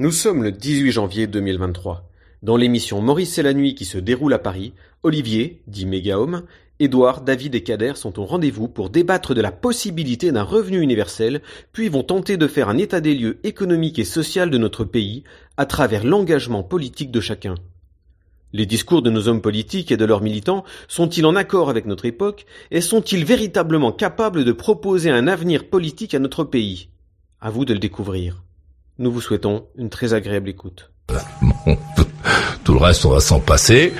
[0.00, 2.08] Nous sommes le 18 janvier 2023.
[2.42, 6.44] Dans l'émission Maurice et la nuit qui se déroule à Paris, Olivier, dit Mégahomme,
[6.78, 11.42] Édouard, David et Kader sont au rendez-vous pour débattre de la possibilité d'un revenu universel,
[11.74, 15.22] puis vont tenter de faire un état des lieux économique et social de notre pays
[15.58, 17.56] à travers l'engagement politique de chacun.
[18.54, 22.06] Les discours de nos hommes politiques et de leurs militants sont-ils en accord avec notre
[22.06, 26.88] époque et sont-ils véritablement capables de proposer un avenir politique à notre pays?
[27.42, 28.42] À vous de le découvrir.
[29.00, 30.90] Nous vous souhaitons une très agréable écoute.
[32.64, 33.92] tout le reste, on va s'en passer.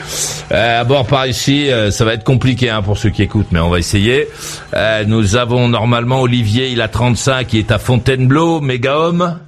[0.52, 3.60] Euh, bon, par ici, euh, ça va être compliqué hein, pour ceux qui écoutent, mais
[3.60, 4.28] on va essayer.
[4.74, 9.38] Euh, nous avons normalement Olivier, il a 35, il est à Fontainebleau, méga homme.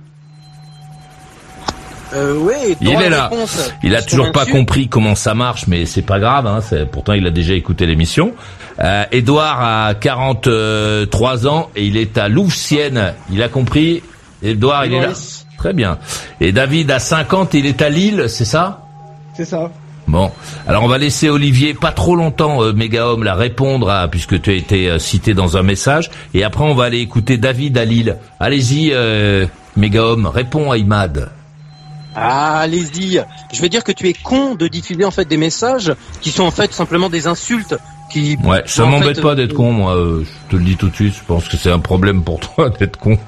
[2.14, 3.30] Euh, oui, il est là.
[3.82, 6.46] il a toujours pas compris comment ça marche, mais c'est pas grave.
[6.46, 8.34] Hein, pourtant, il a déjà écouté l'émission.
[8.80, 13.14] Euh, Edouard a 43 ans et il est à Louvciennes.
[13.30, 14.02] Il a compris.
[14.42, 15.12] Edouard, il est là.
[15.62, 15.98] Très bien.
[16.40, 18.80] Et David a 50, il est à Lille, c'est ça?
[19.32, 19.70] C'est ça.
[20.08, 20.32] Bon,
[20.66, 24.42] alors on va laisser Olivier pas trop longtemps, euh, méga homme, la répondre à, puisque
[24.42, 27.78] tu as été euh, cité dans un message, et après on va aller écouter David
[27.78, 28.16] à Lille.
[28.40, 29.46] Allez-y, euh,
[29.76, 31.30] méga homme, réponds à Imad.
[32.16, 33.22] Ah, allez-y.
[33.52, 36.42] Je vais dire que tu es con de diffuser en fait des messages qui sont
[36.42, 37.76] en fait simplement des insultes
[38.44, 39.96] Ouais, ça m'embête pas d'être con, moi.
[39.96, 41.14] Euh, je te le dis tout de suite.
[41.14, 43.18] Je pense que c'est un problème pour toi d'être con.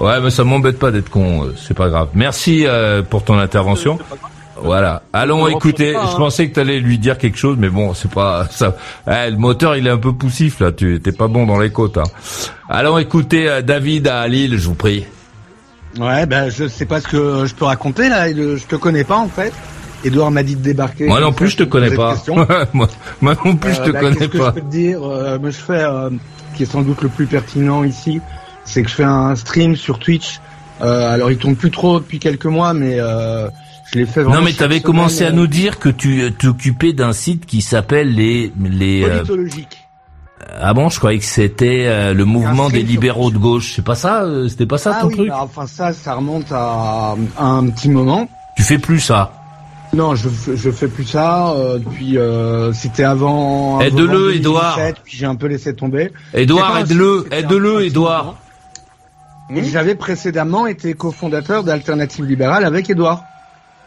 [0.00, 1.44] Ouais, mais ça m'embête pas d'être con.
[1.44, 2.08] Euh, c'est pas grave.
[2.14, 3.98] Merci euh, pour ton intervention.
[4.56, 5.02] Voilà.
[5.12, 5.92] Allons écouter.
[5.92, 6.14] Je hein.
[6.16, 8.76] pensais que tu allais lui dire quelque chose, mais bon, c'est pas ça.
[9.06, 10.72] Eh, le moteur, il est un peu poussif là.
[10.72, 11.98] Tu t'es pas bon dans les côtes.
[11.98, 12.04] Hein.
[12.68, 15.04] Allons écouter David à Lille, je vous prie.
[15.98, 18.28] Ouais, ben je sais pas ce que je peux raconter là.
[18.30, 19.52] Je te connais pas en fait.
[20.04, 21.06] Edouard m'a dit de débarquer.
[21.06, 22.14] Moi non plus, je te connais pas.
[22.72, 22.88] moi,
[23.44, 24.24] non plus, je te connais pas.
[24.24, 26.10] Ce que je peux te dire, euh, je fais, euh,
[26.54, 28.20] qui est sans doute le plus pertinent ici,
[28.66, 30.40] c'est que je fais un stream sur Twitch.
[30.82, 33.48] Euh, alors, il tourne plus trop depuis quelques mois, mais euh,
[33.92, 34.40] je l'ai fait vraiment.
[34.40, 38.14] Non, mais tu avais commencé à nous dire que tu t'occupais d'un site qui s'appelle
[38.14, 39.02] les les.
[39.02, 39.78] Politologique.
[40.60, 43.72] Ah bon, je croyais que c'était le mouvement des libéraux de gauche.
[43.74, 46.52] C'est pas ça, c'était pas ça ah ton oui, truc bah, Enfin ça, ça remonte
[46.52, 48.28] à, à, un petit moment.
[48.56, 49.32] Tu fais plus ça
[49.96, 51.52] non, je, je fais plus ça.
[51.52, 53.80] Euh, depuis, euh, c'était avant.
[53.80, 54.78] Aide-le, Edouard.
[55.04, 56.12] Puis j'ai un peu laissé tomber.
[56.34, 58.36] Edouard, aide-le, aide-le, Edouard.
[59.50, 63.24] J'avais précédemment été cofondateur d'Alternative Libérale avec Edouard.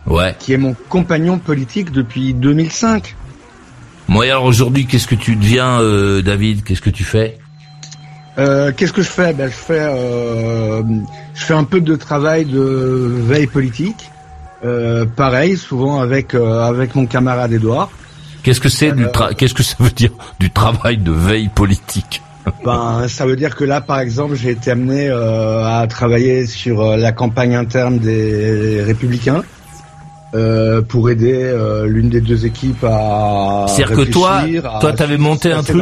[0.05, 0.35] Ouais.
[0.39, 3.15] Qui est mon compagnon politique depuis 2005.
[4.07, 6.63] Moi, alors aujourd'hui, qu'est-ce que tu deviens, euh, David?
[6.63, 7.37] Qu'est-ce que tu fais?
[8.39, 9.33] Euh, Qu'est-ce que je fais?
[9.33, 10.81] Ben, je fais, euh,
[11.35, 14.09] je fais un peu de travail de veille politique.
[14.63, 17.89] Euh, pareil, souvent avec avec mon camarade Edouard.
[18.43, 19.05] Qu'est-ce que c'est du
[19.37, 22.21] qu'est-ce que ça veut dire du travail de veille politique?
[22.63, 27.11] Ben ça veut dire que là par exemple, j'ai été amené à travailler sur la
[27.11, 29.43] campagne interne des républicains.
[30.89, 31.53] pour aider
[31.85, 34.43] l'une des deux équipes à C'est-à-dire que toi,
[34.79, 35.81] toi, t'avais monté un truc.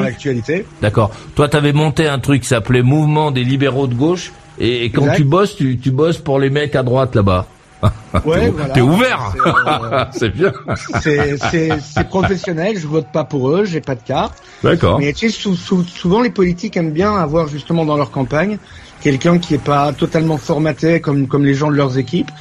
[0.81, 1.11] D'accord.
[1.35, 4.31] Toi, t'avais monté un truc qui s'appelait Mouvement des libéraux de gauche.
[4.59, 7.47] Et, quand tu bosses, tu, tu bosses pour les mecs à droite là-bas.
[8.25, 9.33] Ouais, T'es ouvert.
[10.11, 10.51] C'est bien.
[11.01, 12.77] C'est professionnel.
[12.79, 13.65] Je vote pas pour eux.
[13.65, 14.41] J'ai pas de carte.
[14.63, 14.99] D'accord.
[14.99, 15.49] Mais tu sais,
[15.87, 18.57] souvent les politiques aiment bien avoir justement dans leur campagne
[19.01, 22.31] quelqu'un qui est pas totalement formaté comme comme les gens de leurs équipes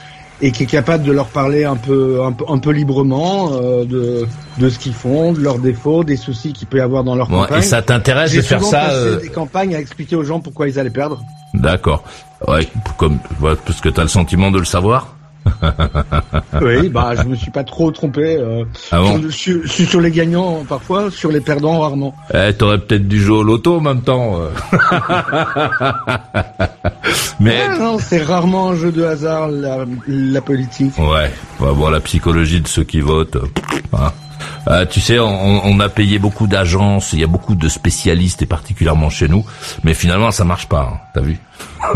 [0.43, 3.85] et qui est capable de leur parler un peu un peu, un peu librement euh,
[3.85, 4.27] de
[4.59, 7.29] de ce qu'ils font, de leurs défauts, des soucis qu'il peut y avoir dans leur
[7.29, 7.59] campagne.
[7.59, 9.21] Et ça t'intéresse de faire ça euh...
[9.21, 11.23] des campagnes à expliquer aux gens pourquoi ils allaient perdre.
[11.55, 12.05] D'accord.
[12.47, 15.16] Ouais, comme parce que tu as le sentiment de le savoir.
[16.61, 18.37] oui, bah je me suis pas trop trompé.
[18.37, 22.15] Euh, ah sur, sur, les gagnants parfois, sur les perdants rarement.
[22.35, 24.41] Eh, t'aurais peut-être dû jouer au loto en même temps.
[24.41, 24.51] Euh.
[27.41, 30.99] Mais ah, non, c'est rarement un jeu de hasard la, politique.
[30.99, 33.39] Ouais, on va voir la psychologie de ceux qui votent.
[33.93, 34.13] Hein.
[34.69, 38.43] Euh, tu sais, on, on, a payé beaucoup d'agences, il y a beaucoup de spécialistes
[38.43, 39.45] et particulièrement chez nous,
[39.85, 40.91] mais finalement ça marche pas.
[40.93, 41.39] Hein, T'as vu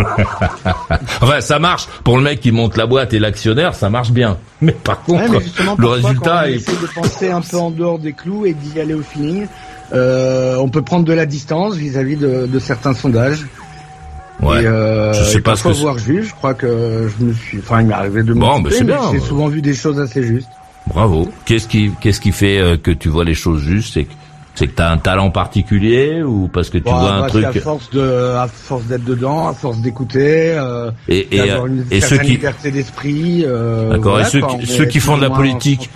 [1.20, 4.38] Enfin, ça marche pour le mec qui monte la boîte et l'actionnaire, ça marche bien.
[4.60, 5.40] Mais par contre,
[5.78, 6.68] le résultat est.
[6.68, 9.46] On de penser un peu en dehors des clous et d'y aller au feeling.
[9.92, 13.46] Euh, on peut prendre de la distance vis-à-vis de, de certains sondages.
[14.40, 14.62] Ouais.
[14.62, 17.58] Et euh, je sais pas ce que voir juge, je crois que je me suis,
[17.58, 20.48] enfin, il m'est arrivé de bon, mais j'ai souvent vu des choses assez justes.
[20.92, 21.28] Bravo.
[21.44, 23.94] Qu'est-ce qui, qu'est-ce qui fait euh, que tu vois les choses justes?
[23.94, 24.06] C'est
[24.54, 27.52] c'est que t'as un talent particulier ou parce que tu bah, vois un truc à
[27.52, 32.18] force de à force d'être dedans à force d'écouter euh, et et, une et ceux
[32.18, 34.20] qui liberté d'esprit euh, d'accord.
[34.20, 35.88] Et ceux, qui, ceux qui font de la politique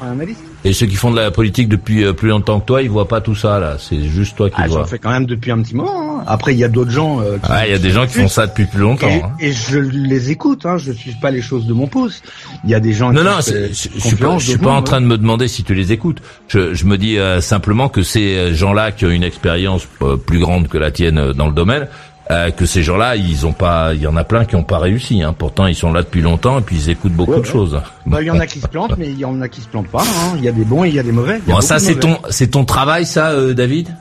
[0.64, 3.08] et ceux qui font de la politique depuis euh, plus longtemps que toi ils voient
[3.08, 3.76] pas tout ça là.
[3.78, 4.81] C'est juste toi qui ah, vois.
[4.81, 6.25] j'en fais quand même depuis un petit moment hein.
[6.26, 8.14] après il y a d'autres gens euh, qui ah il y a des gens qui
[8.14, 9.32] font ça depuis plus longtemps et, hein.
[9.40, 10.78] et je les écoute hein.
[10.78, 12.22] Je suis pas les choses de mon pouce
[12.64, 15.00] il y a des gens non non je suis pas je suis pas en train
[15.00, 16.20] de me demander si tu les écoutes.
[16.49, 20.38] Je je me dis euh, simplement que c'est gens-là qui ont une expérience euh, plus
[20.38, 21.88] grande que la tienne euh, dans le domaine,
[22.30, 24.78] euh, que ces gens-là, ils ont pas, il y en a plein qui ont pas
[24.78, 25.22] réussi.
[25.22, 25.34] Hein.
[25.36, 27.80] Pourtant, ils sont là depuis longtemps et puis ils écoutent beaucoup de choses.
[28.06, 29.68] Bah, il y en a qui se plantent, mais il y en a qui se
[29.68, 30.02] plantent pas.
[30.02, 30.34] Hein.
[30.38, 31.40] Il y a des bons et il y a des mauvais.
[31.46, 33.94] bon, ça c'est ton, c'est ton travail, ça, David?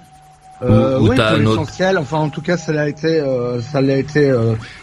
[0.61, 1.97] Euh, oui, pour l'essentiel.
[1.97, 3.21] Enfin, en tout cas, ça l'a été,
[3.61, 4.33] ça l'a été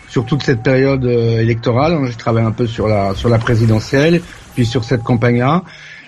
[0.09, 1.99] sur toute cette période électorale.
[2.07, 4.21] J'ai travaillé un peu sur la sur la présidentielle,
[4.55, 5.63] puis sur cette campagne-là.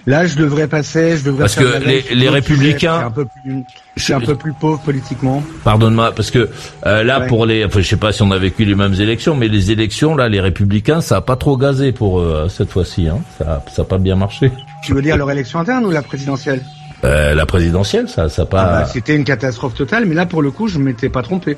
[0.06, 3.62] Là, je devrais passer, je devrais parce que les, les républicains, c'est un peu plus,
[3.96, 5.44] je un peu plus pauvre politiquement.
[5.62, 6.48] Pardonne-moi, parce que
[6.86, 9.36] euh, là, pour les, enfin, je sais pas si on a vécu les mêmes élections,
[9.36, 13.06] mais les élections là, les républicains, ça a pas trop gazé pour eux cette fois-ci,
[13.08, 13.20] hein.
[13.38, 14.50] Ça, ça a pas bien marché.
[14.82, 16.62] Tu veux dire leur élection interne ou la présidentielle?
[17.04, 18.62] Euh, La présidentielle, ça, ça pas.
[18.62, 21.56] Ah bah, C'était une catastrophe totale, mais là, pour le coup, je m'étais pas trompé.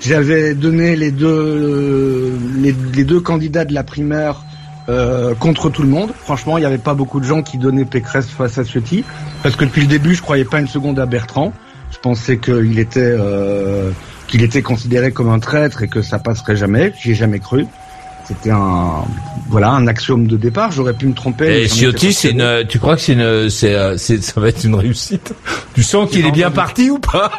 [0.00, 4.42] J'avais donné les deux, les, les deux candidats de la primaire
[4.88, 6.12] euh, contre tout le monde.
[6.16, 9.06] Franchement, il n'y avait pas beaucoup de gens qui donnaient Pécresse face à ce type,
[9.42, 11.52] parce que depuis le début, je croyais pas une seconde à Bertrand.
[11.90, 13.90] Je pensais qu'il était euh,
[14.26, 16.92] qu'il était considéré comme un traître et que ça passerait jamais.
[16.98, 17.66] J'y ai jamais cru.
[18.28, 19.04] C'était un
[19.48, 20.72] voilà un axiome de départ.
[20.72, 21.62] J'aurais pu me tromper.
[21.62, 22.64] Et Ciotti, c'est une.
[22.68, 25.34] Tu crois que c'est une, c'est, ça va être une réussite?
[25.74, 27.30] Tu sens qu'il est bien parti ou pas?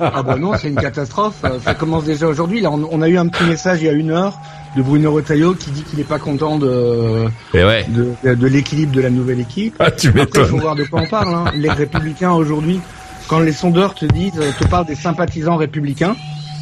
[0.00, 1.34] Ah bah non, c'est une catastrophe.
[1.64, 2.60] Ça commence déjà aujourd'hui.
[2.60, 4.38] Là, on, a eu un petit message il y a une heure
[4.76, 7.86] de Bruno Retailleau qui dit qu'il n'est pas content de eh ouais.
[7.88, 9.74] de, de, l'équilibre de la nouvelle équipe.
[9.78, 11.34] Ah, tu Après, il faut voir de quoi on parle.
[11.34, 11.44] Hein.
[11.54, 12.80] Les républicains aujourd'hui,
[13.28, 16.16] quand les sondeurs te disent, te parlent des sympathisants républicains,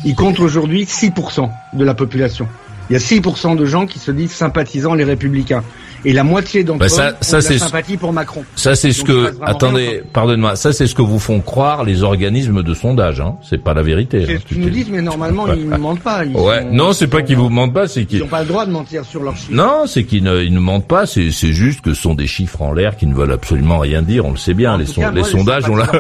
[0.05, 2.49] ils comptent aujourd'hui 6% de la population.
[2.91, 5.63] Il y a 6% de gens qui se disent sympathisants les républicains
[6.05, 8.45] et la moitié d'entre bah ça, eux ça, ont de la sympathie pour Macron.
[8.57, 12.63] Ça c'est ce que attendez, pardonne-moi, ça c'est ce que vous font croire les organismes
[12.63, 13.37] de sondage hein.
[13.49, 14.25] C'est pas la vérité.
[14.27, 16.25] C'est hein, ce qu'ils nous disent mais normalement ils ne mentent pas.
[16.25, 18.67] Ils ouais, non, c'est pas qu'ils vous mentent pas, c'est qu'ils n'ont pas le droit
[18.67, 19.53] de mentir sur leurs chiffres.
[19.53, 22.27] Non, c'est qu'ils ne, ils ne mentent pas, c'est c'est juste que ce sont des
[22.27, 24.85] chiffres en l'air qui ne veulent absolument rien dire, on le sait bien, les,
[25.15, 25.91] les sondages on l'a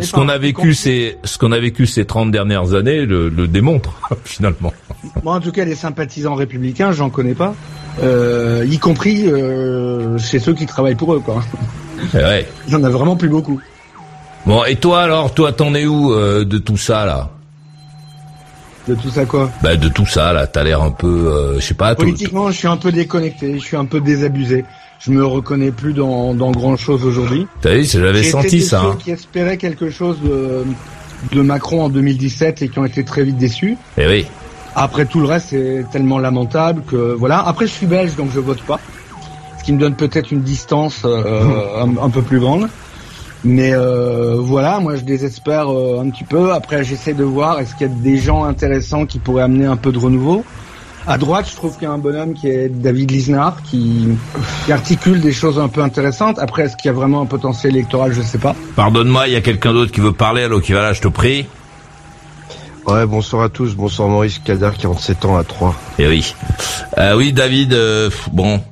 [0.00, 3.48] ce qu'on a vécu c'est ce qu'on a vécu ces 30 dernières années le, le
[3.48, 4.72] démontre finalement.
[5.22, 7.54] Moi en tout cas les sympathisants républicains, j'en connais pas
[8.02, 11.42] euh, y compris euh, chez ceux qui travaillent pour eux, quoi.
[12.14, 12.46] Ouais.
[12.66, 13.60] Il y en a vraiment plus beaucoup.
[14.46, 17.30] Bon, et toi alors, toi t'en es où euh, de tout ça là?
[18.86, 19.50] De tout ça quoi?
[19.62, 21.94] Bah de tout ça là, t'as l'air un peu, euh, je sais pas.
[21.94, 24.64] Politiquement, je suis un peu déconnecté, je suis un peu désabusé.
[25.00, 27.46] Je me reconnais plus dans, dans grand chose aujourd'hui.
[27.60, 28.80] T'as vu, j'avais senti ça.
[28.80, 28.96] Hein.
[28.98, 30.64] qui espéraient quelque chose de,
[31.32, 33.76] de Macron en 2017 et qui ont été très vite déçus.
[33.96, 34.26] Eh oui.
[34.80, 37.40] Après tout le reste, c'est tellement lamentable que voilà.
[37.40, 38.78] Après, je suis belge, donc je vote pas,
[39.58, 42.68] ce qui me donne peut-être une distance euh, un, peu plus grande.
[43.42, 46.52] Mais euh, voilà, moi je désespère euh, un petit peu.
[46.52, 49.76] Après, j'essaie de voir est-ce qu'il y a des gens intéressants qui pourraient amener un
[49.76, 50.44] peu de renouveau.
[51.08, 54.08] À droite, je trouve qu'il y a un bonhomme qui est David Lisnard, qui,
[54.64, 56.38] qui articule des choses un peu intéressantes.
[56.38, 58.12] Après, est-ce qu'il y a vraiment un potentiel électoral?
[58.12, 58.54] Je sais pas.
[58.76, 60.42] Pardonne-moi, il y a quelqu'un d'autre qui veut parler.
[60.42, 61.46] Allô, qui va là Je te prie.
[62.88, 63.74] Ouais, bonsoir à tous.
[63.74, 65.76] Bonsoir Maurice Kader, 47 ans à 3.
[65.98, 66.34] Eh oui.
[66.96, 68.62] Euh, oui, David, euh, bon.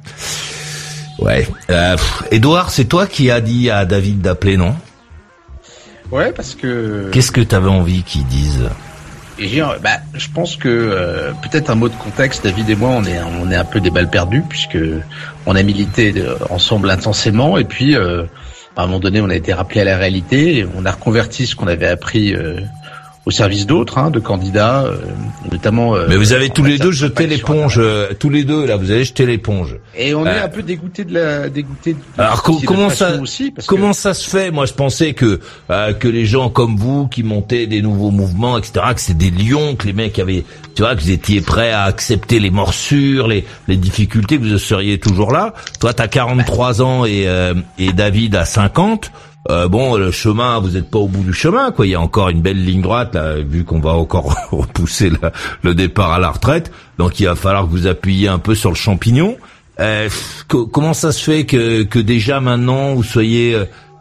[1.19, 1.47] Ouais.
[1.69, 1.99] Euh,
[2.31, 4.75] Edouard, c'est toi qui as dit à David d'appeler, non?
[6.11, 7.11] Ouais, parce que...
[7.13, 8.71] Qu'est-ce que tu avais envie qu'ils disent
[9.83, 12.43] bah, je pense que euh, peut-être un mot de contexte.
[12.43, 14.79] David et moi, on est on est un peu des balles perdues puisque
[15.45, 16.15] on a milité
[16.49, 18.01] ensemble intensément et puis à
[18.79, 20.57] un moment donné, on a été rappelé à la réalité.
[20.57, 22.35] Et on a reconverti ce qu'on avait appris
[23.27, 24.99] au service d'autres, hein, de candidats, euh,
[25.51, 25.97] notamment.
[25.97, 28.93] Euh, Mais vous avez tous les deux jeté l'éponge, euh, tous les deux là, vous
[28.93, 29.77] avez jeté l'éponge.
[29.99, 31.95] Et on est un peu dégoûté de la, dégoûté.
[31.95, 35.41] De Alors comment ça, aussi, comment ça se fait Moi, je pensais que
[35.99, 39.75] que les gens comme vous qui montaient des nouveaux mouvements, etc., que c'est des lions,
[39.75, 40.45] que les mecs avaient,
[40.77, 44.59] tu vois, que vous étiez prêts à accepter les morsures, les les difficultés, que vous
[44.59, 45.53] seriez toujours là.
[45.81, 47.27] Toi, t'as 43 ans et
[47.79, 49.11] et David a 50.
[49.51, 51.87] Euh, bon, le chemin, vous n'êtes pas au bout du chemin, quoi.
[51.87, 55.11] Il y a encore une belle ligne droite, là, vu qu'on va encore repousser
[55.63, 56.73] le départ à la retraite.
[56.99, 59.37] Donc, il va falloir que vous appuyiez un peu sur le champignon.
[59.79, 60.09] Euh,
[60.49, 63.55] comment ça se fait que, que déjà maintenant vous soyez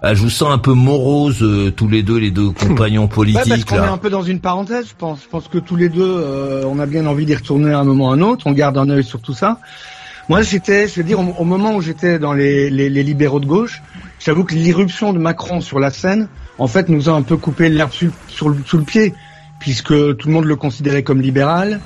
[0.04, 3.46] je vous sens un peu morose tous les deux, les deux compagnons politiques.
[3.46, 4.88] Ouais, parce est un peu dans une parenthèse.
[4.88, 7.80] Je pense, je pense que tous les deux, on a bien envie d'y retourner à
[7.80, 8.48] un moment ou à un autre.
[8.48, 9.60] On garde un œil sur tout ça.
[10.28, 13.84] Moi, j'étais, je veux dire, au, moment où j'étais dans les, libéraux de gauche,
[14.20, 16.28] j'avoue que l'irruption de Macron sur la scène,
[16.58, 19.14] en fait, nous a un peu coupé l'herbe sur, sous le pied,
[19.60, 21.80] puisque tout le monde le considérait comme libéral.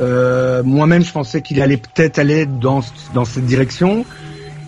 [0.00, 4.04] Euh, Moi-même, je pensais qu'il allait peut-être aller dans, cette direction.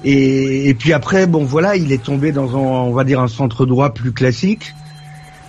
[0.04, 3.28] Et, et, puis après, bon, voilà, il est tombé dans un, on va dire, un
[3.28, 4.74] centre droit plus classique.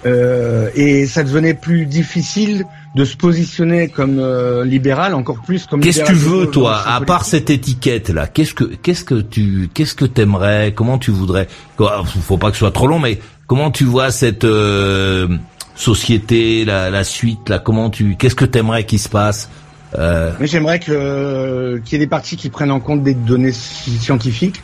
[0.06, 2.66] Euh, et ça devenait plus difficile
[2.96, 5.82] de se positionner comme euh, libéral, encore plus comme.
[5.82, 8.28] Qu'est-ce que tu veux, toi, à part cette étiquette là?
[8.28, 10.74] Qu'est-ce que qu'est-ce que tu qu'est-ce que t'aimerais?
[10.74, 11.48] Comment tu voudrais?
[11.78, 15.28] Faut pas que ce soit trop long, mais comment tu vois cette euh,
[15.76, 17.60] société, la, la suite là?
[17.60, 19.50] Comment tu Qu'est-ce que t'aimerais qu'il se passe
[19.98, 20.32] euh...
[20.40, 24.62] Mais j'aimerais que qu'il y ait des partis qui prennent en compte des données scientifiques.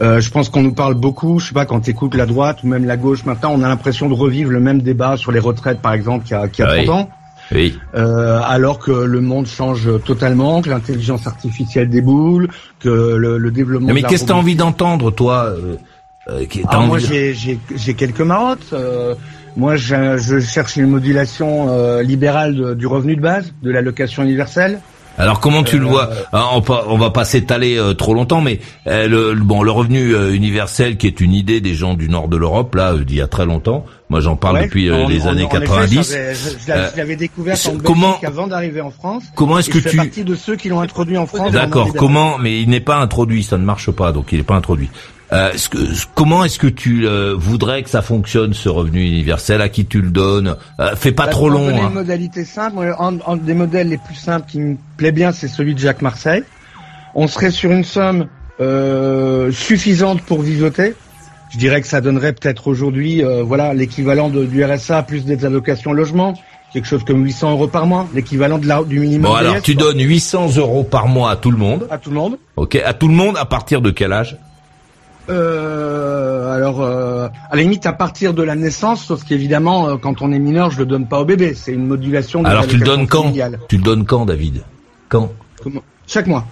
[0.00, 2.58] Euh, je pense qu'on nous parle beaucoup, je sais pas, quand tu écoutes la droite
[2.62, 5.40] ou même la gauche maintenant, on a l'impression de revivre le même débat sur les
[5.40, 7.10] retraites, par exemple, qu'il y a, qu'il y a 30 ans.
[7.52, 7.78] Oui.
[7.94, 12.48] Euh, alors que le monde change totalement, que l'intelligence artificielle déboule,
[12.80, 13.92] que le, le développement.
[13.92, 15.76] Mais qu'est-ce que t'as envie d'entendre, toi euh,
[16.28, 18.72] euh ah, Moi, j'ai quelques marottes.
[18.72, 19.14] Euh,
[19.56, 24.80] moi, je, je, cherche une modulation euh, libérale du revenu de base, de l'allocation universelle.
[25.18, 28.60] Alors comment tu le vois ah, on, on va pas s'étaler euh, trop longtemps, mais
[28.86, 32.28] euh, le, bon, le revenu euh, universel qui est une idée des gens du nord
[32.28, 33.84] de l'Europe, là, d'il y a très longtemps.
[34.08, 36.16] Moi, j'en parle depuis les années 90.
[36.66, 39.24] je l'avais découvert en comment, avant d'arriver en France.
[39.34, 41.92] Comment est-ce que tu fais partie de ceux qui l'ont introduit en France D'accord.
[41.92, 44.90] Comment Mais il n'est pas introduit, ça ne marche pas, donc il n'est pas introduit.
[45.32, 45.52] Euh,
[46.14, 49.60] comment est-ce que tu euh, voudrais que ça fonctionne ce revenu universel?
[49.60, 50.56] À qui tu le donnes?
[50.78, 51.68] Euh, Fais pas bah, trop long.
[51.68, 51.88] Hein.
[51.88, 52.94] Une modalité simple.
[52.98, 56.44] Un, des modèles les plus simples qui me plaît bien, c'est celui de Jacques Marseille.
[57.14, 58.26] On serait sur une somme
[58.60, 60.94] euh, suffisante pour vivoter.
[61.50, 66.34] Je dirais que ça donnerait peut-être aujourd'hui, voilà, l'équivalent du RSA plus des allocations logement
[66.72, 69.30] quelque chose comme 800 euros par mois, l'équivalent de la, du minimum.
[69.30, 71.86] Bon alors, tu donnes 800 euros par mois à tout le monde.
[71.88, 72.38] À tout le monde.
[72.56, 73.36] Ok, à tout le monde.
[73.38, 74.36] À partir de quel âge?
[75.28, 80.22] Euh, alors, euh, à la limite, à partir de la naissance, sauf qu'évidemment, euh, quand
[80.22, 81.54] on est mineur, je le donne pas au bébé.
[81.54, 82.42] C'est une modulation.
[82.42, 83.32] De alors, tu le donnes quand
[83.68, 84.62] Tu le donnes quand, David?
[85.08, 85.32] Quand?
[86.06, 86.46] Chaque mois.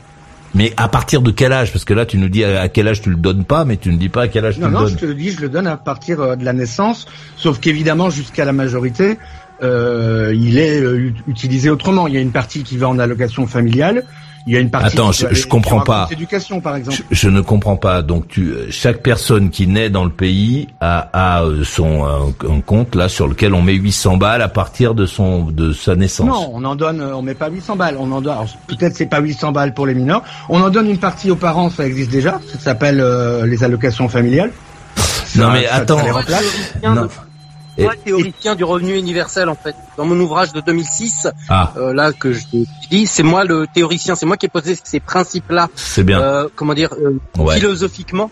[0.56, 1.72] Mais à partir de quel âge?
[1.72, 3.90] Parce que là, tu nous dis à quel âge tu le donnes pas, mais tu
[3.90, 4.74] ne dis pas à quel âge tu le donnes.
[4.74, 8.08] Non, je te le dis, je le donne à partir de la naissance, sauf qu'évidemment,
[8.10, 9.18] jusqu'à la majorité,
[9.62, 10.80] il est
[11.26, 12.06] utilisé autrement.
[12.06, 14.04] Il y a une partie qui va en allocation familiale,
[14.46, 14.88] il y a une partie.
[14.88, 16.06] Attends, je, je comprends pas.
[16.10, 16.98] Éducation, par exemple.
[17.10, 18.02] Je, ne comprends pas.
[18.02, 22.94] Donc, tu, chaque personne qui naît dans le pays a, a euh, son un, compte
[22.94, 26.28] là sur lequel on met 800 balles à partir de son de sa naissance.
[26.28, 27.96] Non, on en donne, on met pas 800 balles.
[27.98, 28.36] On en donne.
[28.66, 30.22] Peut-être c'est pas 800 balles pour les mineurs.
[30.50, 32.40] On en donne une partie aux parents, ça existe déjà.
[32.52, 34.52] Ça s'appelle euh, les allocations familiales.
[35.36, 36.00] non mais attends.
[36.82, 37.08] non.
[37.78, 39.74] Moi, théoricien du revenu universel, en fait.
[39.96, 41.72] Dans mon ouvrage de 2006, ah.
[41.76, 42.44] euh, là que je
[42.90, 45.68] dis, c'est moi le théoricien, c'est moi qui ai posé ces principes-là.
[45.74, 46.20] C'est bien.
[46.20, 47.18] Euh, comment dire, euh,
[47.52, 48.30] philosophiquement.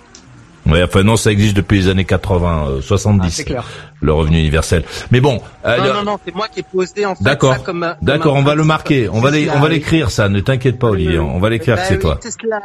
[0.66, 3.40] Oui, enfin non, ça existe depuis les années 80, 70.
[3.40, 3.64] Ah, clair.
[4.00, 4.84] Le revenu universel.
[5.10, 5.40] Mais bon.
[5.64, 7.64] Euh, non, non, non, c'est moi qui ai posé en fait D'accord.
[7.64, 7.94] comme.
[8.00, 9.08] D'accord, on va le marquer.
[9.08, 10.28] On va on va l'écrire ça.
[10.28, 11.18] Ne t'inquiète pas, Olivier.
[11.18, 12.18] On va l'écrire que c'est toi.
[12.22, 12.60] C'est cela,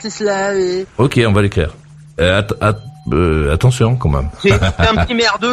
[0.00, 0.52] c'est cela.
[0.98, 1.70] Ok, on va l'écrire.
[2.18, 2.42] Euh,
[3.12, 4.28] euh, attention quand même.
[4.42, 5.52] C'est un petit merdeux.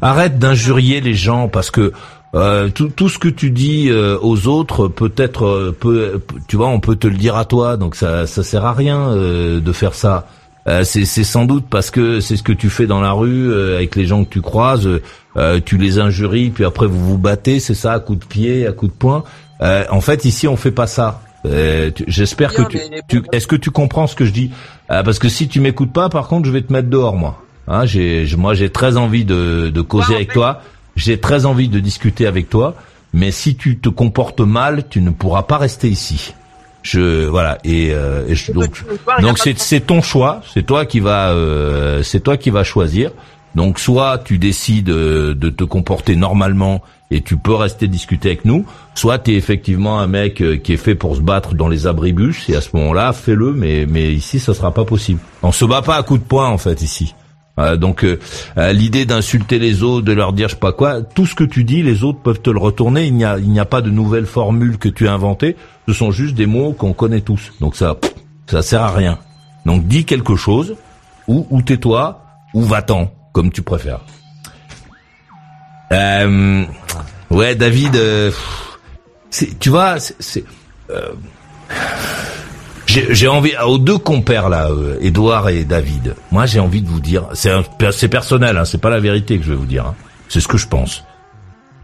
[0.00, 1.92] Arrête d'injurier les gens parce que
[2.34, 6.68] euh, tout, tout, ce que tu dis euh, aux autres peut-être euh, peut, tu vois
[6.68, 9.72] on peut te le dire à toi donc ça ça sert à rien euh, de
[9.72, 10.26] faire ça
[10.84, 14.06] c'est sans doute parce que c'est ce que tu fais dans la rue avec les
[14.06, 14.88] gens que tu croises
[15.64, 18.72] tu les injuries puis après vous vous battez c'est ça à coups de pied à
[18.72, 19.24] coups de poing
[19.60, 24.06] en fait ici on fait pas ça j'espère que tu, tu est-ce que tu comprends
[24.06, 24.50] ce que je dis?
[24.90, 27.42] Euh, parce que si tu m'écoutes pas, par contre, je vais te mettre dehors, moi.
[27.68, 30.62] Hein, j'ai, moi, j'ai très envie de, de causer avec toi.
[30.96, 32.74] J'ai très envie de discuter avec toi.
[33.12, 36.34] Mais si tu te comportes mal, tu ne pourras pas rester ici.
[36.82, 38.84] Je voilà et, euh, donc
[39.20, 43.12] donc c'est c'est ton choix, c'est toi qui va euh, c'est toi qui va choisir.
[43.54, 48.44] Donc soit tu décides euh, de te comporter normalement et tu peux rester discuter avec
[48.44, 48.64] nous,
[48.94, 51.86] soit tu es effectivement un mec euh, qui est fait pour se battre dans les
[51.86, 55.20] abribus et à ce moment-là, fais-le mais mais ici ça sera pas possible.
[55.42, 57.14] On se bat pas à coups de poing en fait ici.
[57.76, 58.18] donc euh,
[58.72, 61.64] l'idée d'insulter les autres, de leur dire je sais pas quoi, tout ce que tu
[61.64, 63.06] dis, les autres peuvent te le retourner.
[63.06, 65.56] Il n'y a il n'y a pas de nouvelles formules que tu as inventées.
[65.88, 67.52] Ce sont juste des mots qu'on connaît tous.
[67.60, 67.98] Donc ça
[68.46, 69.18] ça sert à rien.
[69.66, 70.76] Donc dis quelque chose
[71.28, 74.00] ou ou tais-toi ou va-t'en comme tu préfères.
[75.92, 76.64] Euh,
[77.30, 78.30] ouais, David, euh,
[79.60, 80.44] tu vois, c'est,
[80.90, 81.12] euh,
[82.86, 84.68] J'ai envie aux deux compères là,
[85.00, 86.14] Edouard et David.
[86.30, 89.50] Moi, j'ai envie de vous dire, c'est personnel, hein, c'est pas la vérité que je
[89.50, 89.86] vais vous dire.
[89.86, 89.94] Hein.
[90.28, 91.04] C'est ce que je pense.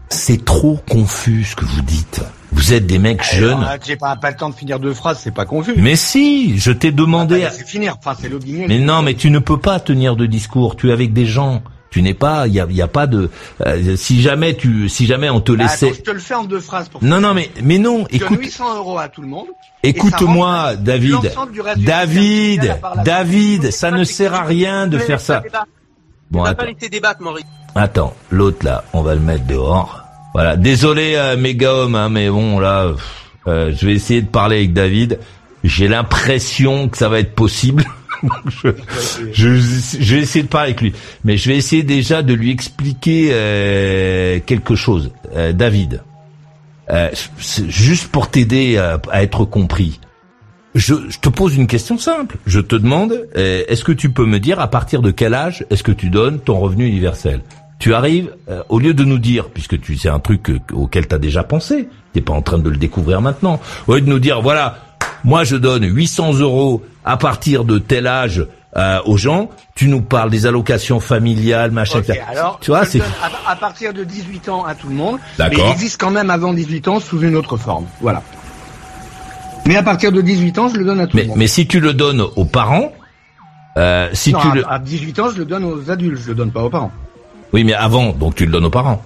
[0.09, 2.21] C'est trop confus ce que vous dites.
[2.51, 3.63] Vous êtes des mecs jeunes.
[3.85, 5.75] J'ai pas, pas le temps de finir deux phrases, c'est pas confus.
[5.77, 7.43] Mais si, je t'ai demandé.
[7.45, 7.95] Ah, bah, finir.
[7.99, 8.31] Enfin, c'est
[8.67, 10.75] Mais non, mais tu ne peux pas tenir de discours.
[10.75, 11.61] Tu es avec des gens.
[11.89, 13.31] Tu n'es pas, il y a, y a, pas de.
[13.65, 15.93] Euh, si jamais tu, si jamais on te bah, laissait.
[15.93, 16.87] je te le fais en deux phrases.
[16.87, 18.05] Pour non, non, mais mais non.
[18.11, 18.37] écoute.
[18.39, 19.47] 800 euros à tout le monde.
[19.81, 21.31] Écoute-moi, David.
[21.77, 25.41] David, David, ça ne sert à rien de faire ça.
[26.29, 26.43] Bon.
[27.75, 30.03] Attends, l'autre là, on va le mettre dehors.
[30.33, 32.93] Voilà, désolé euh, méga homme, hein, mais bon là,
[33.47, 35.19] euh, je vais essayer de parler avec David.
[35.63, 37.85] J'ai l'impression que ça va être possible.
[38.49, 39.47] je,
[40.13, 44.39] vais essayer de parler avec lui, mais je vais essayer déjà de lui expliquer euh,
[44.45, 45.11] quelque chose.
[45.35, 46.01] Euh, David,
[47.67, 49.99] juste pour t'aider à, être compris.
[50.75, 52.37] Je, je, te pose une question simple.
[52.45, 55.83] Je te demande, est-ce que tu peux me dire à partir de quel âge est-ce
[55.83, 57.41] que tu donnes ton revenu universel?
[57.79, 61.15] Tu arrives, euh, au lieu de nous dire, puisque tu c'est un truc auquel tu
[61.15, 64.19] as déjà pensé, t'es pas en train de le découvrir maintenant, au lieu de nous
[64.19, 64.79] dire, voilà,
[65.23, 68.45] moi je donne 800 euros à partir de tel âge
[68.77, 72.03] euh, aux gens, tu nous parles des allocations familiales, machin.
[72.29, 73.01] alors, tu vois, c'est
[73.47, 76.53] à, partir de 18 ans à tout le monde, mais il existe quand même avant
[76.53, 77.87] 18 ans sous une autre forme.
[77.99, 78.21] Voilà.
[79.65, 81.37] Mais à partir de 18 ans, je le donne à tout le monde.
[81.37, 82.91] Mais si tu le donnes aux parents,
[83.77, 84.71] euh, si tu à, le...
[84.71, 86.91] à 18 ans, je le donne aux adultes, je le donne pas aux parents.
[87.53, 89.01] Oui, mais avant, donc tu le donnes aux parents.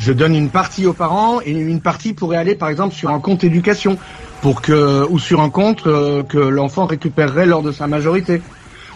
[0.00, 3.20] Je donne une partie aux parents et une partie pourrait aller, par exemple, sur un
[3.20, 3.98] compte éducation,
[4.46, 8.40] pour que ou sur un compte euh, que l'enfant récupérerait lors de sa majorité.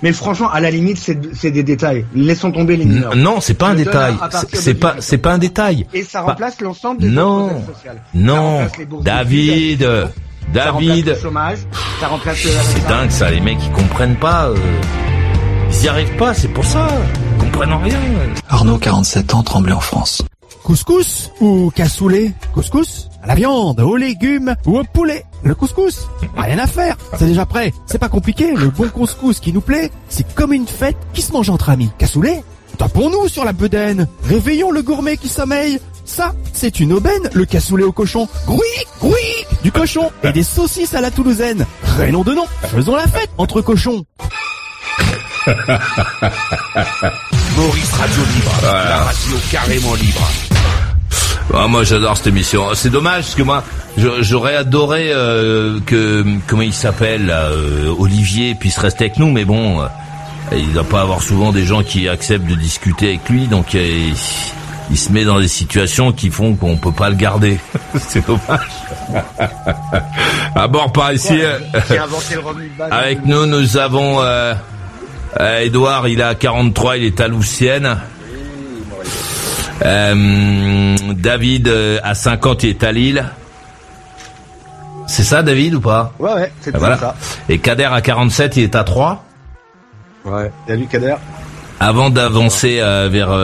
[0.00, 2.04] Mais franchement, à la limite, c'est des détails.
[2.14, 3.16] Laissons tomber les mineurs.
[3.16, 4.14] Non, c'est pas un détail.
[4.52, 5.88] C'est pas, c'est pas un détail.
[5.92, 8.00] Et ça remplace l'ensemble des non, sociales.
[8.14, 8.60] Non,
[9.02, 9.88] David,
[10.54, 11.16] David.
[11.16, 14.50] Ça remplace C'est dingue ça, les mecs ils comprennent pas.
[14.50, 14.54] Euh,
[15.72, 16.86] ils y arrivent pas, c'est pour ça.
[18.48, 20.22] Arnaud, 47 ans, tremblé en France.
[20.62, 26.58] Couscous ou cassoulet Couscous À la viande, aux légumes ou au poulet Le couscous Rien
[26.58, 27.72] à faire, c'est déjà prêt.
[27.86, 31.32] C'est pas compliqué, le bon couscous qui nous plaît, c'est comme une fête qui se
[31.32, 31.90] mange entre amis.
[31.98, 32.42] Cassoulet
[32.78, 35.78] Tapons-nous sur la bedaine Réveillons le gourmet qui sommeille
[36.10, 38.26] ça, c'est une aubaine, le cassoulet au cochon.
[38.44, 41.64] Grouic, grouic, du cochon et des saucisses à la toulousaine.
[41.82, 44.04] Prénom de nom, faisons la fête entre cochons.
[47.56, 50.49] Maurice Radio Libre, la radio carrément libre.
[51.52, 52.74] Ah, moi j'adore cette émission.
[52.74, 53.64] C'est dommage parce que moi
[53.96, 59.80] j'aurais adoré euh, que comment il s'appelle euh, Olivier puisse rester avec nous, mais bon,
[59.80, 59.86] euh,
[60.52, 64.16] il doit pas avoir souvent des gens qui acceptent de discuter avec lui, donc il,
[64.96, 67.58] se met dans des situations qui font qu'on peut pas le garder.
[67.98, 68.70] C'est dommage.
[70.54, 71.40] à bord par ici,
[72.90, 74.20] avec nous nous avons
[75.38, 77.98] euh, Edouard, il a 43, il est à Loussienne.
[79.82, 83.24] Euh, David euh, à 50, il est à Lille.
[85.06, 86.98] C'est ça, David, ou pas Ouais, ouais, c'est voilà.
[86.98, 87.16] ça.
[87.48, 89.24] Et Kader à 47, il est à 3
[90.24, 91.16] Ouais, salut Kader.
[91.80, 92.76] Avant d'avancer
[93.10, 93.34] vers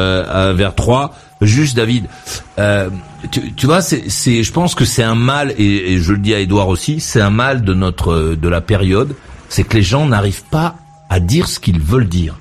[0.53, 2.07] vers 3, juste David,
[3.31, 4.09] tu, tu, vois, c'est,
[4.43, 7.23] je pense que c'est un mal, et, et je le dis à Edouard aussi, c'est
[7.23, 9.17] un mal de notre de la période,
[9.49, 10.77] c'est que les gens n'arrivent pas
[11.09, 12.35] à dire ce qu'ils veulent dire.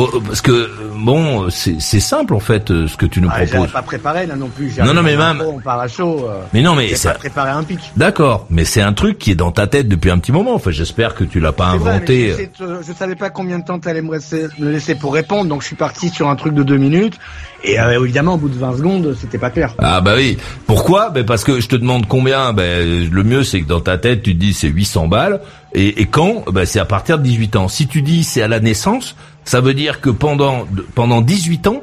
[0.00, 3.44] Oh, oh, parce que bon, c'est simple en fait euh, ce que tu nous ah,
[3.44, 3.72] proposes.
[3.72, 4.78] pas préparé là non plus.
[4.78, 5.42] Non non mais même.
[5.44, 6.24] On part à chaud.
[6.28, 7.80] Euh, mais non mais c'est pas préparé un pic.
[7.96, 10.54] D'accord, mais c'est un truc qui est dans ta tête depuis un petit moment.
[10.54, 12.48] Enfin, j'espère que tu l'as pas inventé.
[12.56, 14.18] je, savais pas combien de temps tu allais me,
[14.60, 17.18] me laisser pour répondre, donc je suis parti sur un truc de deux minutes.
[17.64, 19.74] Et euh, évidemment, au bout de 20 secondes, c'était pas clair.
[19.78, 20.38] Ah bah oui.
[20.66, 21.10] Pourquoi?
[21.10, 22.52] Ben parce que je te demande combien.
[22.52, 25.40] Ben le mieux c'est que dans ta tête tu te dis c'est 800 balles.
[25.74, 26.44] Et, et quand?
[26.50, 27.68] Ben, c'est à partir de 18 ans.
[27.68, 29.16] Si tu dis c'est à la naissance,
[29.48, 31.82] ça veut dire que pendant pendant 18 ans,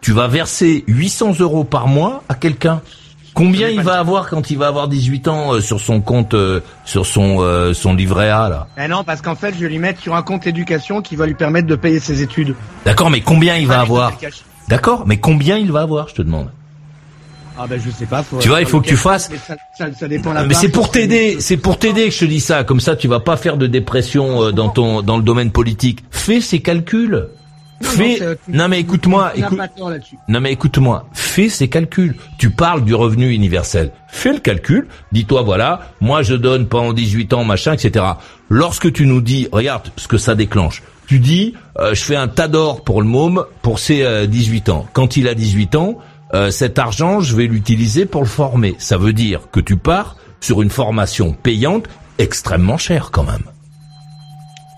[0.00, 2.82] tu vas verser 800 euros par mois à quelqu'un.
[3.34, 6.60] Combien il va avoir quand il va avoir 18 ans euh, sur son compte, euh,
[6.84, 8.66] sur son son livret A là?
[8.78, 11.26] Eh non, parce qu'en fait, je vais lui mettre sur un compte éducation qui va
[11.26, 12.54] lui permettre de payer ses études.
[12.84, 14.12] D'accord, mais combien il va avoir
[14.68, 16.50] D'accord, mais combien il va avoir, je te demande?
[17.62, 18.24] Ah ben je sais pas.
[18.40, 19.28] tu vois, il faut que tu fasses.
[19.28, 22.64] Mais, c'est pour t'aider, c'est pour t'aider que je te dis ça.
[22.64, 26.00] Comme ça, tu vas pas faire de dépression euh, dans ton dans le domaine politique.
[26.10, 27.28] Fais ces calculs.
[27.82, 28.18] Fais.
[28.48, 29.34] Non, mais écoute-moi.
[30.28, 31.06] Non mais écoute-moi.
[31.12, 32.14] Fais ces calculs.
[32.38, 33.90] Tu parles du revenu universel.
[34.08, 34.86] Fais le calcul.
[35.12, 38.06] Dis-toi voilà, moi je donne pendant 18 ans machin, etc.
[38.48, 42.28] Lorsque tu nous dis, regarde ce que ça déclenche tu dis, euh, je fais un
[42.28, 44.86] tas d'or pour le môme pour ses 18 euh, ans.
[44.92, 45.98] Quand il a 18 ans,
[46.34, 48.76] euh, cet argent, je vais l'utiliser pour le former.
[48.78, 51.88] Ça veut dire que tu pars sur une formation payante
[52.18, 53.42] extrêmement cher quand même.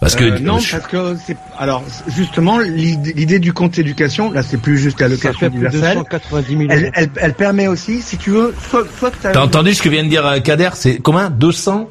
[0.02, 4.56] Parce que euh, non, parce que c'est alors justement l'idée du compte éducation, là c'est
[4.56, 5.98] plus juste l'allocation universelle.
[5.98, 9.80] 290 000 elle, elle, elle, permet aussi, si tu veux, soit, soit T'as entendu ce
[9.80, 10.70] que vient de dire euh, Kader?
[10.74, 11.88] C'est combien 200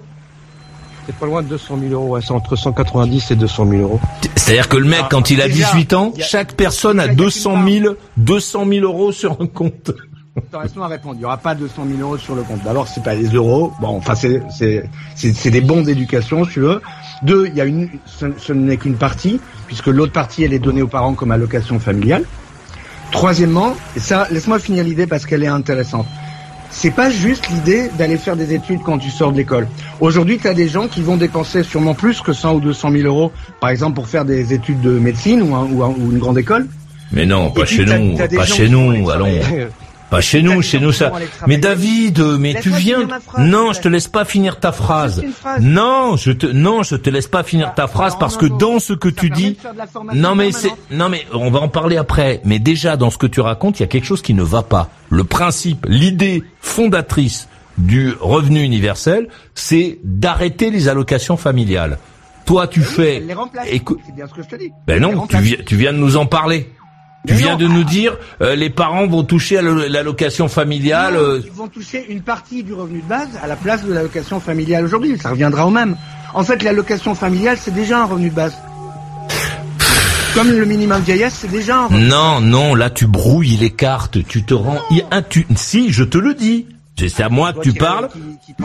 [1.06, 2.16] C'est pas loin de 200 000 euros.
[2.16, 4.00] Ouais, c'est entre 190 et 200 000 euros.
[4.36, 8.66] C'est-à-dire que le mec, quand il a 18 ans, chaque personne a 200 000, 200
[8.68, 9.92] 000 euros sur un compte.
[10.36, 11.16] Laisse-moi répondre.
[11.16, 12.64] Il n'y aura pas 200 000 euros sur le compte.
[12.64, 13.74] D'abord, c'est pas des euros.
[13.82, 16.82] Bon, enfin, c'est c'est c'est des bons d'éducation, si tu veux.
[17.24, 20.82] Deux, il y a une, ce, n'est qu'une partie, puisque l'autre partie, elle est donnée
[20.82, 22.24] aux parents comme allocation familiale.
[23.12, 26.08] Troisièmement, et ça, laisse-moi finir l'idée parce qu'elle est intéressante.
[26.72, 29.68] C'est pas juste l'idée d'aller faire des études quand tu sors de l'école.
[30.00, 33.04] Aujourd'hui, tu as des gens qui vont dépenser sûrement plus que 100 ou 200 000
[33.08, 36.68] euros, par exemple, pour faire des études de médecine ou, ou, une grande école.
[37.12, 39.28] Mais non, pas chez nous, pas chez nous, allons.
[40.12, 41.14] Pas chez nous, chez nous ça.
[41.48, 43.08] Mais David, mais tu viens.
[43.38, 45.24] non, je te laisse pas finir ta phrase.
[45.62, 48.92] Non, je te non, je te laisse pas finir ta phrase parce que dans ce
[48.92, 49.58] que tu dis,
[50.14, 52.42] non mais c'est non mais on va en parler après.
[52.44, 54.64] Mais déjà dans ce que tu racontes, il y a quelque chose qui ne va
[54.64, 54.90] pas.
[55.10, 57.48] Le principe, l'idée fondatrice
[57.78, 61.98] du revenu universel, c'est d'arrêter les allocations familiales.
[62.46, 63.24] Toi, tu fais.
[63.68, 64.00] Écoute.
[64.06, 64.72] C'est bien ce que je te dis.
[64.86, 66.70] Ben non, tu viens, tu viens de nous en parler.
[67.28, 71.16] Tu viens de nous dire, euh, les parents vont toucher à l'allocation familiale.
[71.16, 74.40] Euh, ils vont toucher une partie du revenu de base à la place de l'allocation
[74.40, 75.18] familiale aujourd'hui.
[75.20, 75.96] Ça reviendra au même.
[76.34, 78.56] En fait, l'allocation familiale, c'est déjà un revenu de base.
[80.34, 84.26] Comme le minimum vieillesse, c'est déjà un revenu Non, non, là tu brouilles les cartes.
[84.28, 84.80] Tu te rends...
[85.30, 85.46] Tu...
[85.56, 86.66] Si, je te le dis.
[86.98, 88.10] C'est à moi que tu parles.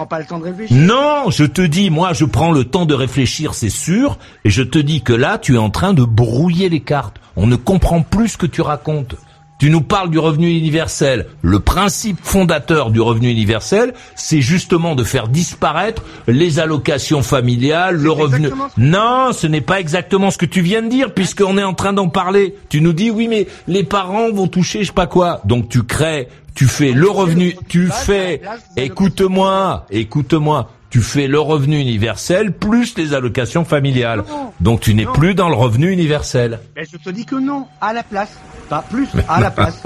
[0.09, 0.77] pas le temps de réfléchir.
[0.77, 4.62] Non, je te dis, moi, je prends le temps de réfléchir, c'est sûr, et je
[4.62, 7.17] te dis que là, tu es en train de brouiller les cartes.
[7.37, 9.17] On ne comprend plus ce que tu racontes.
[9.59, 11.29] Tu nous parles du revenu universel.
[11.41, 18.11] Le principe fondateur du revenu universel, c'est justement de faire disparaître les allocations familiales, le
[18.11, 18.51] revenu.
[18.77, 21.95] Non, ce n'est pas exactement ce que tu viens de dire, puisqu'on est en train
[21.95, 22.55] d'en parler.
[22.69, 25.41] Tu nous dis, oui, mais les parents vont toucher je sais pas quoi.
[25.47, 28.40] Donc tu crées, tu fais le revenu, tu fais,
[28.77, 34.25] écoute-moi, écoute-moi, tu fais le revenu universel plus les allocations familiales.
[34.61, 36.61] Donc tu n'es plus dans le revenu universel.
[36.75, 38.31] Mais je te dis que non, à la place.
[38.71, 39.83] Pas plus, à la place.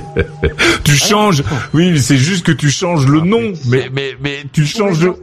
[0.84, 1.42] tu changes.
[1.72, 3.52] Oui, c'est juste que tu changes le nom.
[3.66, 5.14] Mais mais mais tu changes le.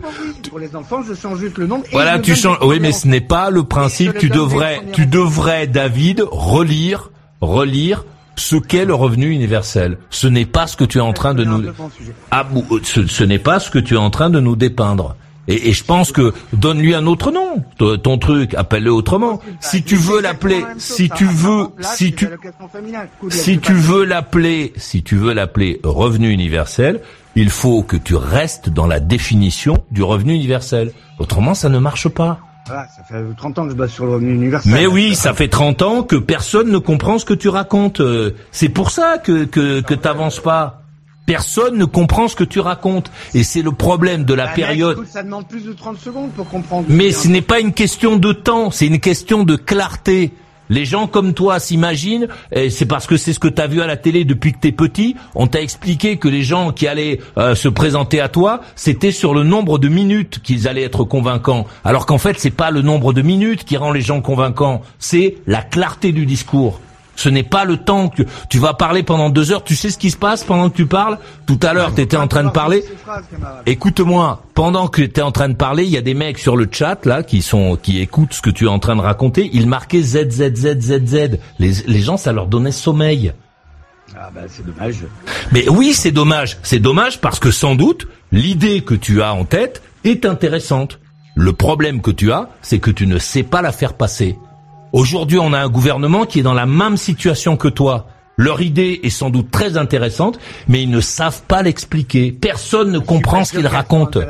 [0.50, 1.84] Pour les enfants, je change juste le nom.
[1.92, 2.58] voilà, tu changes.
[2.64, 4.18] Oui, mais ce n'est pas le principe.
[4.18, 8.04] Tu devrais, tu devrais, David, relire, relire
[8.40, 9.98] ce qu'est le revenu universel.
[10.10, 11.64] Ce n'est pas ce que tu es en train de nous.
[12.32, 12.48] Ah,
[12.84, 15.16] ce, ce n'est pas ce que tu es en train de nous dépeindre.
[15.48, 17.64] Et, et je pense que donne-lui un autre nom,
[17.98, 19.42] ton truc, appelle-le autrement.
[19.60, 22.28] Si tu veux l'appeler, si tu veux, si tu,
[23.30, 27.02] si tu veux l'appeler, si tu veux l'appeler revenu universel,
[27.36, 30.92] il faut que tu restes dans la définition du revenu universel.
[31.18, 32.40] Autrement, ça ne marche pas.
[32.70, 34.72] Ça fait 30 ans que je base sur le revenu universel.
[34.74, 38.02] Mais oui, ça fait 30 ans que personne ne comprend ce que tu racontes.
[38.52, 40.84] C'est pour ça que que, que t'avances pas.
[41.26, 43.12] Personne ne comprend ce que tu racontes.
[43.36, 45.06] Et c'est le problème de la bah, période.
[45.06, 46.88] ça demande plus de 30 secondes pour comprendre.
[46.90, 50.32] Mais ce n'est pas une question de temps, c'est une question de clarté.
[50.70, 53.82] Les gens comme toi s'imaginent, et c'est parce que c'est ce que tu as vu
[53.82, 57.20] à la télé depuis que t'es petit, on t'a expliqué que les gens qui allaient
[57.38, 61.66] euh, se présenter à toi, c'était sur le nombre de minutes qu'ils allaient être convaincants.
[61.84, 65.38] Alors qu'en fait, c'est pas le nombre de minutes qui rend les gens convaincants, c'est
[65.48, 66.80] la clarté du discours.
[67.20, 69.66] Ce n'est pas le temps que tu vas parler pendant deux heures.
[69.66, 72.16] Tu sais ce qui se passe pendant que tu parles Tout à l'heure, tu étais
[72.16, 72.82] en train de parler.
[73.66, 76.56] Écoute-moi, pendant que tu étais en train de parler, il y a des mecs sur
[76.56, 79.50] le chat là qui sont qui écoutent ce que tu es en train de raconter.
[79.52, 81.40] Ils marquaient Z Z Z Z Z.
[81.60, 83.34] Les, les gens, ça leur donnait sommeil.
[84.16, 85.04] Ah bah c'est dommage.
[85.52, 86.58] Mais oui, c'est dommage.
[86.64, 91.00] C'est dommage parce que sans doute l'idée que tu as en tête est intéressante.
[91.36, 94.38] Le problème que tu as, c'est que tu ne sais pas la faire passer.
[94.92, 98.08] Aujourd'hui, on a un gouvernement qui est dans la même situation que toi.
[98.38, 102.32] Leur idée est sans doute très intéressante, mais ils ne savent pas l'expliquer.
[102.32, 104.22] Personne ne comprend ce qu'ils racontent.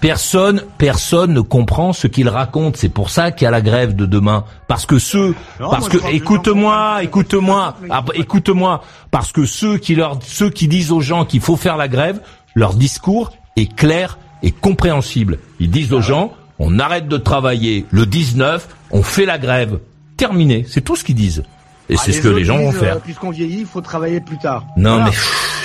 [0.00, 2.78] Personne, personne ne comprend ce qu'ils racontent.
[2.78, 4.44] C'est pour ça qu'il y a la grève de demain.
[4.68, 10.50] Parce que ceux, parce que, écoute-moi, écoute-moi, ah, écoute-moi, parce que ceux qui leur, ceux
[10.50, 12.20] qui disent aux gens qu'il faut faire la grève,
[12.54, 15.40] leur discours est clair et compréhensible.
[15.58, 19.78] Ils disent aux gens, on arrête de travailler le 19, on fait la grève.
[20.16, 21.44] Terminé, c'est tout ce qu'ils disent.
[21.88, 22.96] Et c'est ce que les gens vont faire.
[22.96, 24.64] Euh, puisqu'on vieillit, il faut travailler plus tard.
[24.76, 25.10] Non mais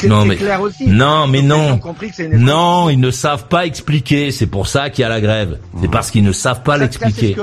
[0.08, 0.38] non mais
[0.86, 1.80] non mais non
[2.34, 4.32] non ils ne savent pas expliquer.
[4.32, 5.60] C'est pour ça qu'il y a la grève.
[5.82, 7.36] C'est parce qu'ils ne savent pas l'expliquer.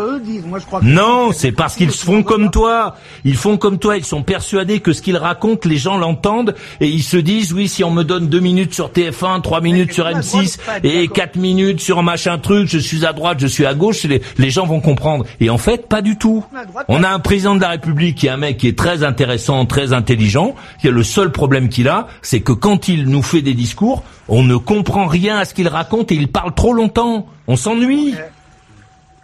[0.82, 2.96] Non, c'est parce qu'ils font comme toi.
[3.24, 3.96] Ils font comme toi.
[3.96, 7.68] Ils sont persuadés que ce qu'ils racontent, les gens l'entendent et ils se disent oui
[7.68, 11.80] si on me donne deux minutes sur TF1, trois minutes sur M6 et quatre minutes
[11.80, 14.80] sur machin truc, je suis à droite, je suis à gauche, les, les gens vont
[14.80, 15.24] comprendre.
[15.40, 16.44] Et en fait, pas du tout.
[16.88, 19.66] On a un président de la République qui est un mec qui est très intéressant,
[19.66, 20.54] très intelligent.
[20.82, 24.56] Le seul problème qu'il a, c'est que quand il nous fait des discours, on ne
[24.56, 27.26] comprend rien à ce qu'il raconte et il parle trop longtemps.
[27.46, 28.14] On s'ennuie.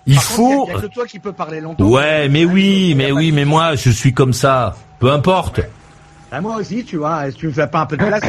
[0.06, 0.68] Il faut.
[0.68, 1.84] y a, toi qui peux parler longtemps.
[1.84, 4.76] Ouais, mais oui, mais oui, mais moi, je suis comme ça.
[5.00, 5.60] Peu importe.
[6.30, 7.26] Ah, moi aussi, tu vois.
[7.26, 8.22] Est-ce que tu me fais pas un peu de place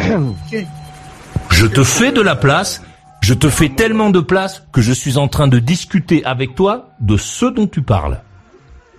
[1.52, 2.82] Je te fais de la place.
[3.22, 6.90] Je te fais tellement de place que je suis en train de discuter avec toi
[7.00, 8.22] de ce dont tu parles.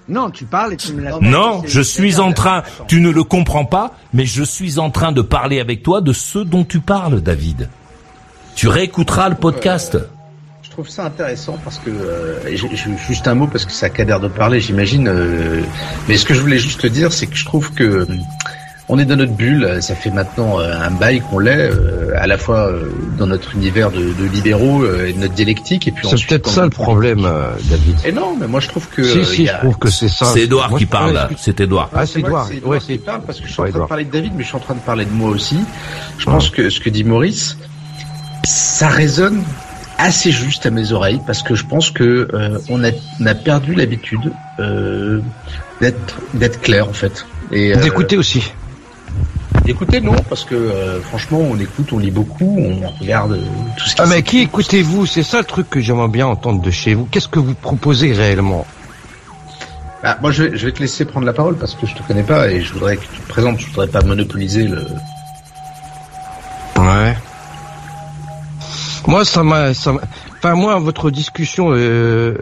[0.08, 1.20] Non, tu parles et tu me laisses.
[1.20, 5.12] Non, je suis en train, tu ne le comprends pas, mais je suis en train
[5.12, 7.68] de parler avec toi de ce dont tu parles, David.
[8.54, 9.96] Tu réécouteras le podcast.
[9.96, 10.08] Euh,
[10.62, 12.56] je trouve ça intéressant parce que euh,
[13.06, 15.08] juste un mot parce que ça a qu'à de parler, j'imagine.
[15.08, 15.62] Euh,
[16.08, 18.06] mais ce que je voulais juste te dire, c'est que je trouve que
[18.88, 19.82] on est dans notre bulle.
[19.82, 23.54] Ça fait maintenant euh, un bail qu'on l'est, euh, à la fois euh, dans notre
[23.54, 25.86] univers de, de libéraux et de notre dialectique.
[25.88, 27.28] Et puis c'est peut-être ça le problème,
[27.70, 27.96] David.
[28.04, 29.04] Et non, mais moi je trouve que.
[29.04, 30.26] Si, si, je trouve que c'est ça.
[30.26, 31.28] C'est Edouard qui parle là.
[31.36, 31.90] C'est Edouard.
[31.94, 32.48] Ah, c'est Edouard.
[32.64, 34.48] Ouais, c'est parle parce que je suis en train de parler de David, mais je
[34.48, 35.58] suis en train de parler de moi aussi.
[36.18, 37.56] Je pense que ce que dit Maurice,
[38.44, 39.42] ça résonne
[39.98, 42.28] assez juste à mes oreilles parce que je pense que
[42.68, 45.20] on, a, on a perdu l'habitude euh,
[45.80, 47.26] d'être d'être clair en fait.
[47.50, 48.52] Et d'écouter aussi.
[49.68, 53.44] Écoutez, non, parce que euh, franchement, on écoute, on lit beaucoup, on regarde euh,
[53.76, 54.00] tout ce qui.
[54.00, 55.04] Ah mais qui écoutez-vous?
[55.04, 57.04] C'est ça le truc que j'aimerais bien entendre de chez vous.
[57.04, 58.66] Qu'est-ce que vous proposez réellement?
[60.02, 62.50] Bah, moi, je vais, te laisser prendre la parole parce que je te connais pas
[62.50, 63.60] et je voudrais que tu te présentes.
[63.60, 64.86] Je voudrais pas monopoliser le.
[66.78, 67.14] Ouais.
[69.06, 72.38] Moi, ça m'a, enfin moi, votre discussion, euh,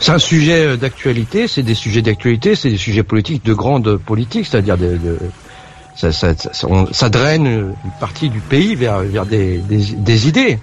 [0.00, 1.48] c'est un sujet d'actualité.
[1.48, 5.18] C'est des sujets d'actualité, c'est des sujets politiques de grande politique, c'est-à-dire de, de
[5.94, 6.34] ça, ça,
[6.92, 10.58] ça, draine une partie du pays vers, vers des, des, idées.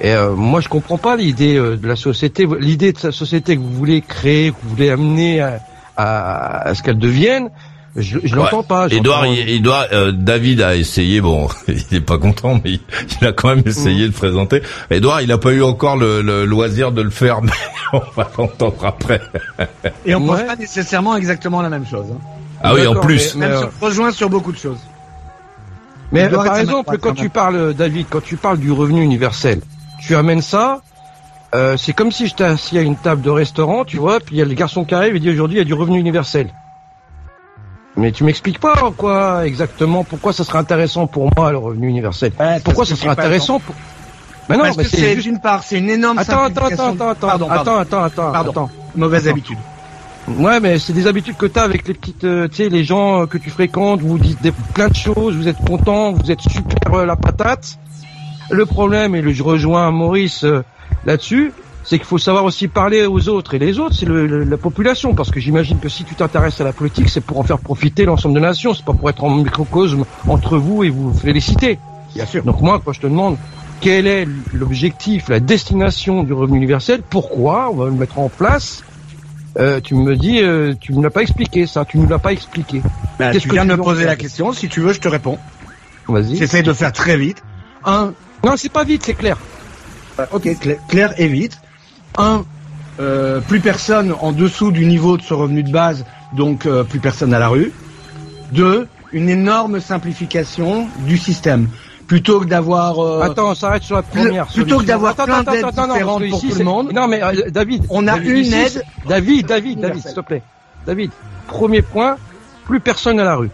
[0.00, 3.56] Et euh, moi, je comprends pas l'idée euh, de la société, l'idée de la société
[3.56, 5.60] que vous voulez créer, que vous voulez amener à,
[5.96, 7.50] à, ce qu'elle devienne.
[7.94, 8.88] Je, je l'entends pas.
[8.88, 11.20] Edouard, il, doit, euh, David a essayé.
[11.20, 12.72] Bon, il est pas content, mais
[13.20, 14.62] il, a quand même essayé de présenter.
[14.90, 17.52] Edouard, il n'a pas eu encore le, le, loisir de le faire, mais
[17.92, 19.20] on va l'entendre après.
[20.06, 22.06] Et on pense pas nécessairement exactement la même chose.
[22.12, 22.41] Hein.
[22.62, 23.34] Ah oui, en plus.
[23.34, 24.80] Mais, même euh, rejoint sur beaucoup de choses.
[26.12, 29.60] Mais par exemple, quand tu parles, David, quand tu parles du revenu universel,
[30.00, 30.82] tu amènes ça,
[31.54, 34.38] euh, c'est comme si j'étais assis à une table de restaurant, tu vois, puis il
[34.38, 36.48] y a le garçon qui arrive et dit aujourd'hui il y a du revenu universel.
[37.96, 42.32] Mais tu m'expliques pas quoi exactement pourquoi ça serait intéressant pour moi le revenu universel?
[42.64, 43.74] pourquoi ça serait intéressant pour
[44.48, 47.50] Mais non, mais c'est juste une part, c'est une énorme attends, attends, attends, attends, attends,
[47.50, 49.58] attends, attends, attends, attends, mauvaise habitude.
[50.28, 53.22] Ouais, mais c'est des habitudes que t'as avec les petites, euh, tu sais, les gens
[53.22, 54.00] euh, que tu fréquentes.
[54.02, 57.78] Vous dites des, plein de choses, vous êtes content, vous êtes super euh, la patate.
[58.50, 60.44] Le problème, et je rejoins Maurice
[61.06, 61.52] là-dessus,
[61.84, 63.54] c'est qu'il faut savoir aussi parler aux autres.
[63.54, 66.72] Et les autres, c'est la population, parce que j'imagine que si tu t'intéresses à la
[66.72, 68.74] politique, c'est pour en faire profiter l'ensemble de la nation.
[68.74, 71.78] C'est pas pour être en microcosme entre vous et vous féliciter.
[72.14, 72.44] Bien sûr.
[72.44, 73.38] Donc moi, quand je te demande
[73.80, 78.84] quel est l'objectif, la destination du revenu universel, pourquoi on va le mettre en place
[79.58, 82.32] euh, tu me dis, euh, tu ne l'as pas expliqué ça, tu ne l'as pas
[82.32, 82.82] expliqué.
[83.18, 85.38] Bah, tu viens de me poser la question, si tu veux, je te réponds.
[86.08, 86.36] Vas-y.
[86.36, 87.42] J'essaie de faire très vite.
[87.84, 88.14] Un.
[88.44, 89.36] Non, c'est pas vite, c'est clair.
[90.18, 90.48] Euh, ok,
[90.88, 91.60] clair, et vite.
[92.18, 92.44] Un,
[93.00, 97.34] euh, plus personne en dessous du niveau de ce revenu de base, donc plus personne
[97.34, 97.72] à la rue.
[98.52, 101.68] Deux, une énorme simplification du système
[102.06, 102.98] plutôt que d'avoir.
[102.98, 104.46] Euh, Attends, on s'arrête sur la première.
[104.46, 106.92] Plutôt que d'avoir plein d'aides différentes pour tout le monde.
[106.92, 108.82] Non, mais euh, David, on a une aide.
[109.08, 110.42] David, David, David, s'il te plaît.
[110.86, 111.10] David,
[111.46, 112.16] premier point,
[112.64, 113.50] plus personne à la rue.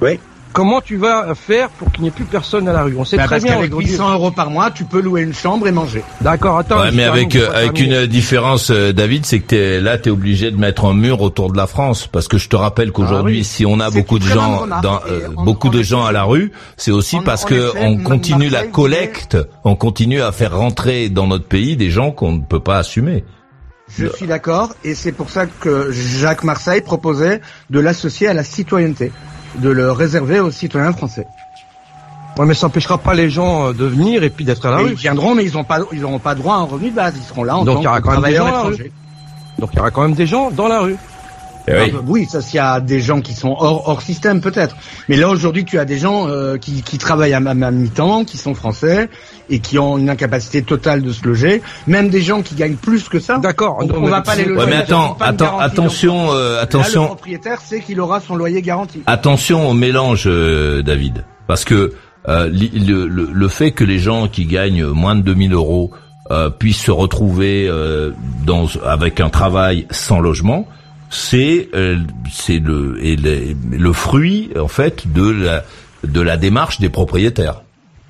[0.00, 0.18] Oui.
[0.56, 2.96] Comment tu vas faire pour qu'il n'y ait plus personne à la rue?
[2.98, 3.58] On sait bah, très bien.
[3.58, 6.02] Avec 800 euros par mois, tu peux louer une chambre et manger.
[6.22, 6.80] D'accord, attends.
[6.80, 10.12] Ouais, mais avec euh, avec une différence, euh, David, c'est que es, là, tu es
[10.12, 13.40] obligé de mettre un mur autour de la France, parce que je te rappelle qu'aujourd'hui,
[13.42, 16.52] ah si on a beaucoup de gens, dans, euh, beaucoup de gens à la rue,
[16.78, 21.44] c'est aussi parce que on continue la collecte, on continue à faire rentrer dans notre
[21.44, 23.24] pays des gens qu'on ne peut pas assumer.
[23.94, 28.42] Je suis d'accord, et c'est pour ça que Jacques Marseille proposait de l'associer à la
[28.42, 29.12] citoyenneté
[29.58, 31.26] de le réserver aux citoyens français.
[32.38, 34.76] Ouais, mais ça n'empêchera pas les gens euh, de venir et puis d'être à la
[34.78, 34.90] rue.
[34.90, 37.14] Ils viendront, mais ils n'auront pas, ils pas droit à un revenu de base.
[37.16, 38.92] Ils seront là en Donc, tant que travailleurs étrangers.
[39.58, 40.96] Donc il y aura quand même des gens dans la rue.
[41.68, 42.26] Eh oui.
[42.30, 44.76] ça s'il y a des gens qui sont hors, hors système peut-être.
[45.08, 48.36] Mais là aujourd'hui tu as des gens euh, qui, qui travaillent à, à mi-temps, qui
[48.36, 49.08] sont français
[49.48, 51.62] et qui ont une incapacité totale de se loger.
[51.86, 53.38] Même des gens qui gagnent plus que ça.
[53.38, 53.78] D'accord.
[53.80, 54.60] On, va pas les loger.
[54.60, 57.02] Ouais, mais attends, attends, attention, euh, attention.
[57.02, 59.02] Là, le propriétaire sait qu'il aura son loyer garanti.
[59.06, 61.94] Attention au mélange, euh, David, parce que
[62.28, 65.92] euh, le, le, le, fait que les gens qui gagnent moins de 2000 euros
[66.32, 68.10] euh, puissent se retrouver euh,
[68.44, 70.66] dans, avec un travail sans logement,
[71.16, 71.98] c'est euh,
[72.30, 75.64] c'est le, et le, fruit en fait de la
[76.04, 77.62] de la démarche des propriétaires.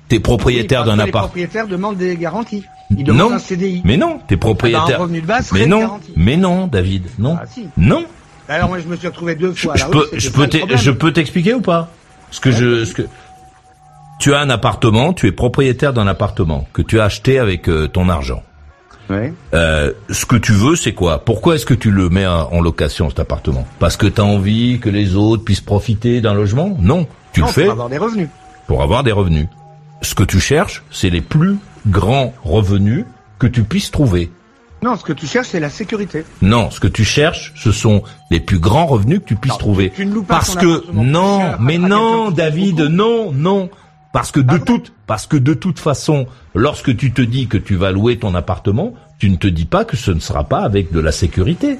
[0.09, 1.07] T'es propriétaire d'un appart.
[1.07, 2.63] Les propriétaires demandent des garanties.
[2.91, 3.81] Ils demandent un CDI.
[3.83, 5.01] Mais non, t'es propriétaire.
[5.01, 7.67] revenu de base mais non, mais non, David, non, ah, si.
[7.77, 8.05] non.
[8.47, 9.75] Alors moi je me suis retrouvé deux fois.
[9.75, 11.89] Je, peux, je peux, je peux t'expliquer ou pas?
[12.31, 13.03] Ce que je, ce que
[14.19, 17.87] tu as un appartement, tu es propriétaire d'un appartement que tu as acheté avec euh,
[17.87, 18.43] ton argent.
[19.09, 21.23] Euh, ce que tu veux, c'est quoi?
[21.23, 23.65] Pourquoi est-ce que tu le mets en location cet appartement?
[23.79, 26.75] Parce que tu as envie que les autres puissent profiter d'un logement?
[26.79, 28.29] Non, tu le fais pour avoir des revenus.
[28.67, 29.47] Pour avoir des revenus.
[30.01, 33.05] Ce que tu cherches, c'est les plus grands revenus
[33.39, 34.31] que tu puisses trouver.
[34.83, 36.23] Non, ce que tu cherches, c'est la sécurité.
[36.41, 39.91] Non, ce que tu cherches, ce sont les plus grands revenus que tu puisses trouver.
[39.95, 43.69] Tu, ne Parce que non, mais non, David, non, non.
[44.17, 46.25] Parce que de toute, parce que de toute façon,
[46.55, 49.85] lorsque tu te dis que tu vas louer ton appartement, tu ne te dis pas
[49.85, 51.77] que ce ne sera pas avec de la sécurité.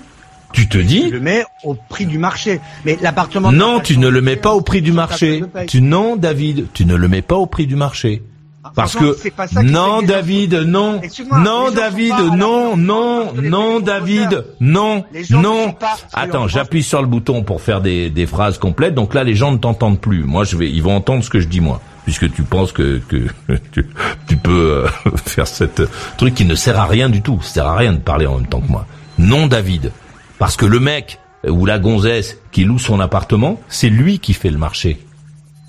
[0.53, 1.05] Tu te dis.
[1.05, 2.61] Tu le mets au prix du marché.
[2.85, 3.51] Mais l'appartement.
[3.51, 5.43] Non, tu ne le mets pas au prix du marché.
[5.67, 8.21] Tu non, David, tu ne le mets pas au prix du marché.
[8.63, 9.17] Ah, Parce que
[9.63, 15.73] non, David, non, non, David, non, non, non, David, non, non.
[16.13, 18.93] Attends, j'appuie sur le bouton pour faire des, des phrases complètes.
[18.93, 20.23] Donc là, les gens ne t'entendent plus.
[20.23, 23.01] Moi, je vais, ils vont entendre ce que je dis moi puisque tu penses que,
[23.73, 24.87] tu, peux euh,
[25.25, 25.81] faire cette
[26.15, 27.41] truc qui ne sert à rien du tout.
[27.41, 28.87] Ça sert à rien de parler en même temps que moi.
[29.17, 29.91] Non, David,
[30.39, 34.49] parce que le mec ou la gonzesse qui loue son appartement, c'est lui qui fait
[34.49, 35.05] le marché.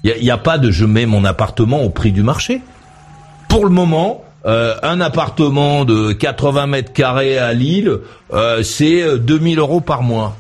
[0.05, 2.61] Il n'y a, pas de je mets mon appartement au prix du marché.
[3.49, 7.99] Pour le moment, euh, un appartement de 80 mètres carrés à Lille,
[8.33, 10.37] euh, c'est 2000 euros par mois.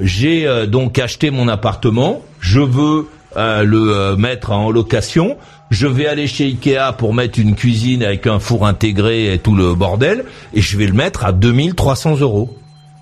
[0.00, 2.22] J'ai donc acheté mon appartement.
[2.40, 3.06] Je veux
[3.38, 5.36] le euh, mettre en location.
[5.70, 9.54] Je vais aller chez Ikea pour mettre une cuisine avec un four intégré et tout
[9.54, 10.24] le bordel,
[10.54, 12.56] et je vais le mettre à 2300 euros.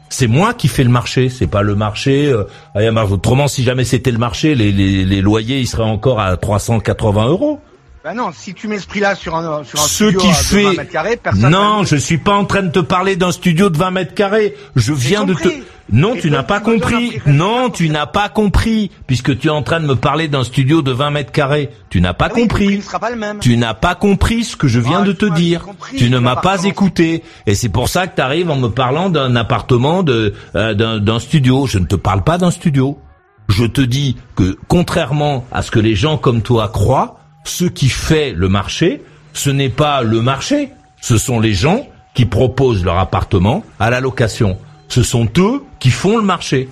[0.08, 2.32] C'est moi qui fais le marché, c'est pas le marché.
[2.32, 6.36] Euh, autrement, si jamais c'était le marché, les, les, les loyers ils seraient encore à
[6.36, 7.60] 380 euros.
[8.06, 10.62] Bah non, si tu mets ce prix-là sur un, sur un ce studio qui fait...
[10.62, 13.32] de 20 mètres carrés, personne Non, je suis pas en train de te parler d'un
[13.32, 14.54] studio de 20 mètres carrés.
[14.76, 15.48] Je viens de te...
[15.90, 17.20] Non, tu n'as pas compris.
[17.26, 20.82] Non, tu n'as pas compris, puisque tu es en train de me parler d'un studio
[20.82, 21.70] de 20 mètres carrés.
[21.90, 22.80] Tu n'as pas ah compris.
[23.40, 25.66] Tu n'as pas compris ce que je viens de te dire.
[25.96, 29.10] Tu ne m'as pas écouté, et c'est pour ça que tu arrives en me parlant
[29.10, 31.66] d'un appartement, de euh, d'un studio.
[31.66, 33.00] Je ne te parle pas d'un studio.
[33.48, 37.88] Je te dis que contrairement à ce que les gens comme toi croient, ce qui
[37.88, 42.98] fait le marché, ce n'est pas le marché, ce sont les gens qui proposent leur
[42.98, 44.58] appartement à la location.
[44.88, 46.68] Ce sont eux qui font le marché.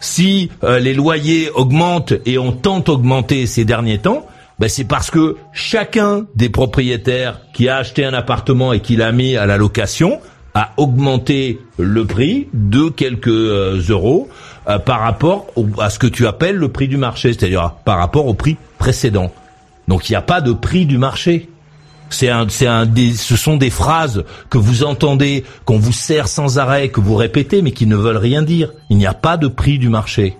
[0.00, 4.26] Si euh, les loyers augmentent et ont tant augmenté ces derniers temps,
[4.58, 9.12] ben c'est parce que chacun des propriétaires qui a acheté un appartement et qui l'a
[9.12, 10.20] mis à la location
[10.54, 14.28] a augmenté le prix de quelques euh, euros
[14.68, 15.46] euh, par rapport
[15.78, 19.32] à ce que tu appelles le prix du marché, c'est-à-dire par rapport au prix précédent.
[19.88, 21.48] Donc il n'y a pas de prix du marché.
[22.10, 26.58] C'est un, c'est un, ce sont des phrases que vous entendez, qu'on vous sert sans
[26.58, 28.70] arrêt, que vous répétez, mais qui ne veulent rien dire.
[28.90, 30.36] Il n'y a pas de prix du marché.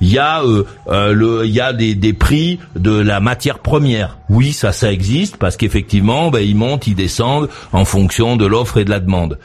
[0.00, 3.58] Il y a, euh, euh, le, il y a des, des, prix de la matière
[3.58, 4.18] première.
[4.28, 8.78] Oui, ça, ça existe parce qu'effectivement, ben, ils montent, ils descendent en fonction de l'offre
[8.78, 9.38] et de la demande.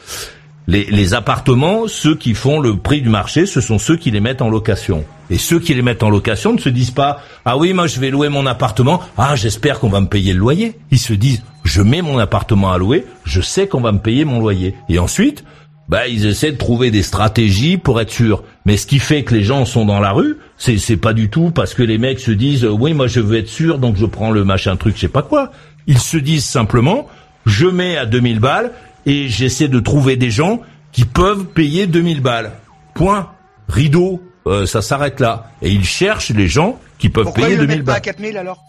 [0.67, 4.21] Les, les appartements, ceux qui font le prix du marché, ce sont ceux qui les
[4.21, 5.03] mettent en location.
[5.29, 7.99] Et ceux qui les mettent en location ne se disent pas ah oui moi je
[7.99, 10.77] vais louer mon appartement ah j'espère qu'on va me payer le loyer.
[10.91, 14.25] Ils se disent je mets mon appartement à louer, je sais qu'on va me payer
[14.25, 14.75] mon loyer.
[14.89, 15.43] Et ensuite
[15.89, 18.43] bah ils essaient de trouver des stratégies pour être sûrs.
[18.65, 21.29] Mais ce qui fait que les gens sont dans la rue, c'est c'est pas du
[21.29, 24.05] tout parce que les mecs se disent oui moi je veux être sûr donc je
[24.05, 25.51] prends le machin truc je sais pas quoi.
[25.87, 27.07] Ils se disent simplement
[27.45, 28.71] je mets à 2000 balles
[29.05, 30.61] et j'essaie de trouver des gens
[30.91, 32.51] qui peuvent payer 2000 balles.
[32.93, 33.29] Point.
[33.67, 34.21] Rideau.
[34.45, 35.51] Euh, ça s'arrête là.
[35.61, 37.85] Et ils cherchent les gens qui peuvent payer 2000 balles.
[37.85, 38.59] Pas à 4000 alors?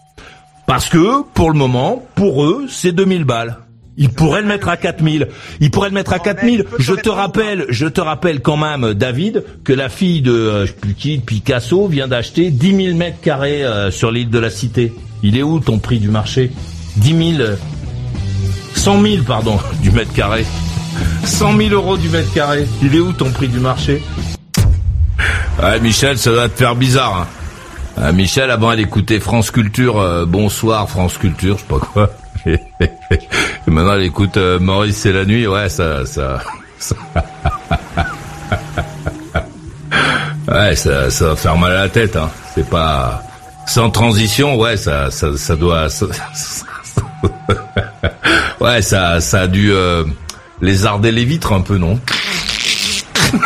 [0.67, 3.57] Parce que, pour le moment, pour eux, c'est 2000 balles.
[3.97, 5.27] Ils pourraient le mettre à 4000.
[5.61, 6.65] Ils pourraient le mettre à 4000.
[6.79, 10.67] Je te rappelle, je te rappelle quand même, David, que la fille de euh,
[10.97, 14.93] qui, Picasso vient d'acheter 10 000 mètres carrés euh, sur l'île de la Cité.
[15.23, 16.51] Il est où ton prix du marché?
[16.97, 17.49] 10 000,
[18.75, 20.45] 100 000 pardon du mètre carré.
[21.23, 22.67] 100 000 euros du mètre carré.
[22.81, 24.01] Il est où ton prix du marché
[25.61, 27.21] Ouais, Michel, ça doit te faire bizarre.
[27.21, 27.27] Hein.
[27.97, 32.09] Euh, Michel, avant elle écoutait France Culture, euh, bonsoir France Culture, je sais pas quoi.
[32.45, 32.59] Et
[33.71, 36.41] maintenant elle écoute euh, Maurice c'est la nuit, ouais ça, ça,
[40.49, 42.17] ouais ça, ça va faire mal à la tête.
[42.17, 42.29] Hein.
[42.53, 43.23] C'est pas
[43.65, 45.87] sans transition, ouais ça, ça, ça doit,
[48.61, 49.71] ouais ça, ça a dû
[50.61, 51.99] lézarder les vitres un peu non?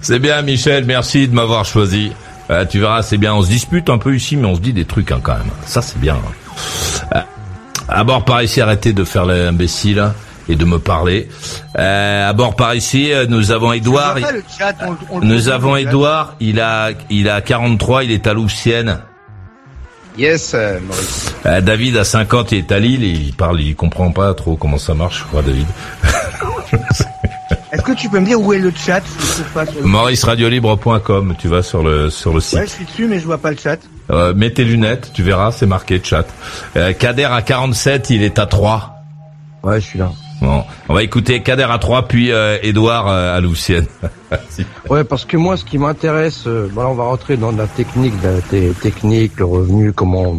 [0.00, 0.84] C'est bien, Michel.
[0.84, 2.12] Merci de m'avoir choisi.
[2.50, 3.34] Euh, tu verras, c'est bien.
[3.34, 5.50] On se dispute un peu ici, mais on se dit des trucs hein, quand même.
[5.66, 6.16] Ça, c'est bien.
[7.14, 7.20] Euh,
[7.88, 10.10] à bord par ici, arrêtez de faire l'imbécile
[10.48, 11.28] et de me parler.
[11.78, 14.16] Euh, à bord par ici, euh, nous avons Edouard.
[15.22, 16.34] nous avons Edouard.
[16.40, 18.04] Il a, il a 43.
[18.04, 19.00] Il est à Loussienne.
[20.18, 21.32] Yes, Maurice.
[21.62, 24.78] David a 50, il est à Lille et il parle, il comprend pas trop comment
[24.78, 25.66] ça marche, je crois, David.
[27.72, 29.02] Est-ce que tu peux me dire où est le chat
[29.82, 32.58] MauriceRadioLibre.com, tu vas sur le sur le site.
[32.58, 33.78] Ouais, je suis dessus, mais je vois pas le chat.
[34.10, 36.26] Euh, mets tes lunettes, tu verras, c'est marqué chat.
[36.76, 39.02] Euh, Kader à 47, il est à 3.
[39.62, 40.10] Ouais, je suis là.
[40.40, 43.86] Bon, on va écouter Kader à 3, puis euh, Edouard euh, à Loussienne.
[44.90, 48.14] ouais, parce que moi, ce qui m'intéresse, euh, voilà, on va rentrer dans la technique,
[48.22, 48.40] la
[48.72, 50.34] technique, le revenu, comment.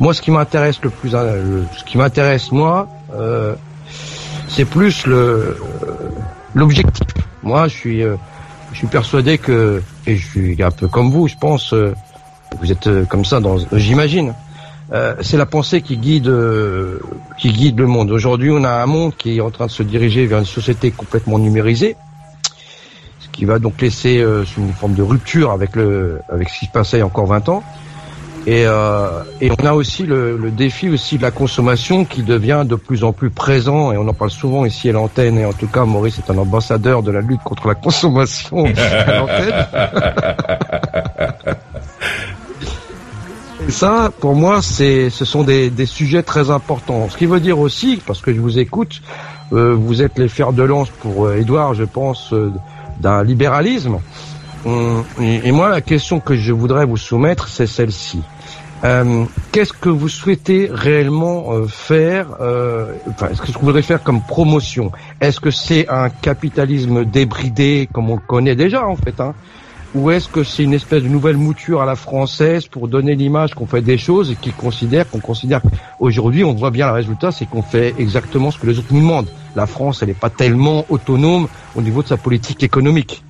[0.00, 2.88] Moi, ce qui m'intéresse le plus, ce qui m'intéresse moi,
[4.48, 5.56] c'est plus le
[6.54, 7.06] l'objectif.
[7.42, 8.16] Moi, je suis, euh,
[8.72, 11.94] je suis persuadé que, et je suis un peu comme vous, je pense, euh,
[12.60, 14.34] vous êtes euh, comme ça, dans, j'imagine.
[14.90, 16.32] C'est la pensée qui guide,
[17.38, 18.10] qui guide le monde.
[18.10, 20.90] Aujourd'hui, on a un monde qui est en train de se diriger vers une société
[20.90, 21.96] complètement numérisée,
[23.20, 24.24] ce qui va donc laisser
[24.58, 27.26] une forme de rupture avec le, avec ce qui se passait il y a encore
[27.26, 27.62] 20 ans.
[28.46, 32.64] Et, euh, et on a aussi le, le, défi aussi de la consommation qui devient
[32.66, 35.54] de plus en plus présent et on en parle souvent ici à l'antenne et en
[35.54, 39.66] tout cas Maurice est un ambassadeur de la lutte contre la consommation à l'antenne.
[43.68, 47.08] ça, pour moi, c'est, ce sont des, des, sujets très importants.
[47.08, 49.02] Ce qui veut dire aussi, parce que je vous écoute,
[49.52, 52.52] euh, vous êtes les fers de lance pour euh, Édouard, je pense, euh,
[53.00, 53.98] d'un libéralisme.
[54.66, 58.22] Hum, et moi, la question que je voudrais vous soumettre, c'est celle-ci.
[58.84, 64.02] Euh, qu'est-ce que vous souhaitez réellement euh, faire euh, enfin, Est-ce que vous voudrez faire
[64.02, 64.92] comme promotion?
[65.20, 69.34] Est-ce que c'est un capitalisme débridé comme on le connaît déjà en fait hein?
[69.94, 73.54] Ou est-ce que c'est une espèce de nouvelle mouture à la française pour donner l'image
[73.54, 75.60] qu'on fait des choses et qu'ils considèrent qu'on considère
[76.00, 79.00] aujourd'hui on voit bien le résultat, c'est qu'on fait exactement ce que les autres nous
[79.00, 79.28] demandent.
[79.54, 83.22] La France, elle n'est pas tellement autonome au niveau de sa politique économique.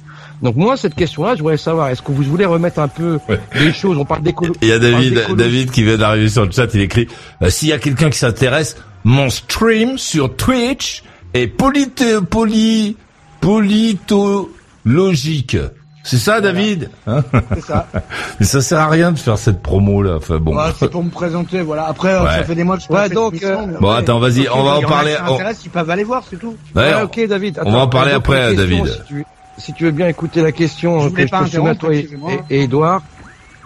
[0.43, 3.19] Donc moi, cette question-là, je voudrais savoir, est-ce que vous voulez remettre un peu
[3.55, 3.97] les choses?
[3.99, 4.59] On parle d'écologie.
[4.63, 7.09] Il y a David, David qui vient d'arriver sur le chat, il écrit,
[7.43, 11.05] euh, s'il y a quelqu'un qui s'intéresse, mon stream sur Twitch
[11.35, 12.97] est polite, poly,
[13.41, 15.57] politologique.
[16.05, 17.25] C'est ça, David hein
[17.55, 17.89] C'est ça.
[18.39, 20.17] Mais ça sert à rien de faire cette promo là.
[20.19, 20.57] Enfin bon.
[20.79, 21.87] c'est pour me présenter, voilà.
[21.87, 23.43] Après, ça fait des mois que je ouais, donc.
[23.43, 25.17] Euh, bon, attends, vas-y, on va en parler.
[25.27, 25.39] On...
[25.65, 26.57] Ils peuvent aller voir, c'est tout.
[26.77, 27.61] Ouais, ok, David.
[27.65, 28.87] on va en parler après, David
[29.59, 32.09] si tu veux bien écouter la question que je te soumets à toi et,
[32.51, 33.03] Edouard,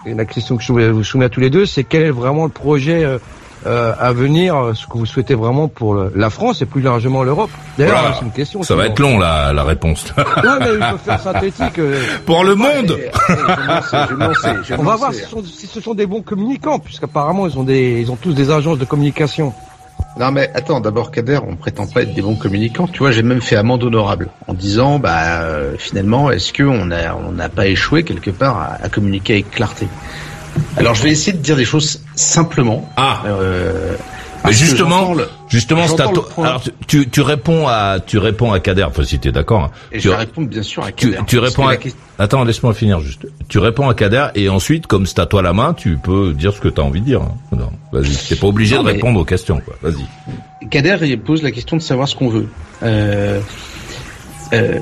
[0.05, 2.45] et la question que je vous soumets à tous les deux, c'est quel est vraiment
[2.45, 3.17] le projet euh,
[3.65, 7.23] euh, à venir, euh, ce que vous souhaitez vraiment pour la France et plus largement
[7.23, 8.63] l'Europe D'ailleurs, c'est une question.
[8.63, 10.13] Ça va être long la, la réponse.
[10.17, 11.79] non, mais il faut faire synthétique.
[12.25, 12.99] pour le monde.
[14.77, 17.63] On va voir si ce, sont, si ce sont des bons communicants, puisqu'apparemment ils ont
[17.63, 19.53] des, ils ont tous des agences de communication.
[20.17, 22.87] Non mais attends, d'abord Kader, on prétend pas être des bons communicants.
[22.87, 26.91] Tu vois, j'ai même fait amende honorable en disant, bah euh, finalement, est-ce que on
[26.91, 29.87] a on n'a pas échoué quelque part à, communiquer avec clarté?
[30.77, 32.89] Alors je vais essayer de dire des choses simplement.
[32.97, 33.23] Ah.
[33.25, 33.95] Euh,
[34.45, 35.13] mais justement,
[35.49, 35.83] justement,
[36.37, 39.65] alors tu, tu réponds à tu réponds à Kader, enfin si t'es d'accord.
[39.65, 39.71] Hein.
[39.91, 41.17] Et je réponds bien sûr à Kader.
[41.17, 41.75] Tu, tu réponds à...
[42.17, 43.27] Attends, laisse-moi finir juste.
[43.49, 46.53] Tu réponds à Kader et ensuite, comme c'est à toi la main, tu peux dire
[46.53, 47.21] ce que tu as envie de dire.
[47.21, 47.35] Hein.
[47.51, 48.15] Non, vas-y.
[48.15, 49.59] T'es pas obligé de répondre aux questions.
[49.59, 49.75] Quoi.
[49.81, 50.67] Vas-y.
[50.69, 52.47] Kader il pose la question de savoir ce qu'on veut.
[52.83, 53.41] Euh,
[54.53, 54.79] euh,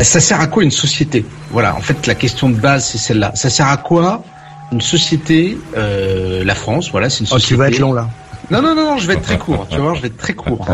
[0.00, 1.26] ça sert à quoi une société?
[1.50, 1.76] Voilà.
[1.76, 3.32] En fait, la question de base c'est celle-là.
[3.34, 4.24] Ça sert à quoi
[4.72, 7.44] une société euh, La France, voilà, c'est une société.
[7.44, 8.08] Oh, tu vas être long là.
[8.50, 9.66] Non, non, non, je vais être très court.
[9.70, 10.66] Tu vois, je vais être très court.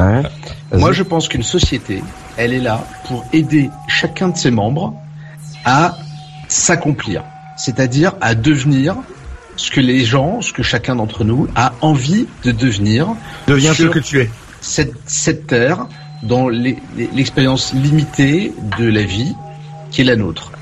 [0.72, 2.02] Moi, je pense qu'une société,
[2.36, 4.94] elle est là pour aider chacun de ses membres
[5.64, 5.96] à
[6.48, 7.24] s'accomplir,
[7.56, 8.96] c'est-à-dire à devenir
[9.56, 13.08] ce que les gens, ce que chacun d'entre nous a envie de devenir.
[13.46, 14.30] Deviens ce que tu es.
[14.60, 15.86] Cette, cette terre,
[16.22, 19.34] dans l'expérience limitée de la vie
[19.90, 20.52] qui est la nôtre.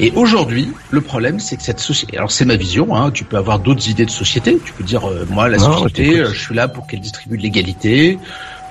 [0.00, 2.16] Et aujourd'hui, le problème, c'est que cette société.
[2.16, 2.94] Alors c'est ma vision.
[2.94, 4.58] Hein, tu peux avoir d'autres idées de société.
[4.64, 7.42] Tu peux dire, euh, moi, la société, euh, je suis là pour qu'elle distribue de
[7.42, 8.18] l'égalité.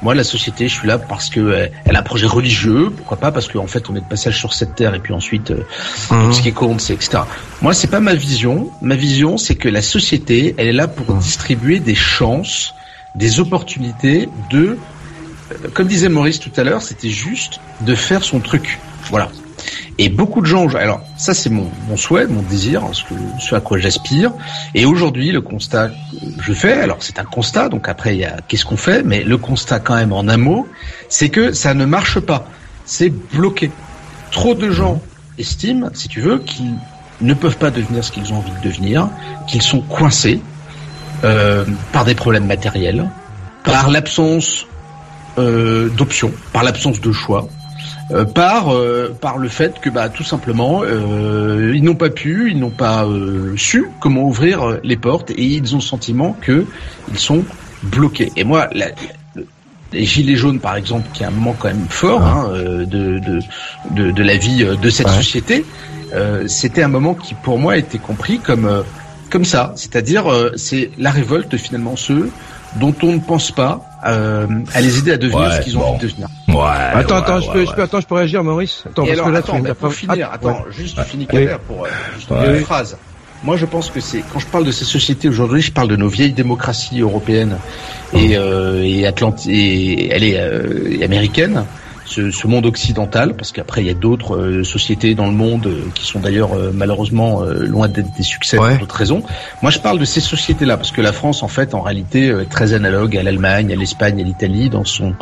[0.04, 3.16] Moi, la société, je suis là parce que euh, elle a un projet religieux, pourquoi
[3.16, 5.64] pas parce qu'en fait, on est de passage sur cette terre et puis ensuite, euh,
[6.12, 6.34] mmh.
[6.34, 7.20] ce qui compte, c'est etc.
[7.62, 8.70] Moi, c'est pas ma vision.
[8.82, 12.76] Ma vision, c'est que la société, elle est là pour distribuer des chances,
[13.16, 14.78] des opportunités de,
[15.52, 18.80] euh, comme disait Maurice tout à l'heure, c'était juste de faire son truc.
[19.10, 19.30] Voilà.
[19.98, 23.60] Et beaucoup de gens, alors ça c'est mon, souhait, mon désir, ce, que, ce à
[23.60, 24.32] quoi j'aspire.
[24.74, 28.26] Et aujourd'hui, le constat que je fais, alors c'est un constat, donc après il y
[28.26, 30.68] a qu'est-ce qu'on fait, mais le constat quand même en un mot,
[31.10, 32.48] c'est que ça ne marche pas,
[32.86, 33.72] c'est bloqué.
[34.32, 35.02] Trop de gens
[35.38, 36.74] estiment, si tu veux, qu'ils
[37.22, 39.10] ne peuvent pas devenir ce qu'ils ont envie de devenir,
[39.48, 40.42] qu'ils sont coincés
[41.24, 43.10] euh, par des problèmes matériels,
[43.64, 44.66] par l'absence
[45.38, 47.48] euh, d'options, par l'absence de choix.
[48.14, 52.52] Euh, par euh, par le fait que bah tout simplement euh, ils n'ont pas pu,
[52.52, 53.08] ils n'ont pas
[53.58, 56.66] su comment ouvrir les portes et ils ont le sentiment que
[57.12, 57.44] ils sont
[57.82, 58.32] bloqués.
[58.36, 58.88] Et moi, la,
[59.92, 63.40] les gilets jaunes par exemple, qui est un moment quand même fort hein, de, de,
[63.92, 65.66] de, de la vie de cette société,
[66.46, 68.84] c'était un moment qui pour moi était compris comme
[69.32, 72.30] comme ça, c'est-à-dire c'est la révolte finalement ceux
[72.76, 76.00] dont on ne pense pas euh, à les aider à devenir ce qu'ils ont envie
[76.00, 76.28] de devenir.
[76.48, 76.56] Ouais.
[76.94, 78.84] Attends, attends, je, peux, je, peux, attends, je peux réagir, Maurice.
[78.86, 82.30] Attends, parce que là, attends, tu pour finir, attends, juste finis Kader pour euh, juste
[82.32, 82.98] une phrase.
[83.44, 85.98] Moi, je pense que c'est quand je parle de ces sociétés aujourd'hui, je parle de
[85.98, 87.58] nos vieilles démocraties européennes
[88.14, 91.66] et, euh, et, Atlanti et elle est euh, américaine
[92.14, 95.68] ce, ce, monde occidental, parce qu'après il y a d'autres euh, sociétés dans le monde
[95.68, 99.24] euh, qui sont d'ailleurs euh, malheureusement loin d'être des succès pour d'autres raisons.
[99.62, 102.50] Moi je parle de ces sociétés-là, parce que la France en fait en réalité est
[102.50, 105.16] très analogue à l'Allemagne, à l'Espagne, à l'Italie, dans son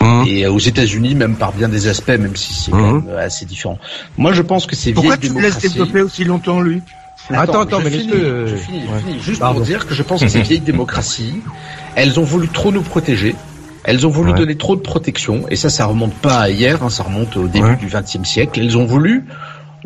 [0.00, 0.24] mmh.
[0.28, 3.06] et aux États-Unis même par bien des aspects, même si c'est quand mmh.
[3.06, 3.78] même assez différent.
[4.16, 6.82] Moi je pense que c'est Pourquoi tu laisses développer aussi longtemps lui
[7.30, 9.20] Attends, attends, mais je finis, je finis, je finis.
[9.20, 11.42] Juste pour dire que je pense que ces vieilles démocraties,
[11.96, 13.34] elles ont voulu trop nous protéger.
[13.86, 16.90] Elles ont voulu donner trop de protection, et ça, ça remonte pas à hier, hein,
[16.90, 18.58] ça remonte au début du XXe siècle.
[18.60, 19.24] Elles ont voulu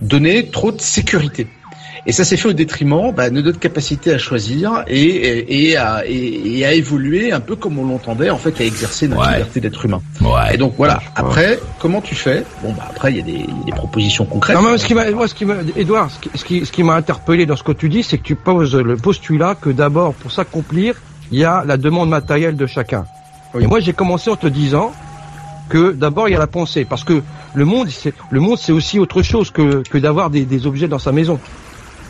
[0.01, 1.46] donner trop de sécurité.
[2.07, 5.76] Et ça s'est fait au détriment bah, de notre capacité à choisir et, et, et,
[5.76, 9.61] à, et, à, évoluer un peu comme on l'entendait en fait à exercer notre liberté
[9.61, 10.01] d'être humain.
[10.22, 10.55] Ouais.
[10.55, 11.03] Et donc voilà.
[11.14, 12.44] Après, comment tu fais?
[12.62, 14.57] Bon bah après il y, a des, des propositions concrètes.
[14.57, 16.94] Non mais ce qui m'a, moi ce qui m'a, Edouard, ce qui, ce qui m'a
[16.94, 20.32] interpellé dans ce que tu dis, c'est que tu poses le postulat que d'abord pour
[20.32, 20.94] s'accomplir,
[21.30, 23.05] il y a la demande matérielle de chacun.
[23.59, 24.92] Et moi, j'ai commencé en te disant
[25.68, 27.22] que d'abord il y a la pensée, parce que
[27.55, 30.88] le monde, c'est le monde, c'est aussi autre chose que que d'avoir des, des objets
[30.88, 31.38] dans sa maison.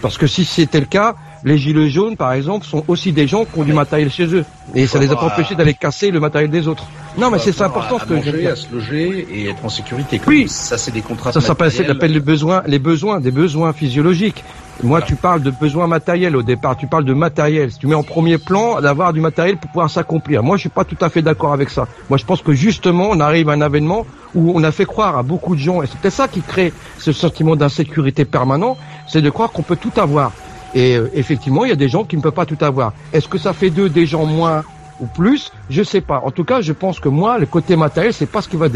[0.02, 1.14] Parce que si c'était le cas,
[1.44, 4.44] les gilets jaunes, par exemple, sont aussi des gens qui ont du matériel chez eux.
[4.74, 6.86] Et ça les a pas empêchés d'aller casser le matériel des autres.
[7.18, 10.20] Non, mais c'est important ce que je à se loger et être en sécurité.
[10.26, 11.32] Oui, ça c'est des contrats.
[11.32, 14.44] Ça s'appelle les besoins, les besoins, des besoins physiologiques.
[14.82, 16.74] Moi, tu parles de besoins matériels au départ.
[16.74, 17.70] Tu parles de matériel.
[17.70, 20.42] Si tu mets en premier plan d'avoir du matériel pour pouvoir s'accomplir.
[20.42, 21.86] Moi, je suis pas tout à fait d'accord avec ça.
[22.08, 25.18] Moi, je pense que justement, on arrive à un événement où on a fait croire
[25.18, 28.76] à beaucoup de gens, et c'est peut-être ça qui crée ce sentiment d'insécurité permanent,
[29.06, 30.32] c'est de croire qu'on peut tout avoir.
[30.74, 32.92] Et euh, effectivement, il y a des gens qui ne peuvent pas tout avoir.
[33.12, 34.62] Est-ce que ça fait d'eux des gens moins
[35.00, 35.52] ou plus?
[35.68, 36.22] Je sais pas.
[36.24, 38.68] En tout cas, je pense que moi, le côté matériel, c'est pas ce qui va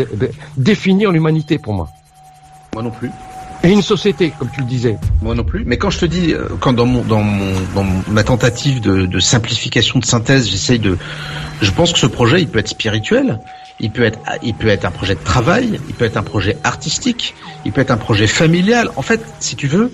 [0.56, 1.88] définir l'humanité pour moi.
[2.74, 3.10] Moi non plus.
[3.64, 4.98] Et une société, comme tu le disais.
[5.22, 5.64] Moi non plus.
[5.64, 9.06] Mais quand je te dis, euh, quand dans mon dans mon dans ma tentative de,
[9.06, 10.98] de simplification de synthèse, j'essaye de,
[11.62, 13.40] je pense que ce projet, il peut être spirituel.
[13.80, 16.58] Il peut être, il peut être un projet de travail, il peut être un projet
[16.62, 17.34] artistique,
[17.64, 18.90] il peut être un projet familial.
[18.96, 19.90] En fait, si tu veux,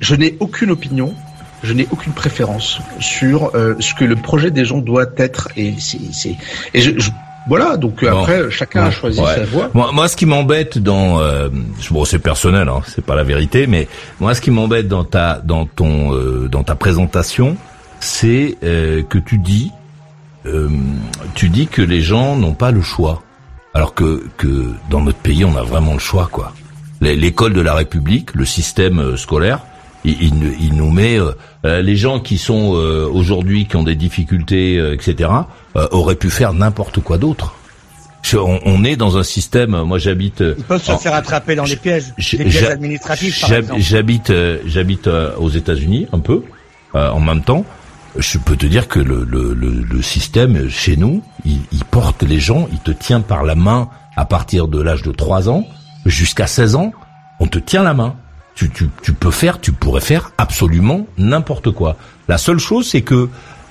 [0.00, 1.14] je n'ai aucune opinion
[1.62, 5.74] je n'ai aucune préférence sur euh, ce que le projet des gens doit être et
[5.78, 6.36] c'est
[6.74, 7.10] et je,
[7.46, 9.70] voilà donc après chacun a choisi sa voie.
[9.74, 11.48] Moi, moi ce qui m'embête dans euh,
[11.90, 13.88] bon c'est personnel hein, c'est pas la vérité mais
[14.20, 17.56] moi ce qui m'embête dans ta dans ton euh, dans ta présentation
[18.00, 19.72] c'est euh, que tu dis
[21.34, 23.22] tu dis que les gens n'ont pas le choix
[23.74, 26.52] alors que que dans notre pays on a vraiment le choix quoi.
[27.00, 29.60] L'école de la République, le système scolaire,
[30.06, 31.32] il, il, nous met euh,
[31.64, 35.30] euh, les gens qui sont euh, aujourd'hui qui ont des difficultés, etc.
[35.74, 37.54] auraient pu faire n'importe quoi d'autre.
[38.34, 39.82] On, on, est dans un système.
[39.82, 40.40] Moi, j'habite.
[40.40, 43.44] Ils peuvent se faire attraper dans les pièges, les pièges administratifs.
[43.76, 44.32] J'habite,
[44.66, 46.42] j'habite aux États-Unis un peu.
[46.94, 47.64] en même temps,
[48.18, 52.40] je peux te dire que le, le, le, système chez nous, il, il, porte les
[52.40, 55.64] gens, il te tient par la main à partir de l'âge de 3 ans
[56.04, 56.92] jusqu'à 16 ans.
[57.38, 58.16] On te tient la main
[58.56, 61.96] tu, tu, tu peux faire, tu pourrais faire absolument n'importe quoi.
[62.26, 63.28] La seule chose, c'est que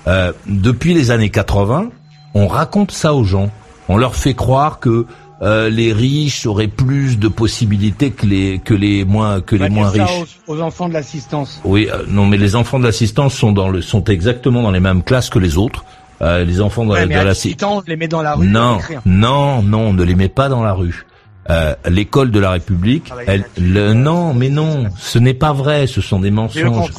[0.08, 1.90] euh, depuis les années 80,
[2.36, 3.50] on raconte ça aux gens.
[3.90, 5.08] On leur fait croire que
[5.42, 9.90] euh, les riches auraient plus de possibilités que les que les moins que les moins
[9.90, 10.40] riches.
[10.48, 11.60] Aux, aux, enfants de l'assistance.
[11.66, 14.80] Oui, euh, non, mais les enfants de l'assistance sont dans le sont exactement dans les
[14.80, 15.84] mêmes classes que les autres.
[16.22, 17.66] les enfants de, la cité.
[17.66, 18.48] on les met dans la rue.
[18.48, 21.05] Non, non, non, on ne les met pas dans la rue.
[21.50, 26.02] Euh, l'école de la République, elle, le, non, mais non, ce n'est pas vrai, ce
[26.02, 26.90] sont des mensonges.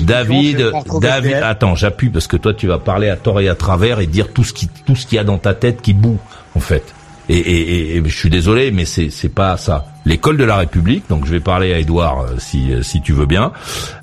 [0.00, 4.00] David, David, attends, j'appuie parce que toi tu vas parler à tort et à travers
[4.00, 6.18] et dire tout ce qui, tout ce qu'il y a dans ta tête qui boue,
[6.54, 6.94] en fait.
[7.28, 9.86] Et, et, et, je suis désolé, mais c'est c'est pas ça.
[10.04, 13.12] L'école de la République, donc je vais parler à Édouard euh, si euh, si tu
[13.12, 13.52] veux bien.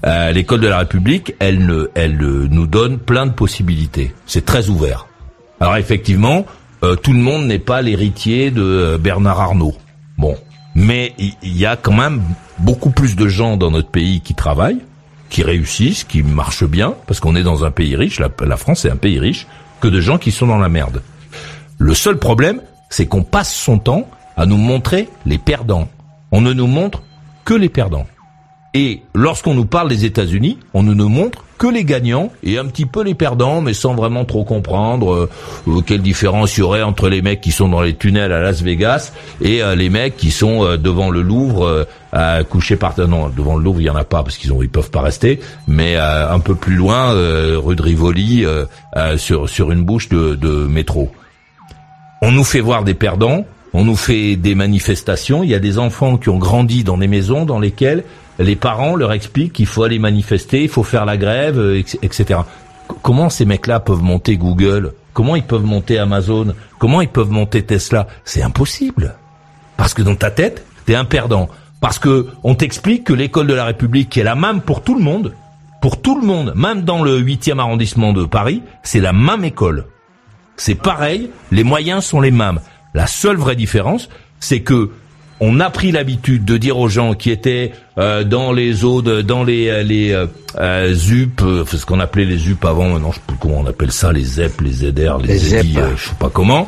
[0.05, 4.13] Euh, l'école de la République, elle ne elle nous donne plein de possibilités.
[4.25, 5.07] C'est très ouvert.
[5.59, 6.45] Alors effectivement,
[6.83, 9.75] euh, tout le monde n'est pas l'héritier de euh, Bernard Arnault.
[10.17, 10.37] Bon,
[10.75, 12.21] mais il y, a quand même
[12.59, 14.79] beaucoup plus de gens dans notre pays qui travaillent,
[15.29, 18.85] qui réussissent, qui marchent bien, parce qu'on est dans un pays riche, la, la France
[18.85, 19.47] est un pays riche,
[19.81, 21.01] que de gens qui sont dans la merde.
[21.77, 25.87] Le seul problème, c'est qu'on passe son temps à nous montrer les perdants.
[26.31, 27.03] On ne nous montre
[27.45, 28.07] que les perdants.
[28.73, 32.65] Et lorsqu'on nous parle des États-Unis, on ne nous montre que les gagnants et un
[32.65, 35.29] petit peu les perdants, mais sans vraiment trop comprendre euh,
[35.67, 38.39] euh, quelle différence il y aurait entre les mecs qui sont dans les tunnels à
[38.39, 39.11] Las Vegas
[39.41, 43.63] et euh, les mecs qui sont devant le Louvre à coucher par non devant le
[43.63, 46.39] Louvre il y en a pas parce qu'ils ont ils peuvent pas rester, mais un
[46.39, 47.11] peu plus loin
[47.57, 48.45] rue de Rivoli
[49.17, 51.11] sur sur une bouche de, de métro.
[52.21, 55.43] On nous fait voir des perdants, on nous fait des manifestations.
[55.43, 58.03] Il y a des enfants qui ont grandi dans des maisons dans lesquelles
[58.39, 62.39] les parents leur expliquent qu'il faut aller manifester, il faut faire la grève, euh, etc.
[63.03, 64.93] Comment ces mecs-là peuvent monter Google?
[65.13, 66.55] Comment ils peuvent monter Amazon?
[66.79, 68.07] Comment ils peuvent monter Tesla?
[68.23, 69.15] C'est impossible.
[69.77, 71.49] Parce que dans ta tête, t'es un perdant.
[71.81, 74.95] Parce que on t'explique que l'école de la République, qui est la même pour tout
[74.95, 75.33] le monde,
[75.81, 79.85] pour tout le monde, même dans le 8e arrondissement de Paris, c'est la même école.
[80.57, 82.59] C'est pareil, les moyens sont les mêmes.
[82.93, 84.09] La seule vraie différence,
[84.39, 84.91] c'est que
[85.39, 89.43] on a pris l'habitude de dire aux gens qui étaient euh, dans les eaux, dans
[89.43, 90.27] les euh, les euh,
[90.59, 93.91] euh ZUP, ce qu'on appelait les ZUP avant, non je sais plus comment on appelle
[93.91, 96.67] ça, les ZEP, les ZR, les, les ZEP, je sais pas comment.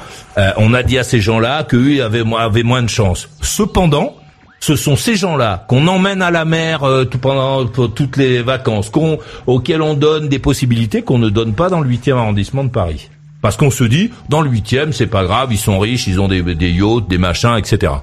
[0.58, 3.30] on a dit à ces gens-là qu'eux avaient, avaient moins de chance.
[3.42, 4.16] Cependant,
[4.60, 9.20] ce sont ces gens-là qu'on emmène à la mer tout pendant toutes les vacances, qu'on,
[9.48, 13.10] auxquels on donne des possibilités qu'on ne donne pas dans le 8e arrondissement de Paris.
[13.42, 16.28] Parce qu'on se dit, dans le huitième, c'est pas grave, ils sont riches, ils ont
[16.28, 17.94] des, des yachts, des machins, etc.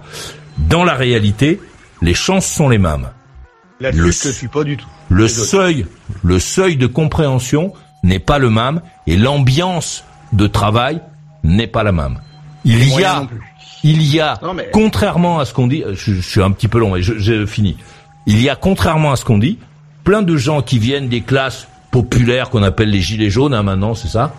[0.58, 1.60] Dans la réalité,
[2.02, 3.08] les chances sont les mêmes.
[3.80, 4.88] La le, suis pas du tout.
[5.08, 5.86] Le seuil,
[6.24, 11.00] le seuil de compréhension n'est pas le même et l'ambiance de travail
[11.44, 12.18] n'est pas la même.
[12.64, 13.26] Il y a,
[13.84, 14.38] il y a,
[14.72, 17.76] contrairement à ce qu'on dit, je, suis un petit peu long, mais je, finis.
[18.26, 19.58] Il y a, contrairement à ce qu'on dit,
[20.04, 23.94] plein de gens qui viennent des classes populaires qu'on appelle les gilets jaunes, hein, maintenant,
[23.94, 24.34] c'est ça.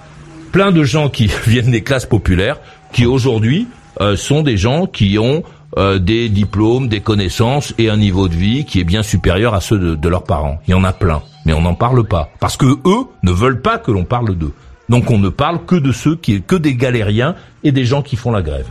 [0.52, 2.58] Plein de gens qui viennent des classes populaires,
[2.92, 3.68] qui aujourd'hui
[4.02, 5.44] euh, sont des gens qui ont
[5.78, 9.62] euh, des diplômes, des connaissances et un niveau de vie qui est bien supérieur à
[9.62, 10.60] ceux de, leurs parents.
[10.68, 13.62] Il y en a plein, mais on n'en parle pas parce que eux ne veulent
[13.62, 14.54] pas que l'on parle d'eux.
[14.90, 18.16] Donc on ne parle que de ceux qui, que des galériens et des gens qui
[18.16, 18.66] font la grève.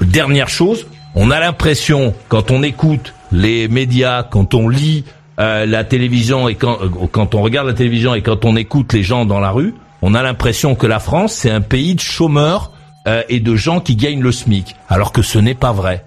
[0.00, 5.04] Dernière chose, on a l'impression quand on écoute les médias, quand on lit
[5.40, 8.92] euh, la télévision et quand, euh, quand on regarde la télévision et quand on écoute
[8.92, 12.00] les gens dans la rue, on a l'impression que la France c'est un pays de
[12.00, 12.72] chômeurs
[13.06, 16.04] euh, et de gens qui gagnent le SMIC, alors que ce n'est pas vrai.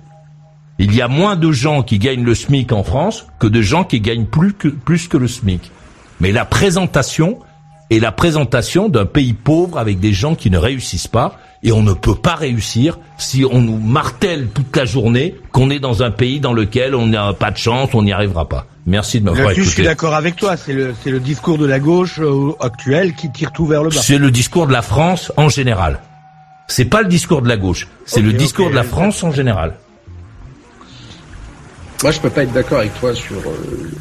[0.77, 3.83] Il y a moins de gens qui gagnent le SMIC en France que de gens
[3.83, 5.71] qui gagnent plus que, plus que le SMIC.
[6.19, 7.39] Mais la présentation
[7.89, 11.81] est la présentation d'un pays pauvre avec des gens qui ne réussissent pas et on
[11.81, 16.11] ne peut pas réussir si on nous martèle toute la journée qu'on est dans un
[16.11, 18.65] pays dans lequel on n'a pas de chance, on n'y arrivera pas.
[18.85, 19.65] Merci de m'avoir écouté.
[19.65, 23.31] Je suis d'accord avec toi, c'est le, le discours de la gauche euh, actuelle qui
[23.31, 24.01] tire tout vers le bas.
[24.01, 25.99] C'est le discours de la France en général.
[26.67, 29.75] C'est pas le discours de la gauche, c'est le discours de la France en général.
[32.03, 33.91] Moi, je peux pas être d'accord avec toi sur euh,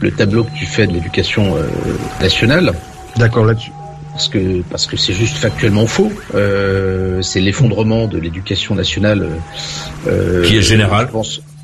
[0.00, 1.68] le tableau que tu fais de l'éducation euh,
[2.20, 2.72] nationale.
[3.16, 3.70] D'accord là-dessus.
[4.12, 6.10] Parce que parce que c'est juste factuellement faux.
[6.34, 9.28] Euh, c'est l'effondrement de l'éducation nationale
[10.04, 11.08] qui est général.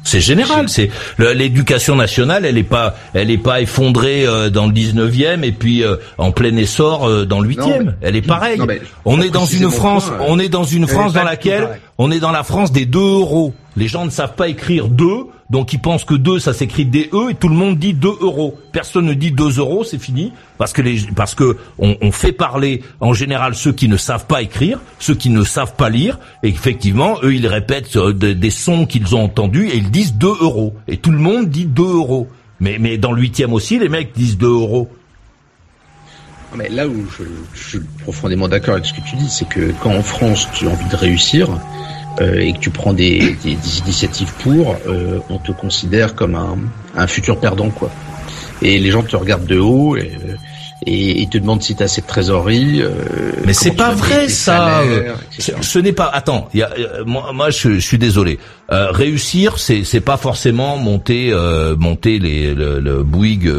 [0.03, 4.73] C'est général, c'est l'éducation nationale, elle est pas, elle est pas effondrée euh, dans le
[4.73, 7.93] 19e et puis euh, en plein essor euh, dans le 8e.
[8.01, 8.61] elle est pareille.
[9.05, 12.33] on est dans une France, on est dans une France dans laquelle on est dans
[12.33, 13.55] la France des 2 euros.
[13.77, 15.07] Les gens ne savent pas écrire 2,
[15.51, 18.59] donc ils pensent que 2 ça s'écrit D-E et tout le monde dit 2 euros.
[18.73, 22.83] Personne ne dit 2 euros, c'est fini, parce que les, parce que on, fait parler
[23.01, 26.49] en général ceux qui ne savent pas écrire, ceux qui ne savent pas lire, et
[26.49, 30.75] effectivement, eux ils répètent euh, des sons qu'ils ont entendus et ils disent 2 euros.
[30.89, 32.29] Et tout le monde dit 2 euros.
[32.61, 34.91] Mais, mais dans le huitième aussi, les mecs disent 2 euros.
[36.57, 39.95] Mais là où je, suis profondément d'accord avec ce que tu dis, c'est que quand
[39.95, 41.49] en France tu as envie de réussir,
[42.21, 46.59] et que tu prends des, des, des initiatives pour, euh, on te considère comme un,
[46.97, 47.91] un, futur perdant, quoi.
[48.63, 50.13] Et les gens te regardent de haut et,
[50.87, 52.83] et il te demande si tu as assez de trésorerie.
[52.83, 52.91] Euh,
[53.45, 54.83] mais c'est pas vrai ça.
[55.39, 56.07] ce n'est pas.
[56.07, 58.39] Attends, y a, euh, moi, moi je, suis désolé.
[58.73, 63.53] Euh, réussir, c'est c'est pas forcément monter euh, monter les le, le Bouygues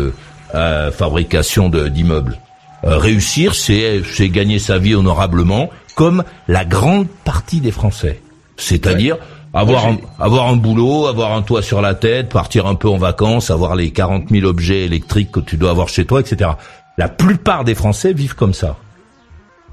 [0.56, 2.38] euh, fabrication d'immeubles.
[2.84, 8.20] réussir, c'est c'est gagner sa vie honorablement, comme la grande partie des Français.
[8.62, 9.18] C'est-à-dire
[9.53, 12.97] avoir un, avoir un boulot, avoir un toit sur la tête, partir un peu en
[12.97, 16.51] vacances, avoir les 40 000 objets électriques que tu dois avoir chez toi, etc.
[16.97, 18.78] La plupart des Français vivent comme ça.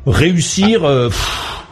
[0.06, 1.10] Réussir, euh,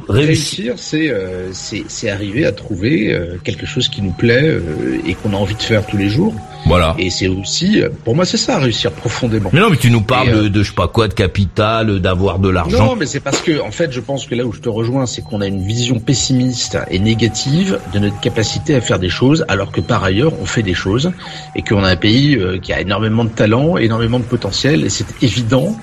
[0.08, 4.58] réussir, c'est euh, c'est arriver à trouver euh, quelque chose qui nous plaît
[5.06, 6.34] et qu'on a envie de faire tous les jours.
[6.66, 6.94] Voilà.
[6.98, 9.50] Et c'est aussi, pour moi, c'est ça, réussir profondément.
[9.52, 12.48] Mais non, mais tu nous parles de, je sais pas quoi, de capital, d'avoir de
[12.48, 12.84] l'argent.
[12.84, 15.06] Non, mais c'est parce que, en fait, je pense que là où je te rejoins,
[15.06, 19.44] c'est qu'on a une vision pessimiste et négative de notre capacité à faire des choses,
[19.48, 21.12] alors que par ailleurs, on fait des choses
[21.54, 25.22] et qu'on a un pays qui a énormément de talent, énormément de potentiel, et c'est
[25.22, 25.76] évident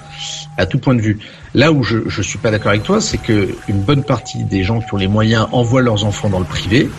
[0.58, 1.20] à tout point de vue.
[1.56, 4.64] Là où je ne suis pas d'accord avec toi, c'est que une bonne partie des
[4.64, 6.90] gens qui ont les moyens envoient leurs enfants dans le privé,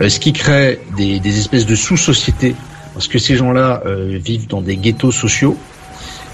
[0.00, 2.54] euh, ce qui crée des, des espèces de sous-sociétés,
[3.00, 5.56] parce que ces gens-là euh, vivent dans des ghettos sociaux.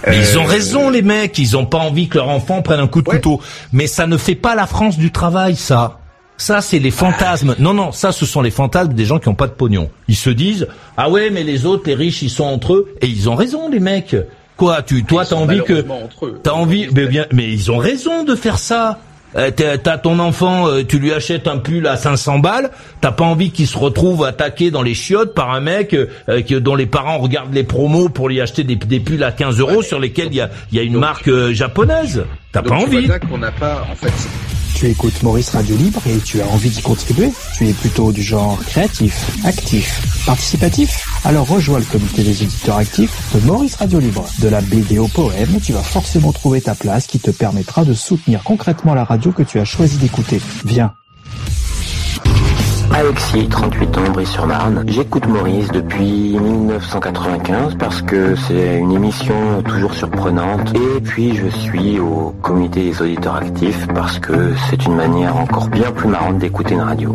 [0.05, 2.81] Mais ils ont euh, raison les mecs, ils ont pas envie que leur enfant prenne
[2.81, 3.41] un coup de couteau.
[3.73, 6.01] Mais ça ne fait pas la France du travail, ça.
[6.39, 7.55] Ça, c'est les fantasmes.
[7.61, 9.91] Non, non, ça, ce sont les fantasmes des gens qui ont pas de pognon.
[10.09, 12.97] Ils se disent, ah ouais, mais les autres, les riches, ils sont entre eux.
[13.01, 14.17] Et ils ont raison, les mecs.
[14.57, 15.85] Quoi, tu, toi, t'as envie que,
[16.43, 18.99] t'as envie, mais bien, mais ils ont raison de faire ça.
[19.35, 22.71] Euh, t'as ton enfant, euh, tu lui achètes un pull à 500 balles,
[23.01, 26.75] t'as pas envie qu'il se retrouve attaqué dans les chiottes par un mec euh, dont
[26.75, 29.99] les parents regardent les promos pour lui acheter des, des pulls à 15 euros sur
[29.99, 32.25] lesquels il y a, y a une marque japonaise.
[32.53, 33.09] T'as pas envie.
[33.29, 34.13] qu'on n'a pas, en fait,
[34.77, 37.33] tu écoutes Maurice Radio Libre et tu as envie d'y contribuer?
[37.57, 41.03] Tu es plutôt du genre créatif, actif, participatif?
[41.25, 44.27] Alors rejoins le comité des éditeurs actifs de Maurice Radio Libre.
[44.43, 47.95] De la BD au poème, tu vas forcément trouver ta place qui te permettra de
[47.95, 50.43] soutenir concrètement la radio que tu as choisi d'écouter.
[50.67, 50.93] Viens
[52.99, 54.85] Alexis, 38 ans, Brie-sur-Marne.
[54.87, 60.73] J'écoute Maurice depuis 1995 parce que c'est une émission toujours surprenante.
[60.75, 65.69] Et puis je suis au comité des auditeurs actifs parce que c'est une manière encore
[65.69, 67.15] bien plus marrante d'écouter une radio.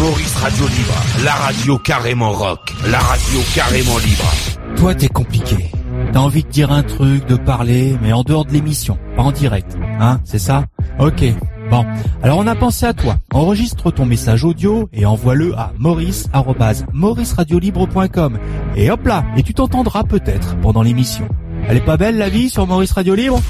[0.00, 4.74] Maurice Radio Libre, la radio carrément rock, la radio carrément libre.
[4.74, 5.70] Toi t'es compliqué.
[6.12, 9.30] T'as envie de dire un truc, de parler, mais en dehors de l'émission, pas en
[9.30, 9.76] direct.
[10.00, 10.64] Hein, c'est ça?
[10.98, 11.22] Ok,
[11.70, 11.84] Bon,
[12.22, 13.16] alors on a pensé à toi.
[13.32, 18.38] Enregistre ton message audio et envoie-le à maurice@mauriceradiolibre.com.
[18.76, 21.26] Et hop là, et tu t'entendras peut-être pendant l'émission.
[21.68, 23.40] Elle est pas belle la vie sur Maurice Radio Libre?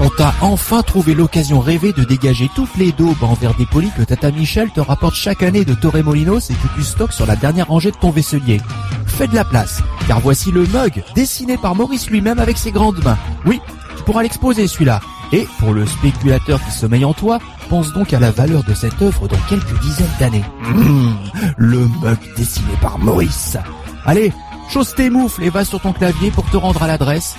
[0.00, 4.02] On t'a enfin trouvé l'occasion rêvée de dégager toutes les daubes en verre dépoli que
[4.02, 7.66] Tata Michel te rapporte chaque année de Torremolinos et que tu stockes sur la dernière
[7.66, 8.60] rangée de ton vaisselier.
[9.06, 13.02] Fais de la place, car voici le mug dessiné par Maurice lui-même avec ses grandes
[13.04, 13.18] mains.
[13.44, 13.60] Oui,
[13.96, 15.00] tu pourras l'exposer celui-là.
[15.32, 19.02] Et pour le spéculateur qui sommeille en toi, pense donc à la valeur de cette
[19.02, 20.44] œuvre dans quelques dizaines d'années.
[20.62, 21.10] Mmh,
[21.58, 23.58] le mug dessiné par Maurice.
[24.06, 24.32] Allez,
[24.70, 27.36] chausse tes moufles et va sur ton clavier pour te rendre à l'adresse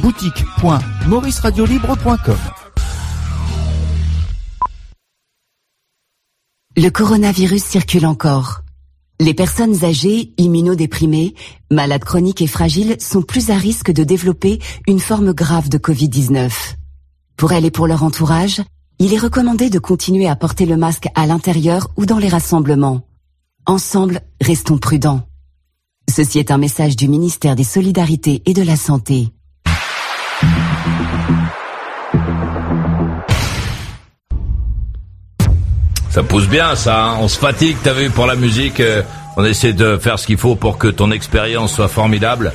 [0.00, 2.38] boutique.mauriceradiolibre.com.
[6.74, 8.62] Le coronavirus circule encore.
[9.20, 11.34] Les personnes âgées, immunodéprimées,
[11.70, 16.76] malades chroniques et fragiles sont plus à risque de développer une forme grave de Covid-19.
[17.42, 18.62] Pour elles et pour leur entourage,
[19.00, 23.00] il est recommandé de continuer à porter le masque à l'intérieur ou dans les rassemblements.
[23.66, 25.22] Ensemble, restons prudents.
[26.08, 29.30] Ceci est un message du ministère des Solidarités et de la Santé.
[36.10, 37.16] Ça pousse bien ça, hein.
[37.20, 38.78] on se fatigue, t'as vu, pour la musique.
[38.78, 39.02] Euh,
[39.36, 42.52] on essaie de faire ce qu'il faut pour que ton expérience soit formidable.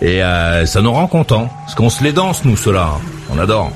[0.00, 1.48] Et euh, ça nous rend contents.
[1.60, 2.94] Parce qu'on se les danse, nous, cela.
[2.96, 3.00] Hein.
[3.30, 3.70] On adore.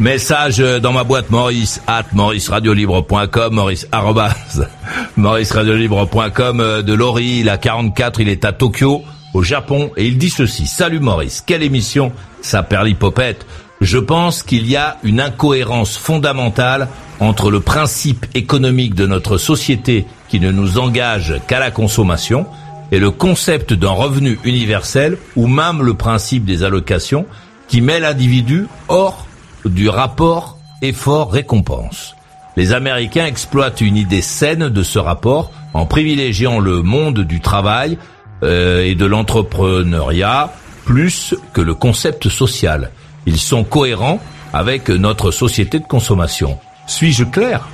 [0.00, 4.34] Message dans ma boîte Maurice at mauriceradiolibre.com Maurice arrobas
[5.18, 9.02] mauriceradiolibre.com euh, de Laurie, il a 44, il est à Tokyo,
[9.34, 10.66] au Japon, et il dit ceci.
[10.66, 13.44] Salut Maurice, quelle émission, ça perlipopette.
[13.82, 16.88] Je pense qu'il y a une incohérence fondamentale
[17.18, 22.46] entre le principe économique de notre société qui ne nous engage qu'à la consommation
[22.90, 27.26] et le concept d'un revenu universel ou même le principe des allocations
[27.68, 29.26] qui met l'individu hors
[29.64, 32.16] du rapport effort-récompense.
[32.56, 37.98] Les Américains exploitent une idée saine de ce rapport en privilégiant le monde du travail
[38.42, 40.52] euh, et de l'entrepreneuriat
[40.84, 42.90] plus que le concept social.
[43.26, 44.20] Ils sont cohérents
[44.52, 46.58] avec notre société de consommation.
[46.86, 47.68] Suis-je clair?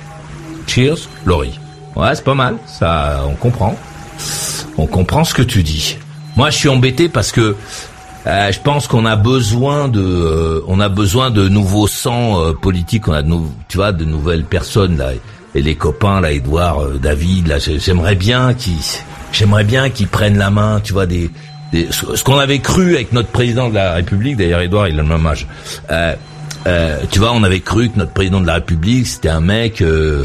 [0.67, 1.59] Cheers, Laurie.
[1.95, 2.57] Ouais, c'est pas mal.
[2.67, 3.75] Ça, on comprend.
[4.77, 5.97] On comprend ce que tu dis.
[6.35, 7.55] Moi, je suis embêté parce que
[8.27, 12.53] Euh, je pense qu'on a besoin de, euh, on a besoin de nouveaux sangs euh,
[12.53, 13.07] politiques.
[13.07, 15.11] On a de nou tu vois, de nouvelles personnes là.
[15.55, 18.73] Et les copains là, Edouard, David, là, j'aimerais bien qu'ils,
[19.31, 20.81] j'aimerais bien qu'ils prennent la main.
[20.83, 21.31] Tu vois, des,
[21.71, 24.35] des ce qu'on avait cru avec notre président de la République.
[24.35, 25.47] D'ailleurs, Edouard, il a le même âge.
[27.09, 29.81] tu vois, on avait cru que notre président de la République, c'était un mec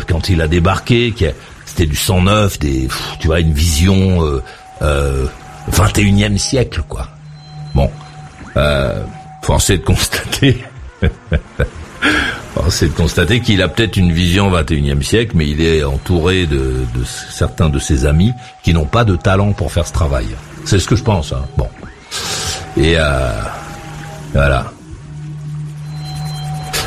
[0.09, 1.25] quand il a débarqué, qui
[1.65, 2.89] c'était du sang neuf, des,
[3.21, 4.41] tu vois, une vision
[4.83, 5.27] euh,
[5.71, 7.09] 21e siècle, quoi.
[7.75, 7.91] Bon,
[8.57, 9.03] euh,
[9.43, 10.65] force de constater,
[12.55, 16.85] force de constater qu'il a peut-être une vision 21e siècle, mais il est entouré de,
[16.95, 20.27] de certains de ses amis qui n'ont pas de talent pour faire ce travail.
[20.65, 21.33] C'est ce que je pense.
[21.33, 21.45] Hein.
[21.57, 21.69] Bon,
[22.77, 23.31] et euh,
[24.33, 24.73] voilà.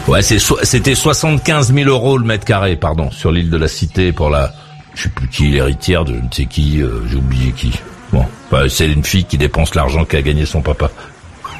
[0.07, 4.29] Ouais, c'était 75 000 euros le mètre carré, pardon, sur l'île de la Cité pour
[4.29, 4.53] la,
[4.93, 7.71] je sais plus qui, l'héritière de je ne sais qui, euh, j'ai oublié qui.
[8.15, 10.89] Bon, bah, c'est une fille qui dépense l'argent qu'a gagné son papa.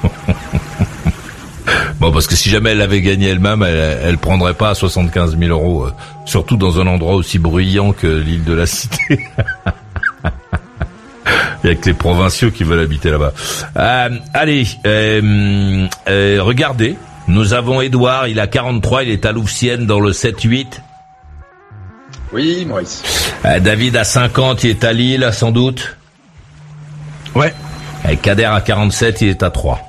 [1.99, 5.51] bon, parce que si jamais elle avait gagné elle-même, elle, elle prendrait pas 75 000
[5.51, 5.91] euros, euh,
[6.23, 9.19] surtout dans un endroit aussi bruyant que l'île de la Cité.
[11.65, 13.33] Il y a que les provinciaux qui veulent habiter là-bas.
[13.75, 15.89] Euh, allez, euh,
[16.39, 16.95] regardez,
[17.27, 20.67] nous avons Edouard, il a 43, il est à Louvciennes dans le 7-8.
[22.31, 23.03] Oui, Maurice.
[23.43, 25.97] David a 50, il est à Lille, sans doute.
[27.35, 27.53] Ouais.
[28.09, 29.79] Et Kader à 47, il est à 3.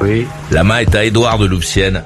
[0.00, 0.26] Oui.
[0.50, 2.02] La main est à Édouard de Louvciennes.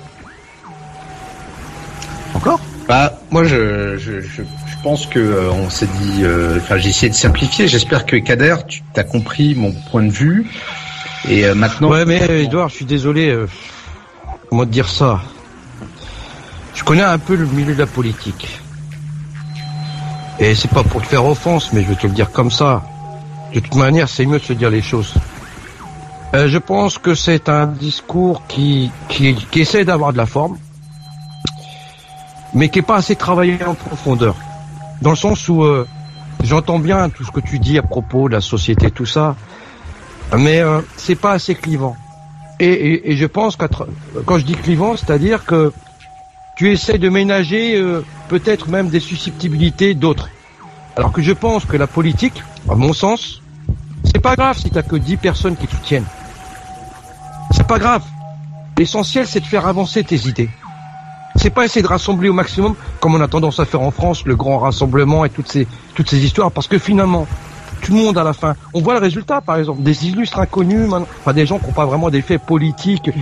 [2.34, 2.60] Encore?
[2.88, 4.42] Bah, moi, je, je, je,
[4.82, 6.22] pense que euh, on s'est dit.
[6.22, 7.68] Euh, enfin, j'ai essayé de simplifier.
[7.68, 10.46] J'espère que Kader, tu as compris mon point de vue.
[11.28, 11.90] Et euh, maintenant.
[11.90, 13.36] Ouais, mais Édouard, je suis désolé.
[14.48, 15.20] comment te dire ça?
[16.74, 18.60] Je connais un peu le milieu de la politique.
[20.38, 22.84] Et c'est pas pour te faire offense, mais je vais te le dire comme ça.
[23.54, 25.14] De toute manière, c'est mieux de se dire les choses.
[26.34, 30.58] Euh, je pense que c'est un discours qui, qui, essaie d'avoir de la forme,
[32.54, 34.36] mais qui n'est pas assez travaillé en profondeur.
[35.00, 35.86] Dans le sens où euh,
[36.44, 39.36] j'entends bien tout ce que tu dis à propos de la société, tout ça,
[40.36, 41.96] mais euh, c'est pas assez clivant.
[42.60, 43.66] Et je pense que
[44.26, 45.72] quand je dis clivant, c'est-à-dire que
[46.58, 50.28] tu essaies de ménager euh, peut-être même des susceptibilités d'autres.
[50.98, 53.40] Alors que je pense que la politique, à mon sens,
[54.02, 56.04] c'est pas grave si t'as que 10 personnes qui te soutiennent.
[57.52, 58.02] C'est pas grave.
[58.76, 60.50] L'essentiel, c'est de faire avancer tes idées.
[61.36, 64.24] C'est pas essayer de rassembler au maximum, comme on a tendance à faire en France,
[64.24, 67.28] le grand rassemblement et toutes ces, toutes ces histoires, parce que finalement,
[67.80, 70.90] tout le monde à la fin, on voit le résultat, par exemple, des illustres inconnus,
[70.92, 73.12] enfin des gens qui n'ont pas vraiment des faits politiques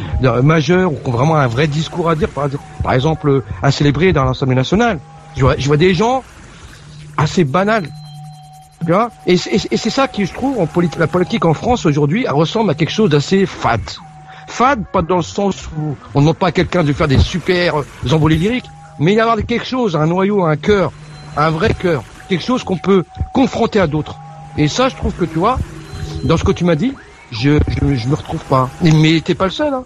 [0.42, 4.24] majeurs ou qui ont vraiment un vrai discours à dire, par, exemple, à célébrer dans
[4.24, 4.98] l'Assemblée nationale.
[5.36, 6.22] Je vois, je vois des gens
[7.16, 7.88] assez banals
[9.26, 12.90] et c'est ça qui, je trouve, en la politique en France aujourd'hui, ressemble à quelque
[12.90, 13.80] chose d'assez fade.
[14.48, 17.74] Fade, pas dans le sens où on demande pas à quelqu'un de faire des super
[18.10, 20.92] envolées lyriques, mais il y a avoir quelque chose, un noyau, un cœur,
[21.36, 24.16] un vrai cœur, quelque chose qu'on peut confronter à d'autres.
[24.56, 25.58] Et ça, je trouve que tu vois,
[26.22, 26.94] dans ce que tu m'as dit,
[27.32, 28.70] je, je, je me retrouve pas.
[28.82, 29.84] Mais t'es pas le seul, hein.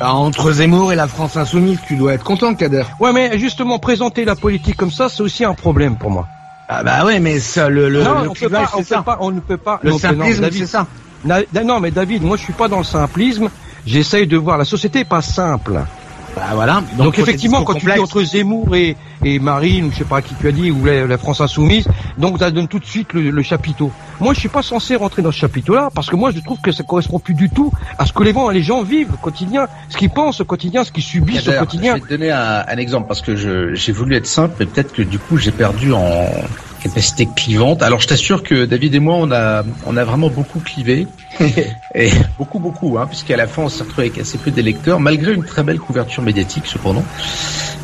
[0.00, 2.84] Ah, entre Zemmour et la France insoumise, tu dois être content, Kader.
[3.00, 6.26] Ouais, mais justement, présenter la politique comme ça, c'est aussi un problème pour moi.
[6.68, 9.56] Ah bah ouais, mais ça, le, le, non, on, on, peut pas, on ne peut
[9.58, 9.80] pas.
[9.82, 10.86] Le simplisme, c'est ça.
[11.24, 13.50] non, mais David, moi je suis pas dans le simplisme.
[13.86, 15.80] J'essaye de voir la société pas simple.
[16.34, 16.82] Bah voilà.
[16.98, 20.34] Donc, effectivement, quand tu dis entre Zemmour et, et Marine, ou je sais pas qui
[20.34, 21.86] tu as dit, ou la, France Insoumise,
[22.18, 23.90] donc ça donne tout de suite le, le chapiteau.
[24.20, 26.72] Moi, je suis pas censé rentrer dans ce chapiteau-là, parce que moi, je trouve que
[26.72, 29.66] ça correspond plus du tout à ce que les gens, les gens vivent au quotidien,
[29.88, 31.96] ce qu'ils pensent au quotidien, ce qu'ils subissent au quotidien.
[31.96, 34.92] Je vais te donner un, un exemple, parce que j'ai voulu être simple, mais peut-être
[34.92, 36.26] que du coup, j'ai perdu en
[36.84, 37.82] capacité clivante.
[37.82, 41.06] Alors je t'assure que David et moi on a on a vraiment beaucoup clivé
[41.94, 45.32] et beaucoup beaucoup hein, puisqu'à la fin on s'est retrouvé avec assez peu d'électeurs malgré
[45.32, 47.04] une très belle couverture médiatique cependant.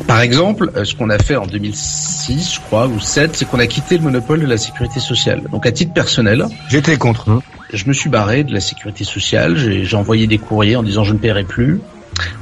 [0.07, 3.59] Par exemple, euh, ce qu'on a fait en 2006, je crois ou 7, c'est qu'on
[3.59, 5.43] a quitté le monopole de la sécurité sociale.
[5.51, 7.41] Donc à titre personnel, j'étais contre.
[7.73, 11.13] Je me suis barré de la sécurité sociale, j'ai envoyé des courriers en disant je
[11.13, 11.81] ne paierai plus.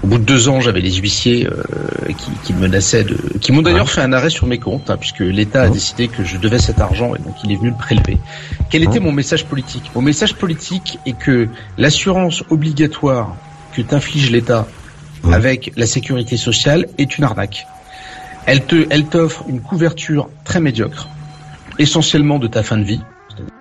[0.03, 3.61] Au bout de deux ans, j'avais les huissiers euh, qui, qui, menaçaient de, qui m'ont
[3.61, 6.59] d'ailleurs fait un arrêt sur mes comptes, hein, puisque l'État a décidé que je devais
[6.59, 8.17] cet argent et donc il est venu le prélever.
[8.69, 9.91] Quel était mon message politique?
[9.95, 13.35] Mon message politique est que l'assurance obligatoire
[13.73, 14.67] que t'inflige l'État
[15.31, 17.67] avec la sécurité sociale est une arnaque.
[18.45, 21.07] Elle te, elle t'offre une couverture très médiocre,
[21.77, 23.01] essentiellement de ta fin de vie,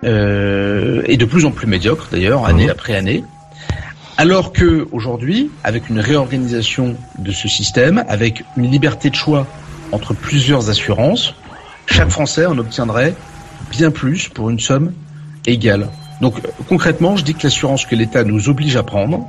[0.03, 3.23] euh, et de plus en plus médiocre d'ailleurs, année après année.
[4.19, 9.47] Alors que aujourd'hui, avec une réorganisation de ce système, avec une liberté de choix
[9.93, 11.35] entre plusieurs assurances,
[11.85, 13.15] chaque Français en obtiendrait
[13.71, 14.91] bien plus pour une somme
[15.45, 15.87] égale.
[16.19, 19.25] Donc concrètement, je dis que l'assurance que l'État nous oblige à prendre,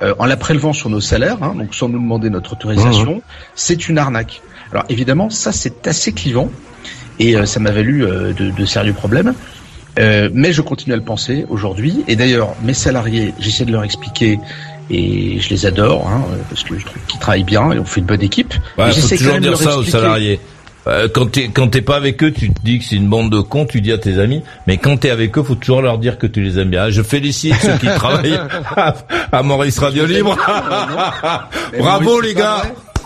[0.00, 3.22] euh, en la prélevant sur nos salaires, hein, donc sans nous demander notre autorisation,
[3.56, 4.40] c'est une arnaque.
[4.70, 6.48] Alors évidemment, ça c'est assez clivant
[7.18, 9.34] et euh, ça m'a valu euh, de, de, sérieux problèmes.
[9.96, 12.04] Mais je continue à le penser aujourd'hui.
[12.08, 14.38] Et d'ailleurs, mes salariés, j'essaie de leur expliquer
[14.90, 18.00] et je les adore hein, parce que je trouve qu'ils travaillent bien et on fait
[18.00, 18.54] une bonne équipe.
[18.76, 20.40] Ouais, faut toujours dire ça aux salariés.
[20.88, 23.30] Euh, quand t'es quand t'es pas avec eux, tu te dis que c'est une bande
[23.30, 24.42] de cons, tu dis à tes amis.
[24.66, 26.90] Mais quand t'es avec eux, faut toujours leur dire que tu les aimes bien.
[26.90, 28.38] Je félicite ceux qui travaillent
[29.30, 30.36] à, Maurice Radio Libre.
[31.78, 32.62] Bravo les gars.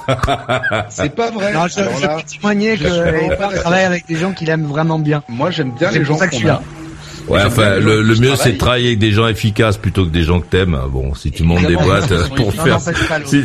[0.89, 1.53] c'est pas vrai.
[1.53, 5.23] Non, je, peux témoigner que travaille avec des gens qui l'aiment vraiment bien.
[5.29, 6.63] Moi, j'aime bien les gens qui là.
[7.29, 10.23] Ouais, enfin, le, le mieux c'est de travailler avec des gens efficaces plutôt que des
[10.23, 10.79] gens que t'aimes.
[10.91, 12.79] Bon, si tu montes des boîtes pour faire,
[13.25, 13.45] si,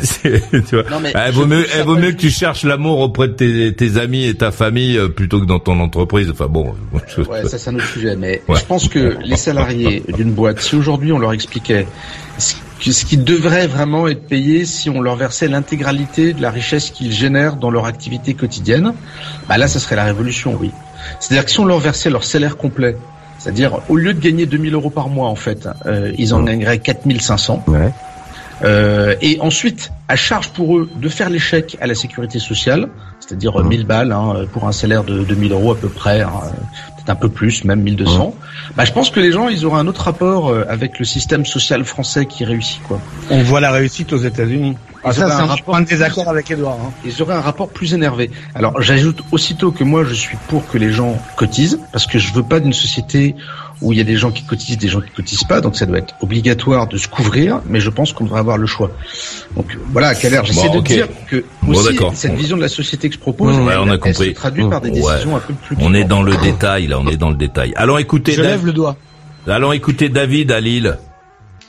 [0.68, 0.84] tu vois,
[1.28, 4.26] eh, vaut mieux, eh, vaut mieux que tu cherches l'amour auprès de tes, tes, amis
[4.26, 6.30] et ta famille euh, plutôt que dans ton entreprise.
[6.32, 6.76] Enfin bon.
[6.94, 10.76] Ouais, ça c'est un autre sujet, mais je pense que les salariés d'une boîte, si
[10.76, 11.88] aujourd'hui on leur expliquait
[12.90, 17.12] ce qui devrait vraiment être payé si on leur versait l'intégralité de la richesse qu'ils
[17.12, 18.94] génèrent dans leur activité quotidienne,
[19.48, 20.72] bah là, ça serait la révolution, oui.
[21.20, 22.98] C'est-à-dire que si on leur versait leur salaire complet,
[23.42, 26.78] c'est-à-dire, au lieu de gagner 2000 euros par mois, en fait, euh, ils en gagneraient
[26.78, 27.64] 4500.
[27.68, 27.92] Ouais.
[28.64, 32.90] Euh, et ensuite, à charge pour eux de faire l'échec à la sécurité sociale,
[33.20, 36.30] c'est-à-dire 1000 balles hein, pour un salaire de 2000 euros à peu près, hein,
[37.10, 38.36] un peu plus, même 1200.
[38.76, 41.46] Bah, je pense que les gens, ils auraient un autre rapport euh, avec le système
[41.46, 42.82] social français qui réussit.
[42.84, 43.00] quoi.
[43.30, 44.76] On voit la réussite aux États-Unis.
[45.04, 45.66] Ah, ça, c'est un, rapport...
[45.66, 46.78] point de désaccord avec Edouard.
[46.80, 46.92] Hein.
[47.04, 48.30] Ils auraient un rapport plus énervé.
[48.54, 52.32] Alors, j'ajoute aussitôt que moi, je suis pour que les gens cotisent, parce que je
[52.34, 53.36] veux pas d'une société
[53.82, 55.86] où il y a des gens qui cotisent, des gens qui cotisent pas, donc ça
[55.86, 58.92] doit être obligatoire de se couvrir, mais je pense qu'on devrait avoir le choix.
[59.56, 63.10] Donc voilà, à quelle heure j'essaie de dire que aussi, cette vision de la société
[63.10, 64.30] que je propose, ouais, on a compris.
[64.30, 65.76] se traduit par des décisions un peu plus.
[65.80, 67.74] On est dans le détail, là, on est dans le détail.
[67.76, 68.34] Allons écouter.
[68.34, 68.98] Je lève le doigt.
[69.48, 70.98] Allons écouter David à Lille.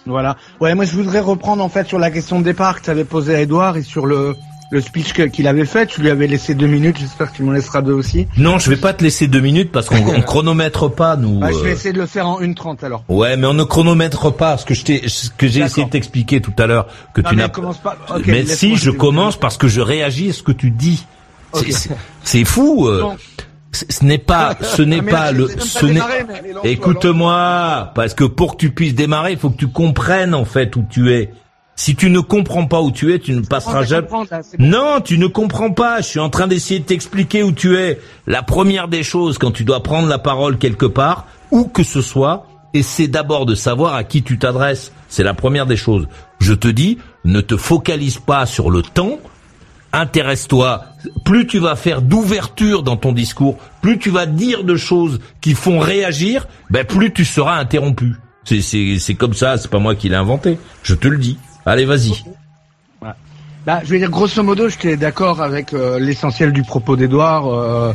[0.04, 0.36] Voilà.
[0.60, 3.04] Ouais, moi je voudrais reprendre en fait sur la question de départ que tu avais
[3.04, 4.34] posée à Edouard et sur le
[4.72, 7.52] le speech qu'il avait fait, tu lui avais laissé deux minutes, j'espère que tu m'en
[7.52, 8.26] laisseras deux aussi.
[8.38, 11.40] Non, je vais pas te laisser deux minutes parce qu'on chronomètre pas, nous.
[11.40, 11.72] Bah, je vais euh.
[11.74, 13.04] essayer de le faire en une trente alors.
[13.10, 15.90] Ouais, mais on ne chronomètre pas, ce que je t'ai, ce que j'ai essayé de
[15.90, 17.50] t'expliquer tout à l'heure, que tu n'as.
[17.50, 17.98] pas.
[18.26, 21.04] mais si, je commence parce que je réagis à ce que tu dis.
[22.24, 22.88] C'est fou.
[22.88, 23.10] Euh.
[23.72, 26.00] ce n'est pas, ce n'est pas le, ce n'est.
[26.64, 30.74] Écoute-moi, parce que pour que tu puisses démarrer, il faut que tu comprennes en fait
[30.76, 31.30] où tu es.
[31.82, 34.06] Si tu ne comprends pas où tu es, tu ne passeras jamais.
[34.60, 36.00] Non, tu ne comprends pas.
[36.00, 37.98] Je suis en train d'essayer de t'expliquer où tu es.
[38.28, 42.00] La première des choses quand tu dois prendre la parole quelque part, où que ce
[42.00, 44.92] soit, et c'est d'abord de savoir à qui tu t'adresses.
[45.08, 46.06] C'est la première des choses.
[46.38, 49.18] Je te dis, ne te focalise pas sur le temps.
[49.92, 50.84] Intéresse-toi.
[51.24, 55.54] Plus tu vas faire d'ouverture dans ton discours, plus tu vas dire de choses qui
[55.54, 58.14] font réagir, ben plus tu seras interrompu.
[58.44, 59.58] C'est comme ça.
[59.58, 60.58] C'est pas moi qui l'ai inventé.
[60.84, 61.38] Je te le dis.
[61.64, 62.12] Allez, vas-y.
[63.64, 67.46] Bah, je vais dire grosso modo, je suis d'accord avec euh, l'essentiel du propos d'Edouard,
[67.46, 67.92] euh,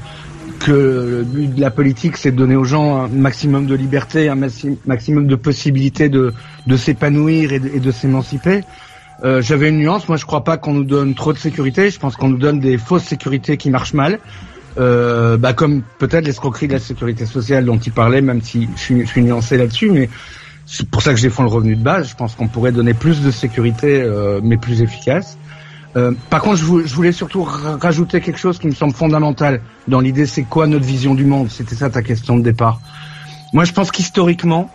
[0.60, 4.30] que le but de la politique, c'est de donner aux gens un maximum de liberté,
[4.30, 4.38] un
[4.86, 6.34] maximum de possibilités de,
[6.68, 8.64] de s'épanouir et de, s'émanciper.
[9.26, 12.00] Euh, J'avais une nuance, moi je crois pas qu'on nous donne trop de sécurité, je
[12.00, 14.20] pense qu'on nous donne des fausses sécurités qui marchent mal.
[14.80, 18.80] Euh, bah, comme peut-être l'escroquerie de la sécurité sociale dont il parlait, même si je
[18.80, 20.08] suis, je suis nuancé là-dessus, mais
[20.68, 22.10] c'est pour ça que je défends le revenu de base.
[22.10, 25.38] Je pense qu'on pourrait donner plus de sécurité, euh, mais plus efficace.
[25.96, 30.26] Euh, par contre, je, voulais surtout rajouter quelque chose qui me semble fondamental dans l'idée,
[30.26, 31.50] c'est quoi notre vision du monde?
[31.50, 32.82] C'était ça ta question de départ.
[33.54, 34.70] Moi, je pense qu'historiquement,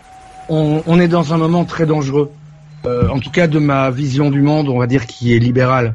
[0.49, 2.31] on, est dans un moment très dangereux.
[2.85, 5.93] Euh, en tout cas, de ma vision du monde, on va dire qui est libérale.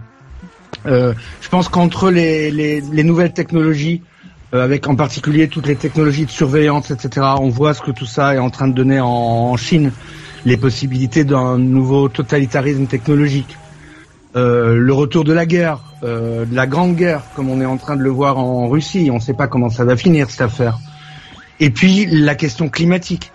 [0.87, 4.03] Euh, je pense qu'entre les, les, les, nouvelles technologies,
[4.53, 7.27] avec en particulier toutes les technologies de surveillance, etc.
[7.39, 9.93] On voit ce que tout ça est en train de donner en, Chine,
[10.45, 13.57] les possibilités d'un nouveau totalitarisme technologique,
[14.37, 17.77] euh, le retour de la guerre, euh, de la grande guerre, comme on est en
[17.77, 19.09] train de le voir en Russie.
[19.11, 20.79] On ne sait pas comment ça va finir cette affaire.
[21.61, 23.33] Et puis la question climatique,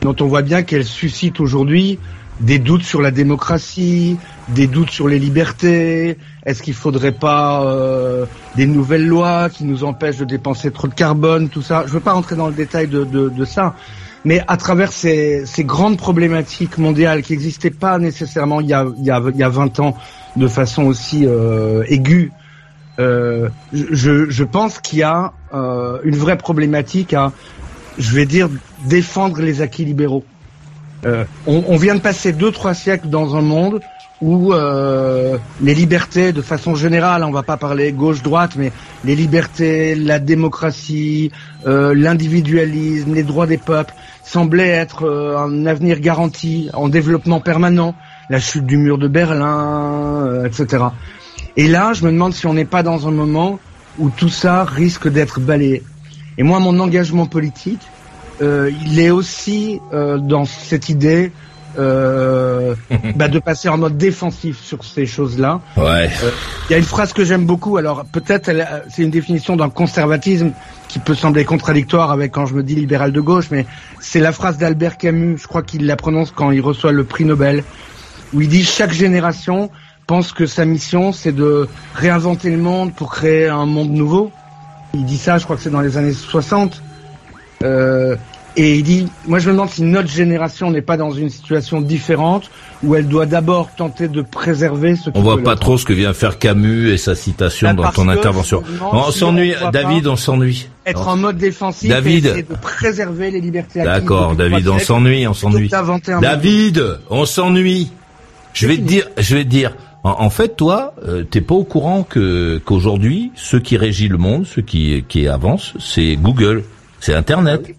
[0.00, 1.98] dont on voit bien qu'elle suscite aujourd'hui
[2.40, 6.18] des doutes sur la démocratie, des doutes sur les libertés.
[6.46, 8.24] Est-ce qu'il faudrait pas euh,
[8.54, 11.84] des nouvelles lois qui nous empêchent de dépenser trop de carbone, tout ça?
[11.86, 13.74] Je veux pas rentrer dans le détail de, de, de ça,
[14.24, 18.86] mais à travers ces, ces, grandes problématiques mondiales qui n'existaient pas nécessairement il y, a,
[18.96, 19.96] il, y a, il y a 20 ans
[20.36, 22.32] de façon aussi euh, aiguë,
[22.98, 27.32] euh, je, je, pense qu'il y a euh, une vraie problématique à,
[27.98, 28.48] je vais dire,
[28.84, 30.24] défendre les acquis libéraux.
[31.04, 33.80] Euh, on, vient de passer deux trois siècles dans un monde
[34.22, 38.72] où euh, les libertés, de façon générale, on va pas parler gauche-droite, mais
[39.04, 41.30] les libertés, la démocratie,
[41.66, 43.94] euh, l'individualisme, les droits des peuples,
[44.24, 47.94] semblaient être euh, un avenir garanti, en développement permanent,
[48.30, 50.84] la chute du mur de Berlin, etc.
[51.56, 53.58] Et là, je me demande si on n'est pas dans un moment
[53.98, 55.82] où tout ça risque d'être balayé.
[56.38, 57.80] Et moi, mon engagement politique,
[58.42, 61.32] il est aussi dans cette idée
[61.78, 62.74] euh,
[63.16, 65.60] bah, de passer en mode défensif sur ces choses-là.
[65.76, 66.10] Ouais.
[66.22, 66.30] Euh,
[66.68, 67.76] il y a une phrase que j'aime beaucoup.
[67.76, 68.50] Alors peut-être
[68.88, 70.52] c'est une définition d'un conservatisme
[70.88, 73.66] qui peut sembler contradictoire avec quand je me dis libéral de gauche, mais
[74.00, 75.38] c'est la phrase d'Albert Camus.
[75.38, 77.64] Je crois qu'il la prononce quand il reçoit le prix Nobel,
[78.32, 79.70] où il dit chaque génération
[80.06, 84.30] pense que sa mission c'est de réinventer le monde pour créer un monde nouveau.
[84.94, 86.82] Il dit ça, je crois que c'est dans les années 60.
[87.62, 88.16] Euh,
[88.58, 91.82] et il dit, moi je me demande si notre génération n'est pas dans une situation
[91.82, 92.50] différente
[92.82, 95.10] où elle doit d'abord tenter de préserver ce.
[95.14, 98.08] On voit pas trop ce que vient faire Camus et sa citation bah, dans ton
[98.08, 98.62] intervention.
[98.80, 100.68] On s'ennuie, David, on s'ennuie.
[100.86, 102.26] Être en mode défensif David.
[102.34, 103.82] et de préserver les libertés.
[103.82, 105.70] D'accord, David, on s'ennuie, on s'ennuie.
[106.20, 107.90] David, on s'ennuie.
[108.54, 109.76] Je vais te dire, je vais te dire.
[110.02, 114.46] En, fait, toi, euh, t'es pas au courant que qu'aujourd'hui, ce qui régit le monde,
[114.46, 116.62] ce qui qui avance, c'est Google,
[117.00, 117.74] c'est Internet.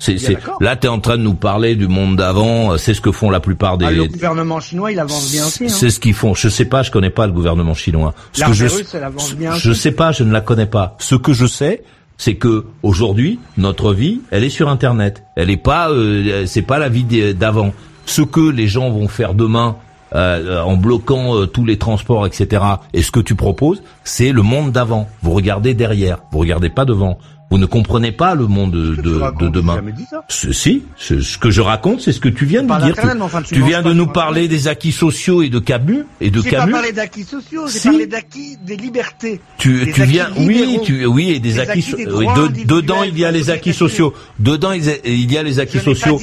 [0.00, 2.72] C'est, c'est, là, tu es en train de nous parler du monde d'avant.
[2.72, 3.84] Euh, c'est ce que font la plupart des.
[3.84, 5.66] Ah, le gouvernement chinois, il avance bien aussi.
[5.66, 5.68] Hein.
[5.68, 6.34] C'est ce qu'ils font.
[6.34, 8.14] Je sais pas, je connais pas le gouvernement chinois.
[8.32, 10.96] Ce que je, elle avance bien je sais pas, je ne la connais pas.
[10.98, 11.84] Ce que je sais,
[12.16, 15.22] c'est que aujourd'hui, notre vie, elle est sur Internet.
[15.36, 17.74] Elle est pas, euh, c'est pas la vie d'avant.
[18.06, 19.76] Ce que les gens vont faire demain.
[20.12, 22.64] Euh, en bloquant euh, tous les transports, etc.
[22.92, 25.08] Et ce que tu proposes, c'est le monde d'avant.
[25.22, 27.18] Vous regardez derrière, vous regardez pas devant.
[27.50, 29.82] Vous ne comprenez pas le monde de, de, demain.
[30.28, 32.94] Si, ce que je raconte, c'est ce que tu viens de dire.
[33.44, 36.70] tu, viens de nous parler des acquis sociaux et de Camus et de Camus.
[36.70, 39.40] Pas parlé d'acquis sociaux, j'ai parlé d'acquis des libertés.
[39.58, 41.84] Tu, tu viens, oui, tu, oui, et des, acquis,
[42.66, 44.14] dedans il y a les acquis sociaux.
[44.38, 46.20] Dedans il y a les acquis sociaux.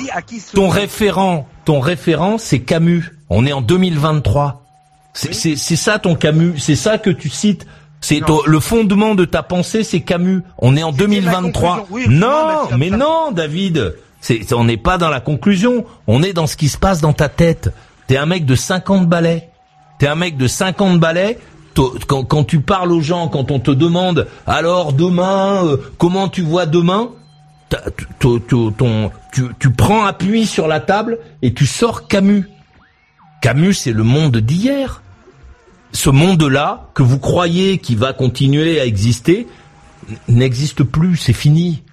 [0.53, 3.03] Ton référent, ton référent, c'est Camus.
[3.29, 4.63] On est en 2023.
[5.11, 7.65] C'est ça ton Camus, c'est ça que tu cites.
[8.01, 10.43] C'est le fondement de ta pensée, c'est Camus.
[10.59, 11.87] On est en 2023.
[12.09, 13.95] non, mais non, David.
[14.21, 15.85] C'est, on n'est pas dans la conclusion.
[16.07, 17.73] On est dans ce qui se passe dans ta tête.
[18.07, 19.49] T'es un mec de 50 balais.
[19.99, 21.39] T'es un mec de 50 balais.
[22.07, 26.41] Quand, quand, tu parles aux gens, quand on te demande alors demain, euh, comment tu
[26.41, 27.11] vois demain,
[28.17, 28.39] ton,
[29.31, 32.49] tu, tu prends appui sur la table et tu sors Camus.
[33.43, 35.03] Camus, c'est le monde d'hier
[35.91, 39.47] ce monde-là que vous croyez qui va continuer à exister
[40.27, 41.83] n'existe plus, c'est fini.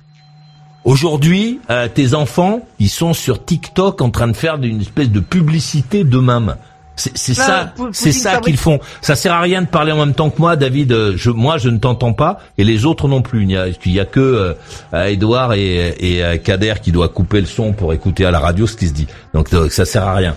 [0.84, 5.20] Aujourd'hui, euh, tes enfants, ils sont sur TikTok en train de faire une espèce de
[5.20, 6.56] publicité d'eux-mêmes.
[6.96, 8.78] C'est ça, c'est ça qu'ils font.
[9.00, 10.92] Ça sert à rien de parler en même temps que moi, David.
[10.92, 13.42] Euh, je, moi, je ne t'entends pas et les autres non plus.
[13.42, 14.54] Il y a, il y a que
[14.92, 18.38] euh, Edouard et, et euh, Kader qui doit couper le son pour écouter à la
[18.38, 19.08] radio ce qui se dit.
[19.34, 20.36] Donc, ça sert à rien.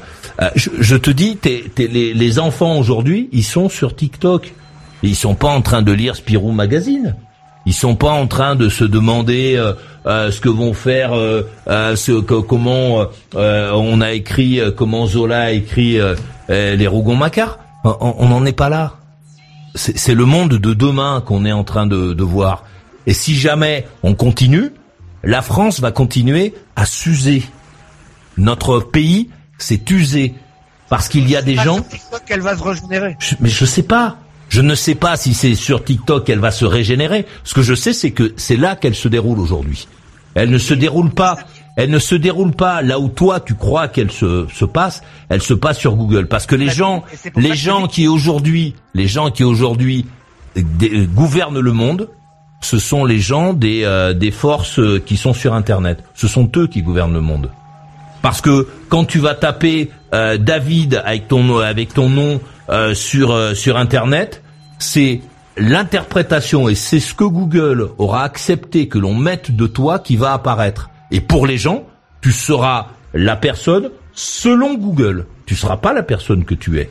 [0.55, 1.37] Je, je, te dis,
[1.77, 4.53] les, les, enfants aujourd'hui, ils sont sur TikTok.
[5.03, 7.15] ils sont pas en train de lire Spirou Magazine.
[7.65, 9.61] Ils sont pas en train de se demander
[10.05, 11.11] euh, ce que vont faire,
[11.67, 16.15] ce que, comment on a écrit, comment Zola a écrit euh,
[16.49, 17.59] les Rougon-Macquart.
[17.83, 18.93] On n'en est pas là.
[19.75, 22.63] C'est le monde de demain qu'on est en train de, de voir.
[23.05, 24.71] Et si jamais on continue,
[25.23, 27.43] la France va continuer à s'user.
[28.37, 30.35] Notre pays s'est usé
[30.89, 31.85] parce qu'il y a des gens.
[32.27, 33.17] Sur va se régénérer.
[33.39, 34.17] mais je sais pas.
[34.49, 37.25] Je ne sais pas si c'est sur TikTok qu'elle va se régénérer.
[37.43, 39.87] Ce que je sais, c'est que c'est là qu'elle se déroule aujourd'hui.
[40.35, 41.37] Elle ne se déroule pas
[41.77, 45.43] elle ne se déroule pas là où toi tu crois qu'elle se, se passe, elle
[45.43, 46.27] se passe sur Google.
[46.27, 47.03] Parce que les gens,
[47.35, 50.07] les gens qui aujourd'hui, les gens qui aujourd'hui
[51.13, 52.09] gouvernent le monde,
[52.61, 56.03] ce sont les gens des, euh, des forces qui sont sur Internet.
[56.15, 57.51] Ce sont eux qui gouvernent le monde.
[58.23, 63.55] Parce que quand tu vas taper euh, David avec ton avec ton nom euh, sur
[63.55, 64.41] sur Internet,
[64.79, 65.21] c'est
[65.57, 70.33] l'interprétation et c'est ce que Google aura accepté que l'on mette de toi qui va
[70.33, 70.89] apparaître.
[71.11, 71.83] Et pour les gens,
[72.21, 75.25] tu seras la personne selon Google.
[75.45, 76.89] Tu seras pas la personne que tu es.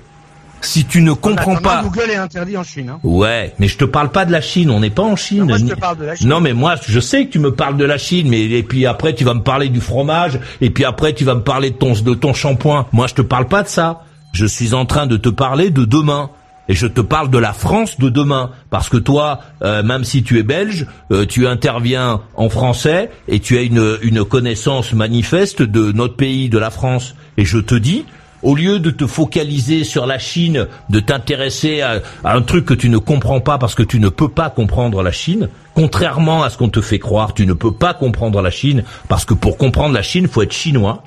[0.63, 1.83] Si tu ne comprends pas.
[1.83, 2.89] Google est interdit en Chine.
[2.89, 3.01] Hein.
[3.05, 4.71] Ouais, mais je te parle pas de la Chine.
[4.71, 5.41] On n'est pas en Chine.
[5.41, 6.29] Non, moi, je te parle de la Chine.
[6.29, 8.87] non, mais moi, je sais que tu me parles de la Chine, mais et puis
[8.87, 11.77] après, tu vas me parler du fromage, et puis après, tu vas me parler de
[11.77, 12.87] ton de ton shampoing.
[12.93, 14.05] Moi, je te parle pas de ça.
[14.33, 16.31] Je suis en train de te parler de demain.
[16.69, 20.23] Et je te parle de la France de demain, parce que toi, euh, même si
[20.23, 25.63] tu es belge, euh, tu interviens en français et tu as une, une connaissance manifeste
[25.63, 27.15] de notre pays, de la France.
[27.37, 28.05] Et je te dis,
[28.43, 32.89] au lieu de te focaliser sur la Chine, de t'intéresser à, un truc que tu
[32.89, 36.57] ne comprends pas parce que tu ne peux pas comprendre la Chine, contrairement à ce
[36.57, 39.95] qu'on te fait croire, tu ne peux pas comprendre la Chine parce que pour comprendre
[39.95, 41.03] la Chine, faut être chinois.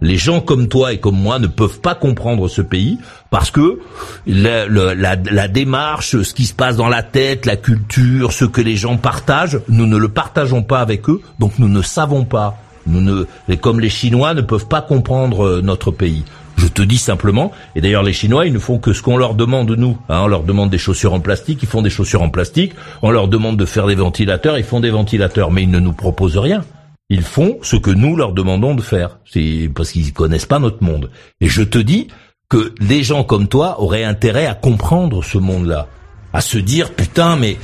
[0.00, 2.98] Les gens comme toi et comme moi ne peuvent pas comprendre ce pays
[3.30, 3.80] parce que
[4.26, 8.96] la, démarche, ce qui se passe dans la tête, la culture, ce que les gens
[8.96, 12.56] partagent, nous ne le partageons pas avec eux, donc nous ne savons pas.
[12.86, 16.24] Nous ne, comme les Chinois ne peuvent pas comprendre euh, notre pays.
[16.56, 19.34] Je te dis simplement, et d'ailleurs les Chinois, ils ne font que ce qu'on leur
[19.34, 19.98] demande nous.
[20.08, 22.72] Hein, on leur demande des chaussures en plastique, ils font des chaussures en plastique.
[23.02, 25.92] On leur demande de faire des ventilateurs, ils font des ventilateurs, mais ils ne nous
[25.92, 26.64] proposent rien.
[27.10, 29.18] Ils font ce que nous leur demandons de faire.
[29.24, 31.10] C'est parce qu'ils connaissent pas notre monde.
[31.40, 32.08] Et je te dis
[32.50, 35.86] que les gens comme toi auraient intérêt à comprendre ce monde-là,
[36.32, 37.56] à se dire putain mais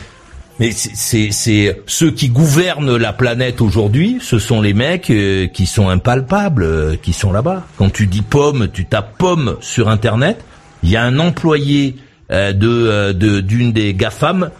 [0.61, 5.67] mais c'est c'est ceux qui gouvernent la planète aujourd'hui, ce sont les mecs euh, qui
[5.67, 7.67] sont impalpables, euh, qui sont là-bas.
[7.77, 10.45] Quand tu dis pomme, tu tapes pomme sur internet,
[10.83, 11.97] il y a un employé
[12.31, 14.51] euh, de d'une des gafam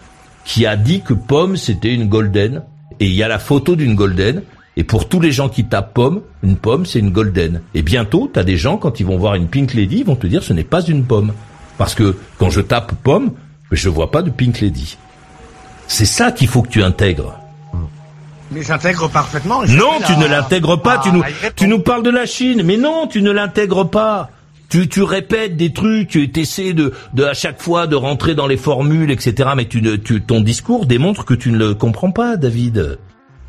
[0.43, 2.61] qui a dit que pomme c'était une golden
[2.99, 4.43] et il y a la photo d'une golden
[4.77, 7.61] et pour tous les gens qui tapent pomme, une pomme, c'est une golden.
[7.73, 10.17] Et bientôt, tu as des gens, quand ils vont voir une pink lady, ils vont
[10.17, 11.33] te dire ce n'est pas une pomme.
[11.77, 13.31] Parce que quand je tape pomme,
[13.71, 14.97] je vois pas de pink lady.
[15.87, 17.37] C'est ça qu'il faut que tu intègres.
[18.51, 19.63] Mais j'intègre parfaitement.
[19.63, 20.99] Non, tu ne l'intègres pas.
[20.99, 21.23] tu, nous,
[21.55, 22.61] tu nous parles de la Chine.
[22.63, 24.29] Mais non, tu ne l'intègres pas.
[24.69, 28.47] Tu, tu répètes des trucs, tu essaies de, de à chaque fois de rentrer dans
[28.47, 29.49] les formules, etc.
[29.55, 32.97] Mais tu tu, ton discours démontre que tu ne le comprends pas, David.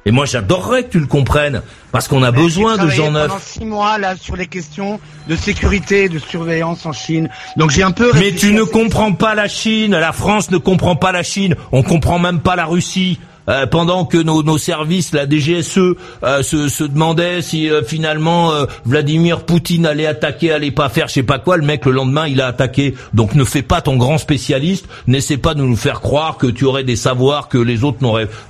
[0.07, 3.27] Et moi, j'adorerais que tu le comprennes, parce qu'on a besoin de gens neufs.
[3.27, 7.29] Pendant six mois là sur les questions de sécurité, de surveillance en Chine.
[7.57, 8.13] Donc j'ai un peu.
[8.15, 9.91] Mais tu ne comprends pas la Chine.
[9.91, 11.57] La France ne comprend pas la Chine.
[11.73, 13.19] On comprend même pas la Russie.
[13.49, 18.53] Euh, pendant que nos, services, la DGSE, euh, se, se demandaient si euh, finalement
[18.85, 22.27] Vladimir Poutine allait attaquer, allait pas faire je sais pas quoi, le mec le lendemain
[22.27, 22.95] il a attaqué.
[23.15, 26.65] Donc ne fais pas ton grand spécialiste, n'essaie pas de nous faire croire que tu
[26.65, 27.99] aurais des savoirs que les autres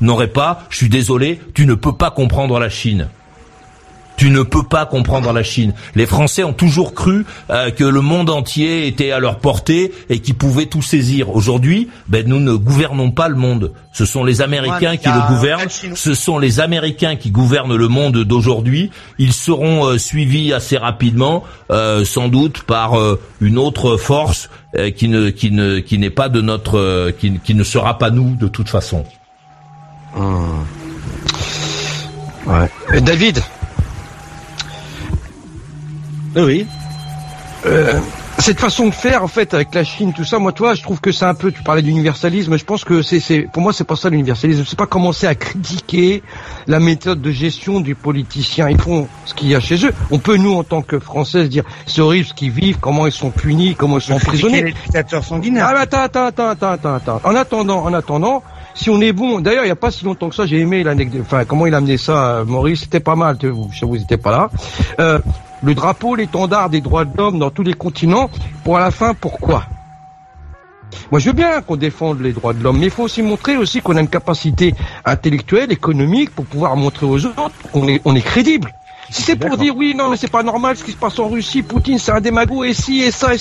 [0.01, 0.65] n'auraient pas.
[0.71, 3.09] Je suis désolé, tu ne peux pas comprendre la Chine.
[4.17, 5.75] Tu ne peux pas comprendre la Chine.
[5.95, 10.21] Les Français ont toujours cru euh, que le monde entier était à leur portée et
[10.21, 11.35] qu'ils pouvaient tout saisir.
[11.35, 13.73] Aujourd'hui, ben, nous ne gouvernons pas le monde.
[13.93, 15.69] Ce sont les Américains qui le gouvernent.
[15.69, 18.91] Ce sont les Américains qui gouvernent le monde d'aujourd'hui.
[19.19, 22.95] Ils seront euh, suivis assez rapidement, euh, sans doute par
[23.41, 24.49] une autre force
[24.97, 28.35] qui ne qui ne qui n'est pas de notre qui, qui ne sera pas nous
[28.37, 29.05] de toute façon.
[30.17, 30.65] Hum.
[32.47, 33.01] Ouais.
[33.01, 33.43] David,
[36.45, 36.67] oui.
[37.65, 37.99] Euh,
[38.39, 41.01] cette façon de faire, en fait, avec la Chine, tout ça, moi, toi, je trouve
[41.01, 43.85] que c'est un peu, tu parlais d'universalisme, je pense que c'est, c'est, pour moi, c'est
[43.85, 44.65] pas ça l'universalisme.
[44.67, 46.23] C'est pas commencer à critiquer
[46.67, 48.69] la méthode de gestion du politicien.
[48.69, 49.93] Ils font ce qu'il y a chez eux.
[50.11, 53.13] On peut, nous, en tant que Français, dire, c'est horrible ce qu'ils vivent, comment ils
[53.13, 54.63] sont punis, comment ils sont emprisonnés.
[54.63, 55.69] Les dictateurs sanguinaires.
[55.75, 57.21] Ah, attends, attends, attends, attends, attends.
[57.25, 58.43] En attendant, en attendant,
[58.75, 60.85] si on est bon, d'ailleurs, il n'y a pas si longtemps que ça, j'ai aimé
[60.85, 64.31] l'anecdote, enfin, comment il a amené ça, Maurice, c'était pas mal, vous, vous n'étiez pas
[64.31, 64.51] là.
[65.01, 65.19] Euh,
[65.63, 68.31] le drapeau, l'étendard des droits de l'homme dans tous les continents,
[68.65, 69.65] pour à la fin, pourquoi?
[71.11, 73.57] Moi, je veux bien qu'on défende les droits de l'homme, mais il faut aussi montrer
[73.57, 74.75] aussi qu'on a une capacité
[75.05, 78.73] intellectuelle, économique, pour pouvoir montrer aux autres qu'on est, on est crédible.
[79.11, 81.29] Si c'est pour dire oui, non, mais c'est pas normal ce qui se passe en
[81.29, 83.39] Russie, Poutine, c'est un démago, et si, et ça, et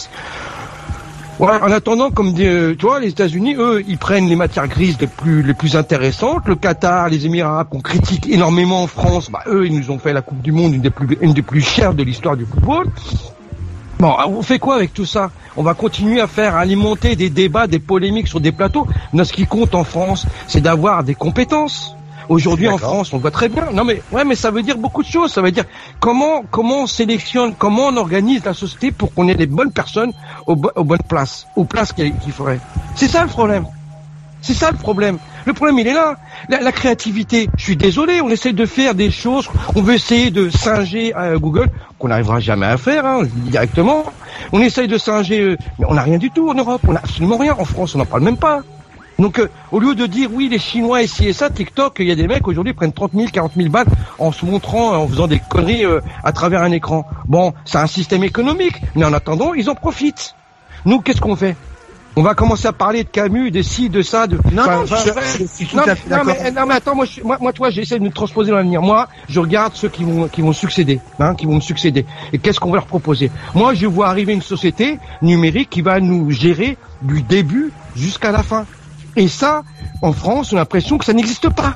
[1.40, 5.08] en attendant, comme euh, tu vois, les États-Unis, eux, ils prennent les matières grises les
[5.08, 6.48] plus les plus intéressantes.
[6.48, 10.14] Le Qatar, les Émirats qu'on critique énormément en France, bah, eux, ils nous ont fait
[10.14, 12.88] la Coupe du Monde, une des plus une des plus chères de l'histoire du football.
[14.00, 15.32] Bon, on fait quoi avec tout ça?
[15.56, 18.88] On va continuer à faire alimenter des débats, des polémiques sur des plateaux?
[19.14, 21.95] Mais ce qui compte en France, c'est d'avoir des compétences.
[22.30, 23.68] Aujourd'hui en France, on voit très bien.
[23.74, 25.32] Non mais ouais, mais ça veut dire beaucoup de choses.
[25.32, 25.66] Ça veut dire
[26.00, 30.12] comment comment on sélectionne, comment on organise la société pour qu'on ait les bonnes personnes
[30.48, 32.60] aux, bonnes places, aux places qu'il faudrait.
[32.96, 33.66] C'est ça le problème.
[34.42, 35.18] C'est ça le problème.
[35.46, 36.18] Le problème, il est là.
[36.50, 37.50] La, créativité.
[37.58, 39.50] Je suis désolé, on essaie de faire des choses.
[39.76, 44.04] On veut essayer de singer euh, Google, qu'on n'arrivera jamais à faire hein, directement.
[44.52, 46.82] On essaye de singer, euh, mais on n'a rien du tout en Europe.
[46.88, 47.56] On n'a absolument rien.
[47.58, 48.62] En France, on n'en parle même pas.
[49.20, 52.08] Donc, euh, au lieu de dire oui, les Chinois et ci et ça, TikTok, il
[52.08, 53.88] y a des mecs aujourd'hui prennent 30 000, 40 000 balles
[54.20, 57.08] en se montrant, en faisant des conneries euh, à travers un écran.
[57.26, 60.36] Bon, c'est un système économique, mais en attendant, ils en profitent.
[60.86, 61.56] Nous, qu'est-ce qu'on fait?
[62.18, 64.38] On va commencer à parler de Camus, de ci, de ça, de.
[64.54, 67.52] Non, non, je, suis tout à fait non, mais, non, mais attends, moi, moi, moi,
[67.52, 68.82] toi, j'essaie de me transposer dans l'avenir.
[68.82, 72.06] Moi, je regarde ceux qui vont, qui vont succéder, hein, qui vont me succéder.
[72.32, 73.32] Et qu'est-ce qu'on va leur proposer?
[73.54, 78.44] Moi, je vois arriver une société numérique qui va nous gérer du début jusqu'à la
[78.44, 78.66] fin.
[79.16, 79.64] Et ça,
[80.02, 81.76] en France, on a l'impression que ça n'existe pas.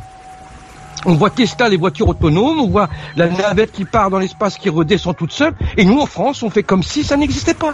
[1.06, 4.70] On voit Tesla, les voitures autonomes, on voit la navette qui part dans l'espace, qui
[4.70, 5.53] redescend toute seule.
[5.78, 7.74] Et nous, en France, on fait comme si ça n'existait pas.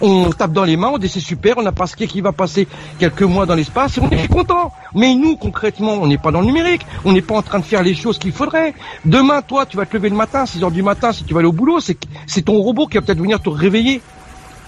[0.00, 2.68] On tape dans les mains, on dit c'est super, on a Pasquier qui va passer
[2.98, 4.72] quelques mois dans l'espace et on est content.
[4.94, 7.64] Mais nous, concrètement, on n'est pas dans le numérique, on n'est pas en train de
[7.64, 8.74] faire les choses qu'il faudrait.
[9.04, 11.40] Demain, toi, tu vas te lever le matin, 6 heures du matin, si tu vas
[11.40, 14.00] aller au boulot, c'est, c'est ton robot qui va peut-être venir te réveiller.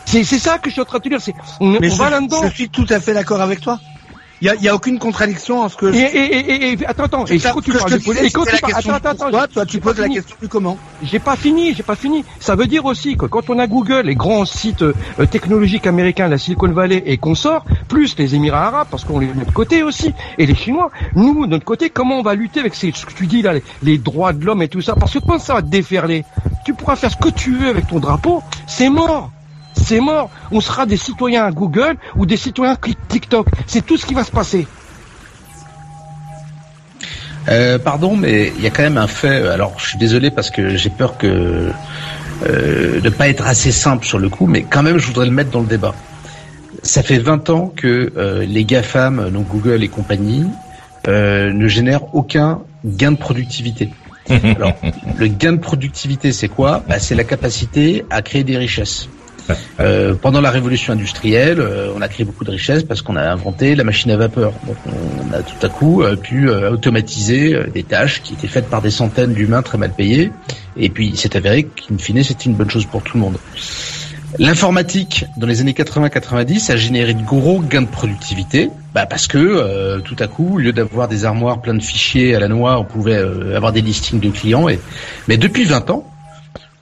[0.07, 1.21] C'est, ça que je suis en train de te dire.
[1.21, 2.43] C'est, on, Mais on va là-dedans.
[2.43, 3.79] Je suis tout à fait d'accord avec toi.
[4.43, 5.87] Il y a, y a, aucune contradiction en ce que.
[5.95, 7.27] Et, et, et, et attends, attends.
[7.27, 9.31] Et quand tu parles de.
[9.31, 10.77] Toi, toi, tu poses la question du comment.
[11.01, 12.25] J'ai pas fini, j'ai pas fini.
[12.41, 14.95] Ça veut dire aussi que quand on a Google, les grands sites euh,
[15.31, 19.39] technologiques américains, la Silicon Valley et consorts, plus les Émirats Arabes, parce qu'on est de
[19.39, 22.75] notre côté aussi, et les Chinois, nous, de notre côté, comment on va lutter avec
[22.75, 24.97] ces, ce que tu dis là, les, les droits de l'homme et tout ça?
[24.97, 26.25] Parce que quand ça va te déferler,
[26.65, 29.31] tu pourras faire ce que tu veux avec ton drapeau, c'est mort
[29.83, 30.31] c'est mort.
[30.51, 32.77] On sera des citoyens Google ou des citoyens
[33.09, 33.47] TikTok.
[33.67, 34.67] C'est tout ce qui va se passer.
[37.49, 39.49] Euh, pardon, mais il y a quand même un fait.
[39.49, 41.71] Alors, je suis désolé parce que j'ai peur que
[42.47, 45.33] euh, de pas être assez simple sur le coup, mais quand même, je voudrais le
[45.33, 45.95] mettre dans le débat.
[46.83, 50.47] Ça fait 20 ans que euh, les GAFAM, donc Google et compagnie,
[51.09, 53.91] euh, ne génèrent aucun gain de productivité.
[54.29, 54.75] Alors,
[55.19, 56.83] le gain de productivité, c'est quoi?
[56.89, 59.09] Bah, C'est la capacité à créer des richesses.
[59.81, 63.23] Euh, pendant la révolution industrielle, euh, on a créé beaucoup de richesses parce qu'on a
[63.23, 64.53] inventé la machine à vapeur.
[64.67, 68.83] Donc on a tout à coup euh, pu automatiser des tâches qui étaient faites par
[68.83, 70.31] des centaines d'humains très mal payés.
[70.77, 73.37] Et puis c'est avéré qu'in fine c'était une bonne chose pour tout le monde.
[74.39, 80.01] L'informatique dans les années 80-90 a généré de gros gains de productivité, bah parce que
[80.01, 82.85] tout à coup, au lieu d'avoir des armoires pleines de fichiers à la noix, on
[82.85, 83.23] pouvait
[83.55, 84.71] avoir des listings de clients.
[84.71, 84.81] Et...
[85.29, 86.07] Mais depuis 20 ans,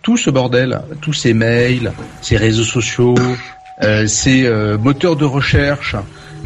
[0.02, 3.14] tout ce bordel, tous ces mails, ces réseaux sociaux,
[3.82, 5.96] euh, ces euh, moteurs de recherche,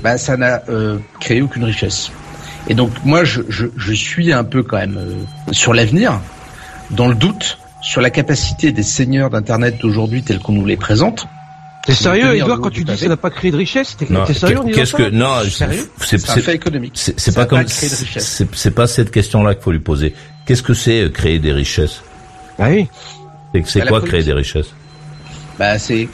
[0.03, 2.11] bah, ça n'a euh, créé aucune richesse.
[2.69, 6.21] Et donc moi, je, je, je suis un peu quand même euh, sur l'avenir,
[6.91, 11.27] dans le doute sur la capacité des seigneurs d'Internet d'aujourd'hui tels qu'on nous les présente.
[11.87, 14.61] T'es sérieux, Edouard, quand tu dis que ça n'a pas créé de richesse T'es sérieux
[14.73, 16.93] Qu'est-ce que non C'est un fait économique.
[16.95, 20.15] C'est pas comme c'est pas cette question-là qu'il faut lui poser.
[20.47, 22.03] Qu'est-ce que c'est créer des richesses?
[22.59, 22.89] Ah oui.
[23.65, 24.75] C'est quoi créer des richesses
[25.59, 26.09] Bah c'est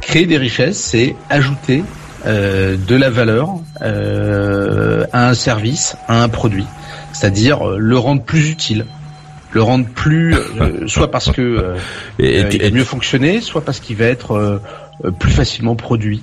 [0.00, 1.82] créer des richesses, c'est ajouter
[2.26, 6.66] euh, de la valeur euh, à un service, à un produit,
[7.12, 8.86] c'est-à-dire euh, le rendre plus utile,
[9.52, 11.74] le rendre plus, euh, soit parce que
[12.18, 14.60] et, il va mieux fonctionner, soit parce qu'il va être
[15.18, 16.22] plus facilement produit.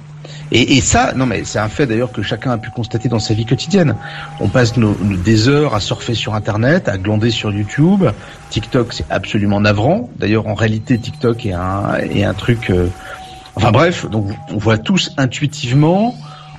[0.53, 3.19] Et, et, ça, non mais c'est un fait d'ailleurs que chacun a pu constater dans
[3.19, 3.95] sa vie quotidienne.
[4.39, 8.05] On passe nos, des heures à surfer sur Internet, à glander sur YouTube.
[8.51, 10.09] TikTok, c'est absolument navrant.
[10.17, 12.69] D'ailleurs, en réalité, TikTok est un, est un truc...
[12.69, 12.87] Euh,
[13.55, 16.15] enfin bref, donc on voit tous intuitivement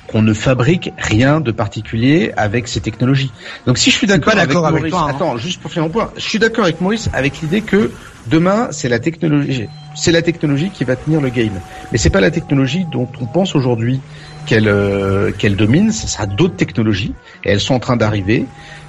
[0.08, 3.32] qu'on ne fabrique rien de particulier avec ces technologies.
[3.66, 5.10] Donc si je suis d'accord avec, Maurice, toi, hein.
[5.10, 7.90] attends, juste pour faire mon point, je suis d'accord avec Maurice avec l'idée que
[8.26, 11.60] demain c'est la technologie, c'est la technologie qui va tenir le game.
[11.92, 14.00] Mais c'est pas la technologie dont on pense aujourd'hui
[14.46, 17.14] qu'elle euh, qu'elle domine, ce sera d'autres technologies
[17.44, 18.46] et elles sont en train d'arriver.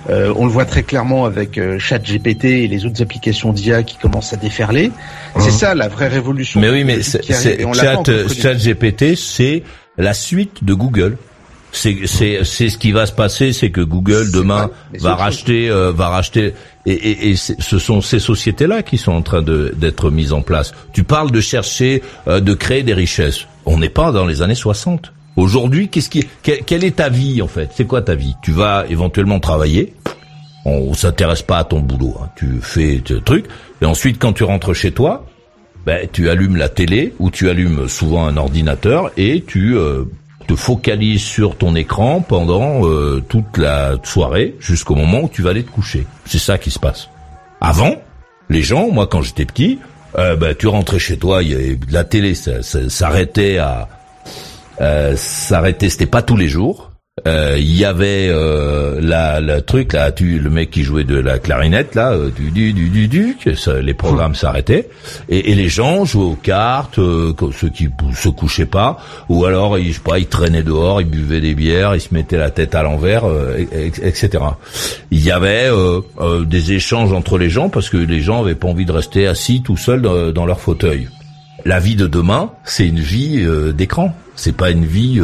[0.08, 3.98] Euh, on le voit très clairement avec euh, ChatGPT et les autres applications d'IA qui
[3.98, 4.92] commencent à déferler.
[5.40, 5.52] C'est mmh.
[5.52, 6.60] ça la vraie révolution.
[6.60, 8.04] Mais oui, mais c'est, Chat,
[8.40, 9.64] ChatGPT, c'est
[9.98, 11.18] la suite de Google.
[11.72, 14.70] C'est c'est c'est ce qui va se passer, c'est que Google demain
[15.00, 16.54] va racheter euh, va racheter
[16.86, 20.32] et, et, et ce sont ces sociétés là qui sont en train de d'être mises
[20.32, 20.74] en place.
[20.94, 23.46] Tu parles de chercher euh, de créer des richesses.
[23.66, 25.12] On n'est pas dans les années 60.
[25.36, 27.72] Aujourd'hui, qu'est-ce qui quelle est ta vie en fait?
[27.76, 28.36] C'est quoi ta vie?
[28.42, 29.94] Tu vas éventuellement travailler.
[30.64, 32.16] On s'intéresse pas à ton boulot.
[32.22, 32.30] Hein.
[32.38, 33.48] Tu fais tes trucs
[33.82, 35.26] et ensuite quand tu rentres chez toi,
[35.86, 40.06] ben, tu allumes la télé ou tu allumes souvent un ordinateur et tu euh,
[40.48, 45.52] te focalises sur ton écran pendant euh, toute la soirée jusqu'au moment où tu vas
[45.52, 46.08] aller te coucher.
[46.26, 47.10] C'est ça qui se passe.
[47.62, 47.96] Avant,
[48.50, 49.80] les gens, moi quand j'étais petit,
[50.18, 53.88] euh, ben, tu rentrais chez toi, y avait, la télé s'arrêtait à
[55.16, 56.95] s'arrêtait, c'était pas tous les jours.
[57.28, 61.16] Euh, il y avait euh, la, le truc là, tu, le mec qui jouait de
[61.16, 63.38] la clarinette là, euh, du du du du, du
[63.82, 64.90] les programmes s'arrêtaient
[65.28, 69.80] et, et, les gens jouaient aux cartes, euh, ceux qui se couchaient pas, ou alors
[69.80, 72.52] ils, je sais pas, ils traînaient dehors, ils buvaient des bières, ils se mettaient la
[72.52, 73.24] tête à l'envers,
[73.72, 74.30] etc.
[75.10, 75.70] Il y avait
[76.46, 79.64] des échanges entre les gens parce que les gens avaient pas envie de rester assis
[79.64, 81.08] tout seuls dans, dans leur fauteuil.
[81.66, 83.44] La vie de demain, c'est une vie
[83.74, 85.20] d'écran, c'est pas une vie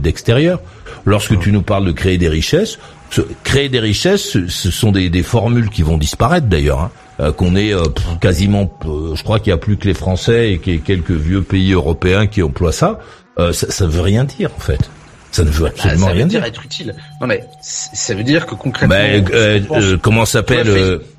[0.00, 0.60] d'extérieur.
[1.04, 2.78] Lorsque tu nous parles de créer des richesses,
[3.42, 6.80] créer des richesses, ce sont des, des formules qui vont disparaître d'ailleurs.
[6.80, 6.90] Hein.
[7.20, 7.84] Euh, qu'on est euh,
[8.20, 10.80] quasiment, euh, je crois qu'il y a plus que les Français et qu'il y a
[10.80, 12.98] quelques vieux pays européens qui emploient ça.
[13.36, 13.52] ça.
[13.52, 14.90] Ça veut rien dire en fait.
[15.34, 16.44] Ça ne veut absolument bah, rien dire.
[16.44, 16.94] être utile.
[17.20, 18.96] Non mais ça veut dire que concrètement.
[18.96, 20.68] Bah, euh, euh, comment s'appelle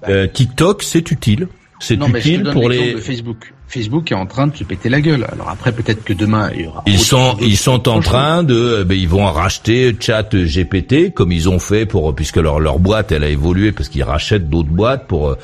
[0.08, 1.50] euh, TikTok C'est utile.
[1.80, 2.98] C'est utile pour les.
[2.98, 3.54] Facebook.
[3.68, 5.26] Facebook est en train de se péter la gueule.
[5.32, 6.84] Alors après, peut-être que demain, il y aura.
[6.86, 11.50] Ils sont, ils sont en train de, ben, ils vont racheter Chat GPT comme ils
[11.50, 15.08] ont fait pour, puisque leur leur boîte, elle a évolué parce qu'ils rachètent d'autres boîtes
[15.08, 15.36] pour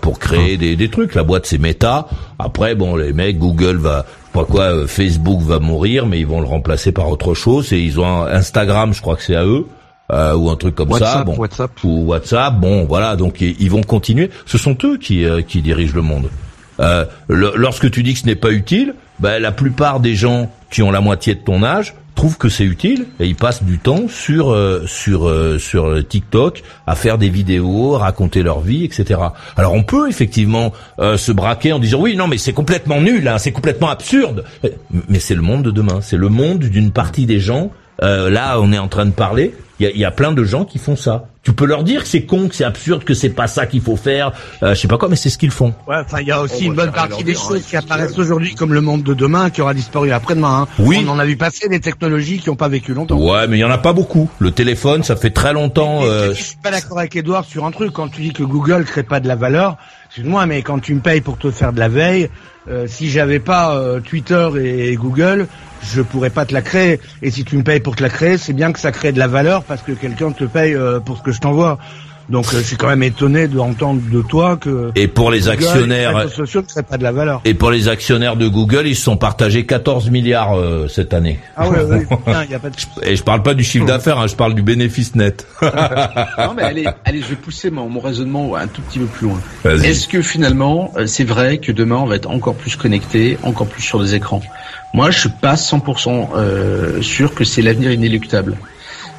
[0.00, 1.14] pour créer des, des trucs.
[1.14, 2.06] La boîte c'est Meta.
[2.38, 6.40] Après, bon, les mecs, Google va, pas quoi, euh, Facebook va mourir, mais ils vont
[6.40, 7.72] le remplacer par autre chose.
[7.72, 9.66] Et ils ont Instagram, je crois que c'est à eux.
[10.12, 11.70] Euh, ou un truc comme ça, bon, WhatsApp.
[11.84, 14.30] ou WhatsApp, bon, voilà, donc ils vont continuer.
[14.44, 16.28] Ce sont eux qui, euh, qui dirigent le monde.
[16.80, 20.82] Euh, lorsque tu dis que ce n'est pas utile, ben, la plupart des gens qui
[20.82, 24.06] ont la moitié de ton âge trouvent que c'est utile et ils passent du temps
[24.06, 29.20] sur euh, sur euh, sur TikTok à faire des vidéos, raconter leur vie, etc.
[29.56, 33.38] Alors on peut effectivement se braquer en disant oui non mais c'est complètement nul, hein,
[33.38, 34.44] c'est complètement absurde,
[35.08, 37.70] mais c'est le monde de demain, c'est le monde d'une partie des gens.
[38.02, 40.64] Là on est en train de parler, il y a, y a plein de gens
[40.64, 41.26] qui font ça.
[41.42, 43.80] Tu peux leur dire que c'est con, que c'est absurde, que c'est pas ça qu'il
[43.80, 44.30] faut faire,
[44.62, 45.74] euh, je sais pas quoi, mais c'est ce qu'ils font.
[45.88, 48.54] Ouais, enfin, il y a aussi oh, une bonne partie des choses qui apparaissent aujourd'hui
[48.54, 50.62] comme le monde de demain, qui aura disparu après-demain.
[50.62, 50.68] Hein.
[50.78, 51.04] Oui.
[51.04, 53.18] On en a vu passer des technologies qui n'ont pas vécu longtemps.
[53.18, 54.30] Ouais, mais il y en a pas beaucoup.
[54.38, 56.04] Le téléphone, ça fait très longtemps.
[56.04, 56.32] Euh...
[56.32, 57.92] Je suis pas d'accord avec Edouard sur un truc.
[57.92, 59.78] Quand tu dis que Google crée pas de la valeur,
[60.12, 62.28] excuse-moi, mais quand tu me payes pour te faire de la veille,
[62.68, 65.48] euh, si j'avais pas euh, Twitter et Google,
[65.82, 67.00] je pourrais pas te la créer.
[67.22, 69.18] Et si tu me payes pour te la créer, c'est bien que ça crée de
[69.18, 71.78] la valeur parce que quelqu'un te paye euh, pour ce que je t'envoie.
[72.28, 76.12] Donc euh, je suis quand même étonné d'entendre de toi que et pour les actionnaires
[76.16, 77.40] ne pas de la valeur.
[77.44, 81.40] Et pour les actionnaires de Google, ils se sont partagés 14 milliards euh, cette année.
[81.56, 82.06] Ah ouais, ouais
[82.50, 82.76] y a pas de...
[83.02, 85.46] Et je parle pas du chiffre d'affaires, hein, je parle du bénéfice net.
[85.62, 89.28] non mais allez, allez, je vais pousser mon, mon raisonnement un tout petit peu plus
[89.28, 89.40] loin.
[89.64, 93.82] Est-ce que finalement, c'est vrai que demain on va être encore plus connecté, encore plus
[93.82, 94.42] sur des écrans?
[94.94, 98.56] Moi, je suis pas 100% euh, sûr que c'est l'avenir inéluctable.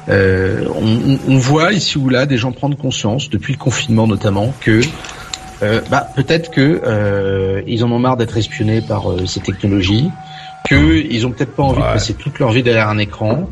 [0.08, 4.52] Euh, on, on, voit ici ou là des gens prendre conscience, depuis le confinement notamment,
[4.60, 4.82] que
[5.62, 10.10] euh, bah, peut-être que euh, ils en ont marre d'être espionnés par euh, ces technologies,
[10.68, 13.48] que ils ont peut-être pas envie de passer toute leur vie derrière un écran.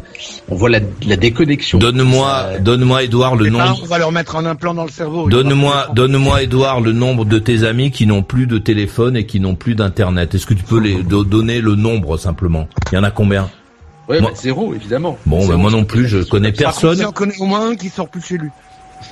[0.48, 1.78] On voit la, la déconnexion.
[1.78, 3.80] Donne-moi, donne-moi, Edouard, le nombre.
[3.82, 5.28] on va leur mettre un implant dans le cerveau.
[5.28, 9.40] Donne-moi, donne-moi, Edouard, le nombre de tes amis qui n'ont plus de téléphone et qui
[9.40, 10.34] n'ont plus d'internet.
[10.34, 12.68] Est-ce que tu peux les donner le nombre simplement?
[12.90, 13.48] Il y en a combien?
[14.08, 15.18] Ouais, bah, zéro évidemment.
[15.26, 17.00] Bon, bah, moi non plus, je connais personne.
[17.00, 18.50] J'en connais au moins un qui sort plus chez lui.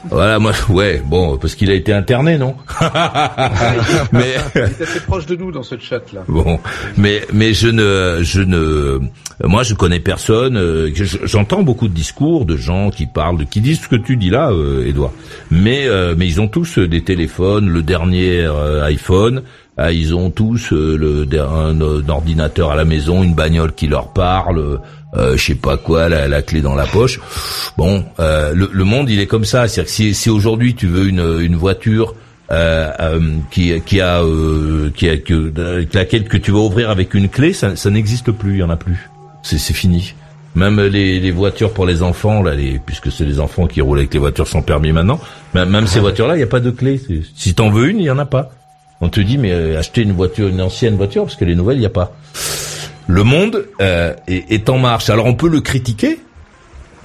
[0.09, 2.55] Voilà, moi, ouais, bon, parce qu'il a été interné, non
[4.13, 6.23] Mais il est assez proche de nous dans ce chat-là.
[6.29, 6.59] Bon,
[6.97, 9.01] mais mais je ne, je ne,
[9.45, 10.57] moi, je connais personne.
[10.57, 10.91] Euh,
[11.25, 14.51] j'entends beaucoup de discours de gens qui parlent, qui disent ce que tu dis là,
[14.51, 15.13] euh, Edouard.
[15.51, 18.47] Mais euh, mais ils ont tous des téléphones, le dernier
[18.83, 19.43] iPhone.
[19.83, 24.09] Ah, ils ont tous le, un, un, ordinateur à la maison, une bagnole qui leur
[24.09, 24.81] parle
[25.17, 27.19] euh, je sais pas quoi, la, la, clé dans la poche.
[27.77, 29.67] Bon, euh, le, le, monde il est comme ça.
[29.67, 32.15] C'est-à-dire que si, si aujourd'hui tu veux une, une voiture
[32.53, 33.21] euh, euh
[33.51, 35.53] qui, qui a, euh, qui a que
[35.95, 38.71] laquelle que tu vas ouvrir avec une clé, ça, ça n'existe plus, il y en
[38.71, 39.11] a plus.
[39.43, 40.15] C'est, c'est fini.
[40.55, 43.99] Même les, les, voitures pour les enfants, là, les, puisque c'est les enfants qui roulent
[43.99, 45.21] avec les voitures sans permis maintenant,
[45.55, 47.01] même, même ces voitures-là, il n'y a pas de clé.
[47.35, 48.51] Si t'en veux une, il y en a pas.
[49.01, 51.81] On te dit, mais acheter une voiture, une ancienne voiture, parce que les nouvelles, il
[51.81, 52.13] n'y a pas
[53.11, 55.11] le monde euh, est, en marche.
[55.11, 56.21] Alors on peut le critiquer.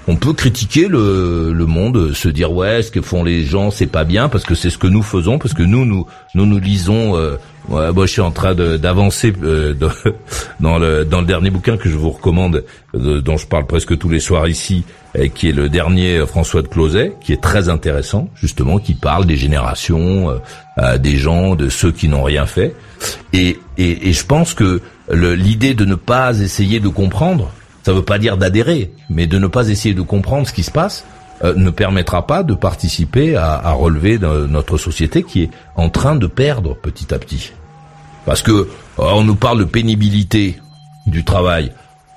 [0.07, 3.88] On peut critiquer le, le monde, se dire ouais, ce que font les gens, c'est
[3.88, 6.05] pas bien parce que c'est ce que nous faisons, parce que nous nous
[6.35, 7.17] nous nous lisons.
[7.17, 7.38] Euh,
[7.69, 9.73] moi, je suis en train d'avancer euh,
[10.59, 12.63] dans le dans le dernier bouquin que je vous recommande,
[12.93, 14.84] dont je parle presque tous les soirs ici,
[15.34, 19.38] qui est le dernier François de Closet, qui est très intéressant, justement, qui parle des
[19.38, 20.39] générations,
[20.99, 22.76] des gens, de ceux qui n'ont rien fait.
[23.31, 27.52] Et, et, et je pense que l'idée de ne pas essayer de comprendre,
[27.84, 30.64] ça ne veut pas dire d'adhérer, mais de ne pas essayer de comprendre ce qui
[30.64, 31.06] se passe,
[31.43, 36.15] euh, ne permettra pas de participer à, à, relever notre société qui est en train
[36.15, 37.52] de perdre petit à petit.
[38.26, 40.57] Parce que on nous parle de pénibilité
[41.06, 41.72] du travail.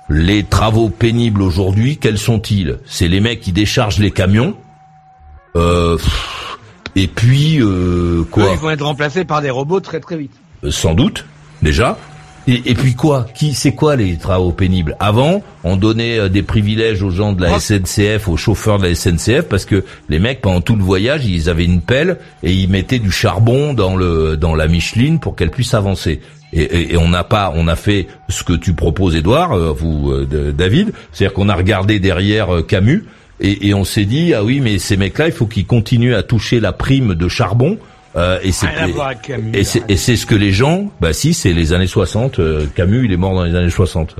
[0.09, 2.79] Les travaux pénibles aujourd'hui, quels sont-ils?
[2.85, 4.55] C'est les mecs qui déchargent les camions.
[5.55, 5.97] Euh,
[6.95, 7.59] et puis
[8.31, 10.33] quoi Ils vont être remplacés par des robots très très vite.
[10.69, 11.25] Sans doute,
[11.61, 11.97] déjà.
[12.47, 17.03] Et, puis quoi Qui c'est quoi les travaux pénibles Avant, on donnait euh, des privilèges
[17.03, 20.61] aux gens de la SNCF, aux chauffeurs de la SNCF, parce que les mecs pendant
[20.61, 24.55] tout le voyage, ils avaient une pelle et ils mettaient du charbon dans le dans
[24.55, 26.21] la Micheline pour qu'elle puisse avancer.
[26.51, 30.51] Et, on n'a pas, on a fait ce que tu proposes, Edouard, euh, vous, euh,
[30.51, 33.05] David, c'est-à-dire qu'on a regardé derrière Camus
[33.41, 36.23] et, et on s'est dit ah oui, mais ces mecs-là, il faut qu'ils continuent à
[36.23, 37.77] toucher la prime de charbon
[38.15, 38.67] euh, et c'est
[39.53, 42.39] et c'est ce que les gens, bah si, c'est les années 60.
[42.39, 44.15] Euh, Camus, il est mort dans les années 60,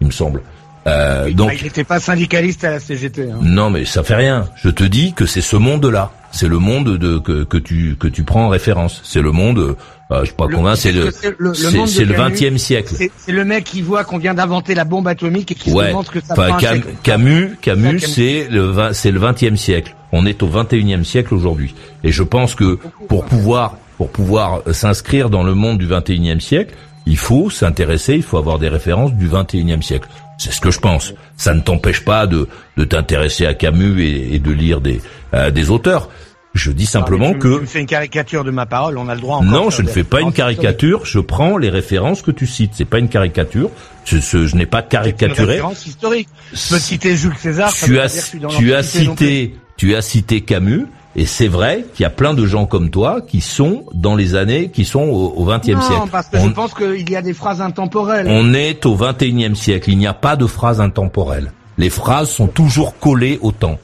[0.00, 0.42] il me semble.
[0.86, 3.30] Euh, donc, il n'était pas syndicaliste à la CGT.
[3.30, 3.38] Hein.
[3.42, 4.48] Non, mais ça fait rien.
[4.56, 6.10] Je te dis que c'est ce monde-là.
[6.32, 9.00] C'est le monde de que, que tu que tu prends en référence.
[9.04, 9.76] C'est le monde.
[10.10, 10.76] Euh, je sais pas combien.
[10.76, 12.94] C'est le c'est le vingtième siècle.
[13.16, 16.06] C'est le mec qui voit qu'on vient d'inventer la bombe atomique et qui se demande
[16.06, 19.94] que ça enfin, Cam, Camus Camus c'est le c'est le vingtième siècle.
[20.12, 21.74] On est au unième siècle aujourd'hui.
[22.04, 22.78] Et je pense que
[23.08, 26.74] pour pouvoir pour pouvoir s'inscrire dans le monde du unième siècle,
[27.06, 30.08] il faut s'intéresser, il faut avoir des références du 21e siècle.
[30.40, 31.12] C'est ce que je pense.
[31.36, 32.48] Ça ne t'empêche pas de,
[32.78, 35.02] de t'intéresser à Camus et, de lire des,
[35.34, 36.08] euh, des auteurs.
[36.54, 37.56] Je dis simplement que...
[37.56, 39.82] Tu me fais une caricature de ma parole, on a le droit encore Non, je
[39.82, 42.72] ne fais pas une caricature, je prends les références que tu cites.
[42.74, 43.70] C'est pas une caricature,
[44.06, 45.42] je, je, n'ai pas caricaturé.
[45.42, 46.28] Une référence historique.
[46.54, 50.86] Je peux citer Jules César, tu as, tu as cité, tu as cité Camus,
[51.16, 54.36] et c'est vrai qu'il y a plein de gens comme toi qui sont dans les
[54.36, 55.92] années, qui sont au XXe siècle.
[55.92, 58.26] Non, parce que je pense qu'il y a des phrases intemporelles.
[58.28, 59.90] On est au XXIe siècle.
[59.90, 61.52] Il n'y a pas de phrases intemporelles.
[61.78, 63.78] Les phrases sont toujours collées au temps.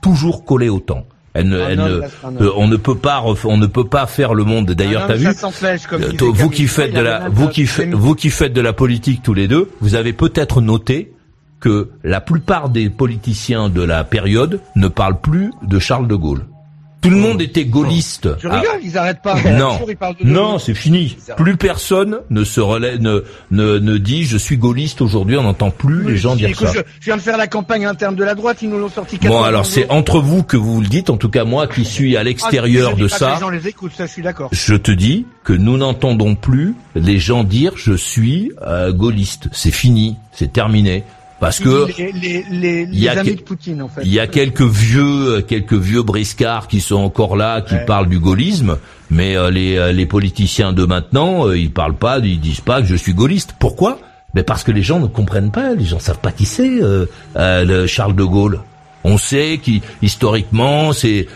[0.00, 1.04] Toujours collées au temps.
[1.34, 2.00] Elle ne, elle ne,
[2.42, 4.70] euh, on ne peut pas, on ne peut pas faire le monde.
[4.72, 8.52] D'ailleurs, t'as vu euh, Vous qui faites de la, vous qui faites, vous qui faites
[8.52, 11.12] de la politique tous les deux, vous avez peut-être noté
[11.60, 16.46] que la plupart des politiciens de la période ne parlent plus de Charles de Gaulle.
[17.00, 18.36] Tout le monde était gaulliste.
[18.38, 18.78] Tu rigoles, ah.
[18.82, 19.36] ils arrêtent pas.
[19.52, 19.78] Non,
[20.24, 21.16] non, c'est fini.
[21.36, 25.36] Plus personne ne se relève, ne, ne, ne dit je suis gaulliste aujourd'hui.
[25.36, 26.72] On n'entend plus les gens dire ça.
[26.72, 29.18] Je, viens de faire la campagne interne de la droite, ils nous l'ont sorti.
[29.18, 31.10] Bon, alors c'est entre vous que vous le dites.
[31.10, 33.92] En tout cas, moi qui suis à l'extérieur ah, de ça, les gens les écoutent,
[33.96, 34.50] ça, je suis d'accord.
[34.52, 39.48] Je te dis que nous n'entendons plus les gens dire je suis euh, gaulliste.
[39.52, 41.04] C'est fini, c'est terminé
[41.40, 44.02] parce que il y a amis de Poutine en fait.
[44.04, 48.20] Il y a quelques vieux quelques vieux briscards qui sont encore là qui parlent du
[48.20, 48.76] gaullisme
[49.10, 52.82] mais euh, les euh, les politiciens de maintenant euh, ils parlent pas ils disent pas
[52.82, 53.54] que je suis gaulliste.
[53.58, 53.98] Pourquoi?
[54.34, 56.78] Mais parce que les gens ne comprennent pas, les gens savent pas qui c'est
[57.34, 58.60] le Charles de Gaulle.
[59.02, 61.26] On sait qu'historiquement, c'est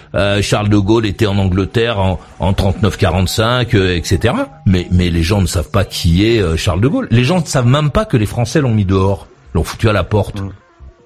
[0.42, 4.34] Charles de Gaulle était en Angleterre en, en 39-45, etc.
[4.66, 7.08] Mais, mais les gens ne savent pas qui est Charles de Gaulle.
[7.10, 9.92] Les gens ne savent même pas que les Français l'ont mis dehors l'ont foutu à
[9.92, 10.40] la porte.
[10.40, 10.50] Mm.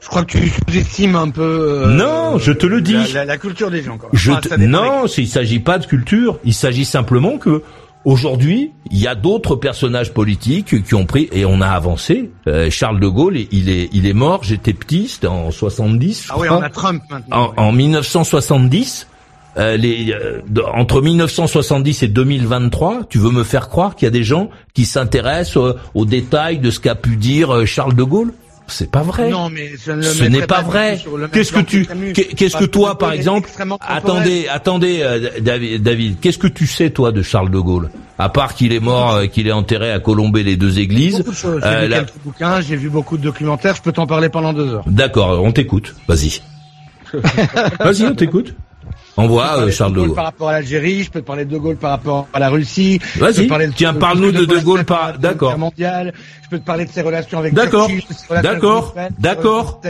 [0.01, 1.83] Je crois que tu sous-estimes un peu.
[1.85, 3.13] Euh, non, je te le dis.
[3.13, 3.99] La, culture des gens.
[3.99, 4.11] Quoi.
[4.13, 6.39] Je Non, il s'agit pas de culture.
[6.45, 7.63] Il s'agit simplement que
[8.05, 12.31] aujourd'hui, il y a d'autres personnages politiques qui ont pris et on a avancé.
[12.47, 14.45] Euh, Charles de Gaulle, il est, il est mort.
[14.45, 16.29] J'étais petit, c'était en 70.
[16.31, 17.53] Ah oui, on a Trump maintenant.
[17.57, 19.09] En, en 1970.
[19.59, 20.15] Euh, les,
[20.73, 24.85] entre 1970 et 2023, tu veux me faire croire qu'il y a des gens qui
[24.85, 28.33] s'intéressent aux détails de ce qu'a pu dire Charles de Gaulle?
[28.69, 29.31] C'est pas vrai.
[29.31, 31.01] Non, mais ce n'est pas, vrai.
[31.33, 33.49] Qu'est-ce que tu, qu'est-ce que toi, par exemple,
[33.81, 37.91] attendez, attendez, euh, David, David qu'est-ce que tu sais toi de Charles de Gaulle?
[38.19, 41.25] À part qu'il est mort, euh, qu'il est enterré à Colombey les deux églises.
[41.33, 43.75] J'ai euh, lu quelques bouquins, j'ai vu beaucoup de documentaires.
[43.75, 44.85] Je peux t'en parler pendant deux heures.
[44.87, 45.95] D'accord, on t'écoute.
[46.07, 46.43] Vas-y.
[47.81, 48.55] Vas-y, on t'écoute.
[49.21, 50.15] On voit euh, Charles de Gaulle.
[50.15, 52.49] Par rapport à l'Algérie, je peux te parler de De Gaulle par rapport à la
[52.51, 53.01] Russie.
[53.17, 53.49] Vas-y.
[53.75, 55.19] Tiens, parle-nous de De Gaulle par.
[55.19, 55.59] D'accord.
[55.59, 56.13] Mondial.
[56.45, 57.53] Je peux te parler de ses relations avec.
[57.53, 57.91] D'accord.
[58.31, 58.95] D'accord.
[59.19, 59.81] D'accord.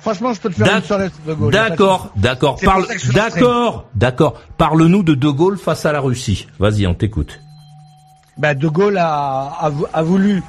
[0.00, 1.52] Franchement, je peux te faire une soirée de Gaulle.
[1.52, 2.12] D'accord.
[2.16, 2.58] D'accord.
[2.62, 2.86] Parle.
[3.14, 3.86] D'accord.
[3.94, 4.34] D'accord.
[4.58, 6.46] Parle-nous de De Gaulle face à la Russie.
[6.58, 7.40] Vas-y, on t'écoute.
[8.36, 10.42] Bah, De Gaulle a, a, a voulu,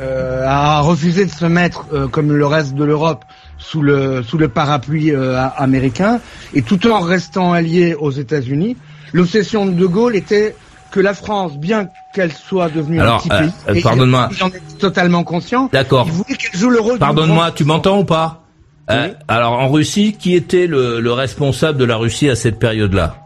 [0.00, 3.24] euh, a refusé de se mettre euh, comme le reste de l'Europe
[3.60, 6.20] sous le sous le parapluie euh, américain
[6.54, 8.76] et tout en restant allié aux États-Unis.
[9.12, 10.56] L'obsession de De Gaulle était
[10.90, 14.78] que la France, bien qu'elle soit devenue un petit pays, euh, pardonne-moi, il en est
[14.78, 15.68] totalement conscient.
[15.72, 16.06] D'accord.
[16.08, 16.98] Il voulait qu'elle joue le rôle.
[16.98, 18.44] Pardonne-moi, tu m'entends ou pas
[18.90, 23.16] euh, Alors en Russie, qui était le, le, responsable de la Russie à cette période-là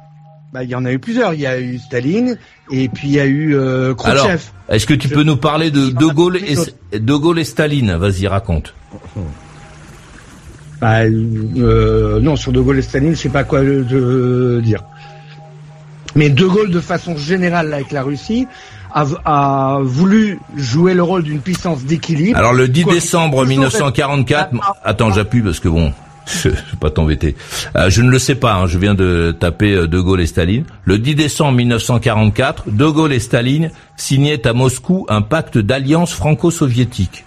[0.52, 1.34] bah, il y en a eu plusieurs.
[1.34, 2.38] Il y a eu Staline
[2.70, 4.24] et puis il y a eu euh, Khrouchtchev.
[4.24, 4.38] Alors,
[4.68, 6.54] est-ce que tu peux nous parler de De Gaulle et
[6.96, 7.96] De Gaulle et Staline?
[7.96, 8.72] Vas-y, raconte.
[10.84, 14.84] Bah, euh, non, sur De Gaulle et Staline, je sais pas quoi de, dire.
[16.14, 18.46] Mais De Gaulle, de façon générale, avec la Russie,
[18.92, 22.36] a, voulu jouer le rôle d'une puissance d'équilibre.
[22.36, 24.50] Alors le 10 décembre 1944,
[24.84, 25.94] attends, j'appuie parce que bon,
[26.26, 27.34] je vais pas t'embêter.
[27.76, 30.26] Euh, je ne le sais pas, hein, je viens de taper euh, De Gaulle et
[30.26, 30.64] Staline.
[30.84, 37.24] Le 10 décembre 1944, De Gaulle et Staline signaient à Moscou un pacte d'alliance franco-soviétique.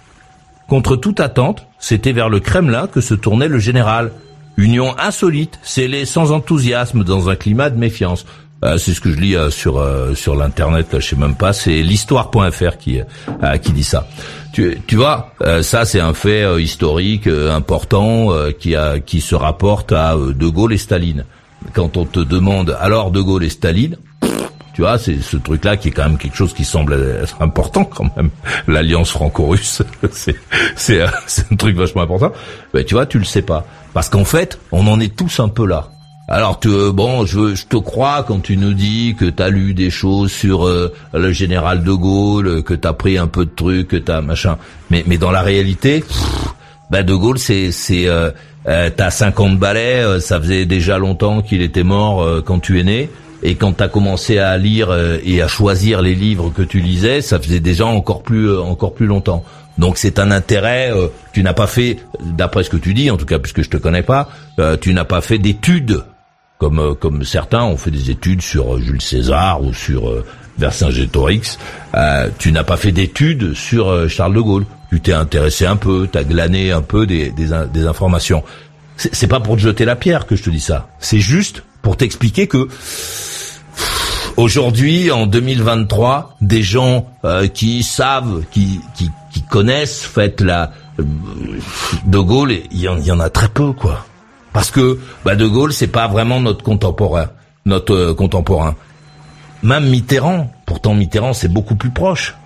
[0.68, 4.12] Contre toute attente, c'était vers le Kremlin que se tournait le général.
[4.58, 8.26] Union insolite, scellée sans enthousiasme dans un climat de méfiance.
[8.64, 11.52] Euh, c'est ce que je lis euh, sur euh, sur l'internet, je sais même pas,
[11.52, 13.00] c'est l'histoire.fr qui
[13.62, 14.08] qui dit ça.
[14.52, 15.32] Tu, tu vois,
[15.62, 20.78] ça c'est un fait historique important qui a qui se rapporte à De Gaulle et
[20.78, 21.24] Staline.
[21.72, 23.96] Quand on te demande alors De Gaulle et Staline,
[24.78, 27.82] Tu vois, c'est ce truc-là qui est quand même quelque chose qui semble être important
[27.82, 28.30] quand même.
[28.68, 29.82] L'alliance franco-russe,
[30.12, 30.36] c'est
[30.76, 32.30] c'est un truc vachement important.
[32.72, 33.66] Ben, tu vois, tu le sais pas.
[33.92, 35.88] Parce qu'en fait, on en est tous un peu là.
[36.28, 39.48] Alors tu, euh, bon, je, je, te crois quand tu nous dis que tu as
[39.48, 43.46] lu des choses sur euh, le général de Gaulle, que tu as pris un peu
[43.46, 44.58] de trucs, que tu as machin.
[44.90, 46.04] Mais, mais dans la réalité,
[46.88, 48.30] bah de Gaulle, c'est c'est euh,
[48.68, 53.10] euh, t'as 50 balais, ça faisait déjà longtemps qu'il était mort quand tu es né.
[53.42, 54.92] Et quand tu as commencé à lire
[55.24, 59.06] et à choisir les livres que tu lisais, ça faisait déjà encore plus encore plus
[59.06, 59.44] longtemps.
[59.78, 60.92] Donc c'est un intérêt.
[60.92, 63.70] Euh, tu n'as pas fait, d'après ce que tu dis, en tout cas puisque je
[63.70, 64.28] te connais pas,
[64.58, 66.02] euh, tu n'as pas fait d'études
[66.58, 70.12] comme euh, comme certains ont fait des études sur Jules César ou sur
[70.58, 71.58] Vercingétorix.
[72.38, 74.66] tu n'as pas fait d'études sur Charles de Gaulle.
[74.90, 78.42] Tu t'es intéressé un peu, tu as glané un peu des, des, des informations.
[78.96, 80.88] C'est pas pour te jeter la pierre que je te dis ça.
[80.98, 82.68] C'est juste pour t'expliquer que
[84.36, 87.06] aujourd'hui, en 2023, des gens
[87.54, 91.04] qui savent, qui, qui, qui connaissent, faites la euh,
[92.06, 94.04] De Gaulle, il y, en, a très peu, quoi.
[94.52, 97.30] Parce que bah, De Gaulle, c'est pas vraiment notre contemporain,
[97.66, 98.74] notre euh, contemporain.
[99.62, 102.36] Même Mitterrand, pourtant Mitterrand, c'est beaucoup plus proche.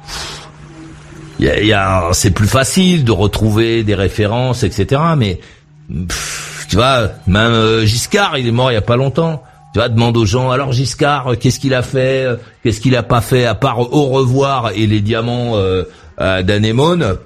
[1.38, 5.00] Il y a, c'est plus facile de retrouver des références, etc.
[5.16, 5.40] Mais
[6.72, 9.42] tu vois, même euh, Giscard, il est mort il y a pas longtemps.
[9.74, 12.26] Tu vois, demande aux gens, alors Giscard, qu'est-ce qu'il a fait,
[12.62, 15.52] qu'est-ce qu'il a pas fait, à part au revoir et les diamants
[16.20, 17.16] euh, d'anémone.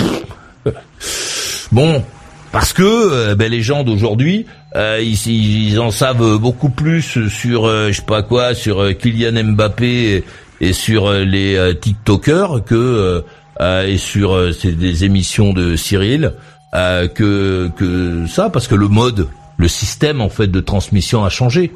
[1.70, 2.02] Bon,
[2.51, 7.93] parce que euh, ben, les gens d'aujourd'hui, euh, ils, en savent beaucoup plus sur, je
[7.93, 10.24] sais pas quoi, sur Kylian Mbappé
[10.60, 13.23] et, sur les TikTokers que
[13.60, 16.32] et sur des émissions de Cyril
[16.73, 21.73] que que ça, parce que le mode, le système en fait de transmission a changé.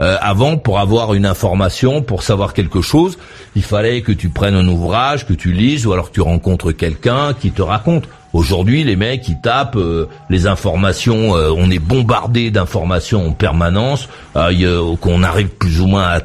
[0.00, 3.18] Euh, avant, pour avoir une information, pour savoir quelque chose,
[3.54, 6.72] il fallait que tu prennes un ouvrage, que tu lises, ou alors que tu rencontres
[6.72, 8.04] quelqu'un qui te raconte.
[8.32, 11.36] Aujourd'hui, les mecs, ils tapent euh, les informations.
[11.36, 16.20] Euh, on est bombardé d'informations en permanence, qu'on arrive plus ou moins à,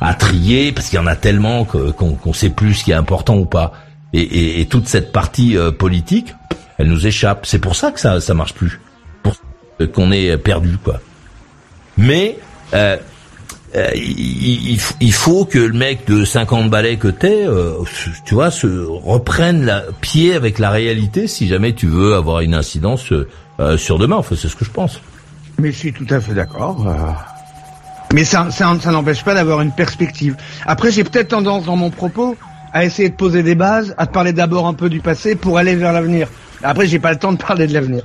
[0.00, 3.36] à, trier, parce qu'il y en a tellement qu'on sait plus ce qui est important
[3.36, 3.72] ou pas.
[4.12, 6.34] Et, et, et toute cette partie politique,
[6.78, 7.44] elle nous échappe.
[7.46, 8.80] C'est pour ça que ça ça marche plus,
[9.22, 9.36] pour
[9.92, 11.00] qu'on est perdu, quoi.
[11.98, 12.38] Mais
[12.74, 12.96] euh,
[13.76, 17.74] euh, il, il, faut que le mec de 50 balais que t'es, euh,
[18.24, 22.54] tu vois, se reprenne la pied avec la réalité si jamais tu veux avoir une
[22.54, 23.12] incidence
[23.60, 24.16] euh, sur demain.
[24.16, 25.00] Enfin, c'est ce que je pense.
[25.58, 26.86] Mais je suis tout à fait d'accord.
[28.14, 30.34] Mais ça, ça, ça n'empêche pas d'avoir une perspective.
[30.64, 32.36] Après, j'ai peut-être tendance dans mon propos
[32.72, 35.58] à essayer de poser des bases, à te parler d'abord un peu du passé pour
[35.58, 36.28] aller vers l'avenir.
[36.62, 38.04] Après, j'ai pas le temps de parler de l'avenir.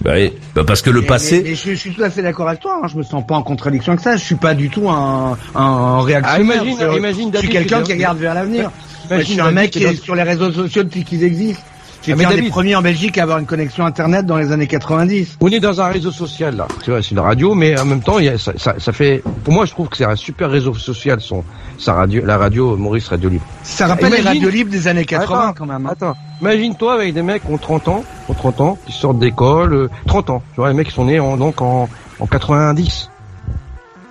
[0.00, 1.42] Bah oui, bah parce que le passé.
[1.44, 2.80] Mais, je, suis tout à fait d'accord avec toi.
[2.82, 2.88] Hein.
[2.88, 4.16] Je me sens pas en contradiction avec ça.
[4.16, 6.58] Je suis pas du tout un, un réactionnaire.
[6.60, 8.70] Ah, imagine, imagine, je suis quelqu'un qui regarde vers l'avenir.
[9.10, 11.62] Je suis un mec qui est sur les réseaux sociaux depuis qu'ils existent.
[12.02, 14.66] J'étais ah, un des premiers en Belgique à avoir une connexion internet dans les années
[14.66, 15.36] 90.
[15.40, 18.02] On est dans un réseau social là, c'est vrai, c'est la radio, mais en même
[18.02, 20.16] temps, il y a, ça, ça, ça, fait, pour moi, je trouve que c'est un
[20.16, 21.44] super réseau social, son,
[21.78, 23.44] sa radio, la radio Maurice Radio Libre.
[23.62, 25.86] Ça rappelle les radios libres des années 80 quand même.
[25.86, 25.90] Hein.
[25.92, 29.88] Attends, imagine-toi avec des mecs qui ont 30 ans, ont 30 ans, qui sortent d'école,
[30.06, 31.88] 30 euh, ans, tu vois, les mecs qui sont nés en, donc en,
[32.18, 33.10] en 90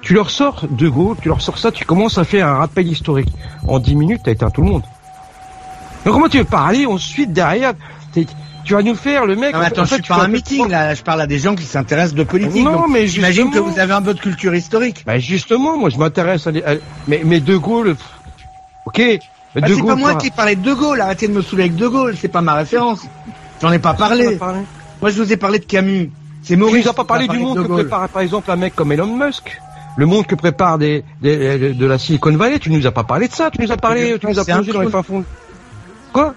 [0.01, 2.88] tu leur sors De Gaulle, tu leur sors ça, tu commences à faire un rappel
[2.88, 3.30] historique.
[3.68, 4.84] En 10 minutes, t'as éteint tout le monde.
[6.05, 7.73] Donc comment tu veux parler ensuite derrière
[8.63, 9.53] tu vas nous faire le mec.
[9.53, 12.15] Non, attends, je suis pas un meeting là, je parle à des gens qui s'intéressent
[12.15, 12.63] de politique.
[12.63, 15.03] Non, mais j'imagine que vous avez un peu de culture historique.
[15.05, 16.51] Bah justement, moi je m'intéresse à,
[17.07, 17.95] mais mais De Gaulle,
[18.85, 19.01] ok.
[19.55, 21.01] Bah, c'est pas moi qui parlais de De Gaulle.
[21.01, 23.01] Arrêtez de me saouler avec De Gaulle, c'est pas ma référence.
[23.61, 24.37] J'en ai pas parlé.
[25.01, 26.11] Moi je vous ai parlé de Camus.
[26.43, 26.75] C'est Maurice.
[26.75, 29.17] Tu nous as pas parlé du monde que prépare par exemple un mec comme Elon
[29.17, 29.59] Musk
[29.97, 33.33] le monde que prépare des, de la Silicon Valley, tu nous as pas parlé de
[33.33, 35.25] ça, tu nous as parlé, tu nous as plongé dans les fins fonds.
[36.13, 36.33] Quoi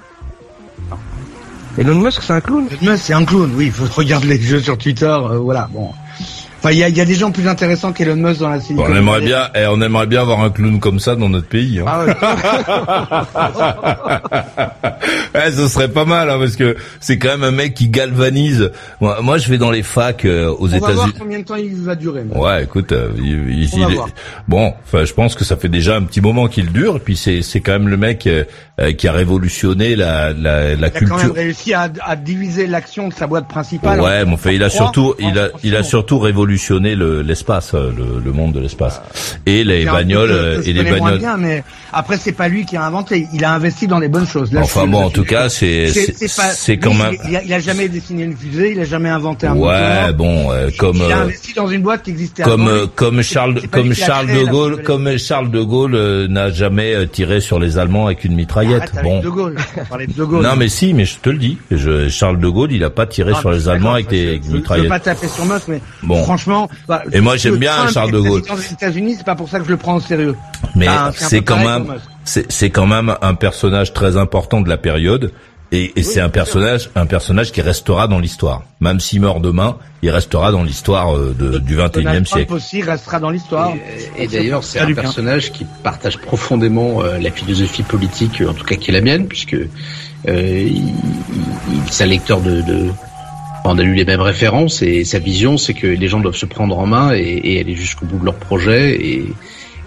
[1.77, 2.69] Elon Musk, c'est un clown.
[2.71, 3.67] Elon Musk, c'est un clown, oui.
[3.67, 5.69] Il faut regarder les jeux sur Twitter, euh, voilà.
[5.73, 5.91] Bon,
[6.65, 8.87] Enfin, il y a, y a, des gens plus intéressants qu'Elon Musk dans la Silicon
[8.89, 11.79] On aimerait bien, eh, on aimerait bien avoir un clown comme ça dans notre pays.
[11.79, 11.85] Hein.
[11.87, 12.07] Ah
[15.35, 15.51] ouais.
[15.55, 18.73] ce serait pas mal, hein, parce que c'est quand même un mec qui galvanise.
[19.03, 20.87] Moi, moi je vais dans les facs euh, aux États-Unis.
[20.87, 22.23] On va voir combien de temps il va durer.
[22.35, 23.69] Ouais, écoute, euh, il,
[24.49, 26.97] bon, enfin, je pense que ça fait déjà un petit moment qu'il dure.
[26.97, 28.45] Et puis c'est c'est quand même le mec euh,
[28.93, 31.19] qui a révolutionné la la, la culture.
[31.19, 34.01] Il a quand même réussi à, à diviser l'action de sa boîte principale.
[34.01, 38.21] Ouais, mais enfin, il a surtout il a il a surtout révolutionné révolutionné l'espace, le,
[38.25, 39.03] le, monde de l'espace.
[39.47, 41.19] Et les bagnoles et les bagnoles.
[41.19, 43.27] Bien, mais après c'est pas lui qui a inventé.
[43.33, 44.51] Il a investi dans les bonnes choses.
[44.57, 47.17] enfin bon, en tout cas, c'est c'est quand même.
[47.29, 49.57] Il a, jamais dessiné une fusée, il a jamais inventé un.
[49.57, 50.97] Ouais, bon, comme.
[50.97, 52.43] Il a investi dans une boîte qui existait.
[52.43, 57.59] Comme comme Charles comme Charles de Gaulle comme Charles de Gaulle n'a jamais tiré sur
[57.59, 58.93] les Allemands avec une mitraillette.
[59.03, 59.21] bon.
[59.21, 59.57] De Gaulle.
[60.17, 60.43] de Gaulle.
[60.43, 61.59] Non mais si, mais je te le dis.
[61.71, 64.69] Je, Charles de Gaulle, il a pas tiré sur les Allemands avec des mitraillettes.
[64.69, 66.23] Je veux pas taper sur mais bon.
[66.23, 66.44] franchement.
[66.89, 68.43] Bah, et moi j'aime bien Charles de Gaulle.
[68.57, 70.37] Les États-Unis, c'est pas pour ça que je le prends au sérieux.
[70.75, 71.95] Mais c'est quand même,
[72.25, 75.33] c'est quand même un personnage très important de la période.
[75.73, 78.63] Et, et c'est un personnage, un personnage qui restera dans l'histoire.
[78.81, 82.53] Même s'il meurt demain, il restera dans l'histoire euh, du 21e siècle.
[82.53, 83.73] aussi restera dans l'histoire.
[84.17, 88.77] Et, d'ailleurs, c'est un personnage qui partage profondément euh, la philosophie politique, en tout cas
[88.77, 89.69] qui est la mienne, puisque euh,
[90.29, 92.91] il, il, c'est un lecteur de, de,
[93.65, 96.47] on a lu les mêmes références et sa vision, c'est que les gens doivent se
[96.47, 99.25] prendre en main et, et aller jusqu'au bout de leur projet et,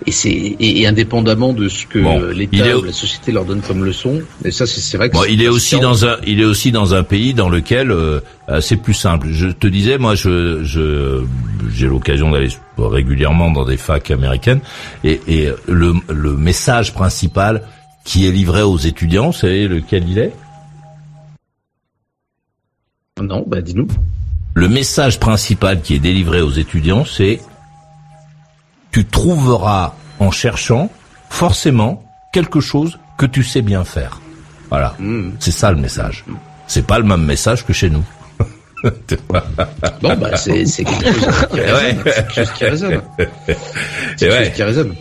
[0.05, 4.21] et c'est et, indépendamment de ce que l'État ou la société leur donne comme leçon.
[4.43, 6.95] Et ça, c'est vrai que bon, il est aussi dans un il est aussi dans
[6.95, 9.27] un pays dans lequel euh, euh, c'est plus simple.
[9.31, 11.23] Je te disais, moi, je je
[11.73, 14.61] j'ai l'occasion d'aller régulièrement dans des facs américaines
[15.03, 17.63] et, et le le message principal
[18.03, 20.31] qui est livré aux étudiants, c'est lequel il est?
[23.21, 23.87] Non, bah dis-nous.
[24.53, 27.39] Le message principal qui est délivré aux étudiants, c'est
[28.91, 30.89] tu trouveras en cherchant
[31.29, 32.03] forcément
[32.33, 34.21] quelque chose que tu sais bien faire.
[34.69, 35.31] Voilà, hmm.
[35.39, 36.25] c'est ça le message.
[36.67, 38.03] C'est pas le même message que chez nous.
[38.83, 43.01] bon bah c'est quelque chose qui résonne.
[44.17, 44.95] C'est quelque chose qui résonne.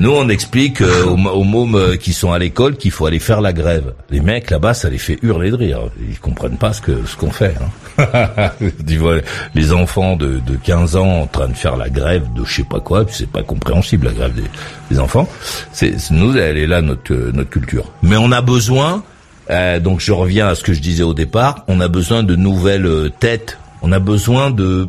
[0.00, 3.18] Nous, on explique euh, aux, aux, mômes euh, qui sont à l'école qu'il faut aller
[3.18, 3.92] faire la grève.
[4.08, 5.80] Les mecs là-bas, ça les fait hurler de rire.
[6.08, 7.54] Ils comprennent pas ce que ce qu'on fait.
[7.98, 8.50] Hein.
[8.88, 9.16] tu vois,
[9.54, 12.64] les enfants de, de 15 ans en train de faire la grève de je sais
[12.64, 14.44] pas quoi, c'est pas compréhensible la grève des,
[14.90, 15.28] des enfants.
[15.70, 17.92] C'est nous, elle est là notre notre culture.
[18.02, 19.02] Mais on a besoin.
[19.50, 21.66] Euh, donc je reviens à ce que je disais au départ.
[21.68, 23.58] On a besoin de nouvelles têtes.
[23.82, 24.88] On a besoin de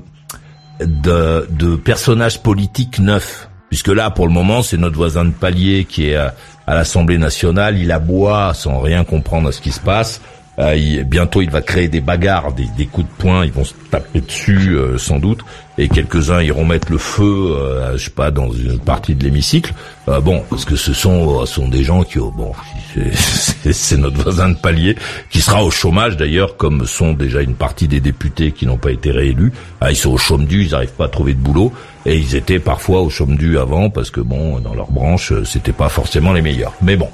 [0.79, 5.85] de, de personnages politiques neufs puisque là, pour le moment, c'est notre voisin de palier
[5.85, 6.33] qui est à,
[6.67, 7.77] l'Assemblée nationale.
[7.77, 10.19] Il aboie sans rien comprendre à ce qui se passe.
[10.59, 13.45] Euh, bientôt, il va créer des bagarres, des, coups de poing.
[13.45, 15.39] Ils vont se taper dessus, euh, sans doute.
[15.77, 19.73] Et quelques-uns iront mettre le feu, euh, je sais pas, dans une partie de l'hémicycle.
[20.09, 22.51] Euh, bon, parce que ce sont, sont des gens qui, bon,
[23.71, 24.97] c'est notre voisin de palier,
[25.29, 28.91] qui sera au chômage d'ailleurs, comme sont déjà une partie des députés qui n'ont pas
[28.91, 29.53] été réélus.
[29.79, 31.71] Ah, ils sont au chômage du, ils n'arrivent pas à trouver de boulot,
[32.05, 35.71] et ils étaient parfois au chômage du avant, parce que bon, dans leur branche, c'était
[35.71, 36.73] pas forcément les meilleurs.
[36.81, 37.09] Mais bon,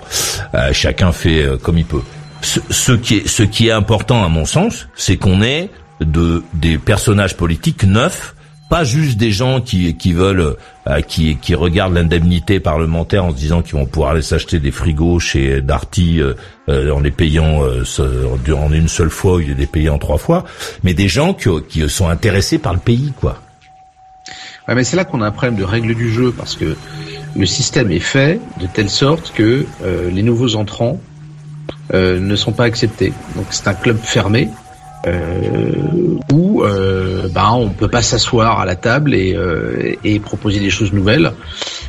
[0.71, 2.01] chacun fait comme il peut.
[2.41, 5.69] Ce, qui est, ce qui est important à mon sens, c'est qu'on ait
[5.99, 8.35] de des personnages politiques neufs
[8.69, 10.55] pas juste des gens qui, qui veulent,
[10.87, 14.71] euh, qui, qui regardent l'indemnité parlementaire en se disant qu'ils vont pouvoir aller s'acheter des
[14.71, 16.33] frigos chez Darty euh,
[16.69, 17.83] euh en les payant euh,
[18.53, 20.43] en une seule fois de les en trois fois,
[20.83, 23.41] mais des gens qui, qui sont intéressés par le pays, quoi.
[24.67, 26.75] Ouais, mais c'est là qu'on a un problème de règle du jeu parce que
[27.35, 29.65] le système est fait de telle sorte que
[30.11, 30.99] les nouveaux entrants
[31.93, 33.13] ne sont pas acceptés.
[33.35, 34.49] Donc c'est un club fermé
[35.05, 40.59] euh, où euh, ben, on peut pas s'asseoir à la table et, euh, et, proposer
[40.59, 41.31] des choses nouvelles.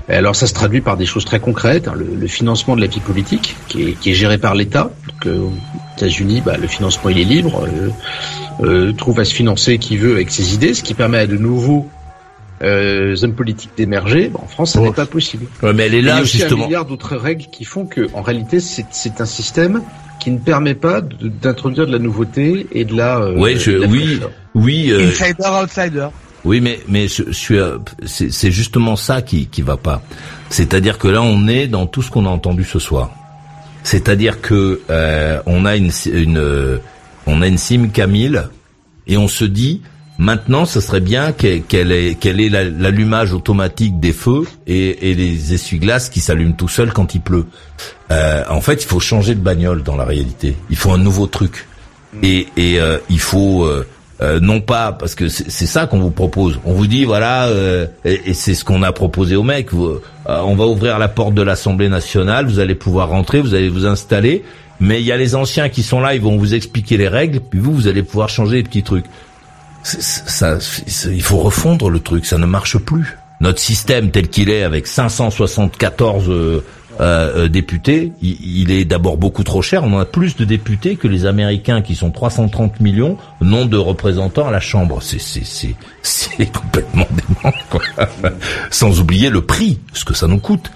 [0.08, 3.00] Alors ça se traduit par des choses très concrètes, hein, le, financement de la vie
[3.00, 4.90] politique qui est, qui est géré par l'État.
[5.26, 5.52] Euh, aux
[5.96, 7.66] États-Unis, bah, le financement il est libre,
[8.62, 11.36] euh, trouve à se financer qui veut avec ses idées, ce qui permet à de
[11.36, 11.88] nouveaux
[12.62, 14.30] euh, hommes politiques d'émerger.
[14.34, 15.46] en France, ça n'est pas possible.
[15.62, 18.08] mais elle est là, il y a aussi un milliard d'autres règles qui font que,
[18.14, 19.82] en réalité, c'est un système
[20.18, 23.18] qui ne permet pas d'introduire de la nouveauté et de la.
[23.18, 24.20] Euh, oui, je, oui,
[24.54, 24.90] oui.
[24.90, 26.08] Euh, Insider, outsider.
[26.44, 30.02] Oui, mais mais je, suis, euh, c'est justement ça qui qui va pas.
[30.50, 33.12] C'est-à-dire que là, on est dans tout ce qu'on a entendu ce soir.
[33.82, 36.80] C'est-à-dire que euh, on a une, une
[37.26, 38.40] on a une sim Camille
[39.06, 39.82] et on se dit
[40.18, 45.54] Maintenant, ce serait bien qu'elle ait, qu'elle ait l'allumage automatique des feux et, et les
[45.54, 47.46] essuie-glaces qui s'allument tout seuls quand il pleut.
[48.10, 50.56] Euh, en fait, il faut changer de bagnole dans la réalité.
[50.70, 51.68] Il faut un nouveau truc.
[52.22, 53.86] Et, et euh, il faut euh,
[54.22, 56.58] euh non pas parce que c'est ça qu'on vous propose.
[56.64, 59.72] On vous dit voilà euh, et, et c'est ce qu'on a proposé aux mecs.
[59.72, 62.46] Vous, on va ouvrir la porte de l'Assemblée nationale.
[62.46, 63.40] Vous allez pouvoir rentrer.
[63.40, 64.42] Vous allez vous installer.
[64.80, 66.14] Mais il y a les anciens qui sont là.
[66.14, 67.40] Ils vont vous expliquer les règles.
[67.40, 69.06] Puis vous, vous allez pouvoir changer les petits trucs
[69.82, 70.58] ça,
[71.06, 73.16] il faut refondre le truc, ça ne marche plus.
[73.40, 76.64] Notre système tel qu'il est, avec 574 euh,
[77.00, 79.84] euh, euh, députés, il, est d'abord beaucoup trop cher.
[79.84, 84.48] On a plus de députés que les Américains qui sont 330 millions n'ont de représentants
[84.48, 85.00] à la Chambre.
[85.00, 87.54] C'est c'est complètement dément.
[87.70, 87.82] Quoi.
[88.70, 90.72] Sans oublier le prix, ce que ça nous coûte.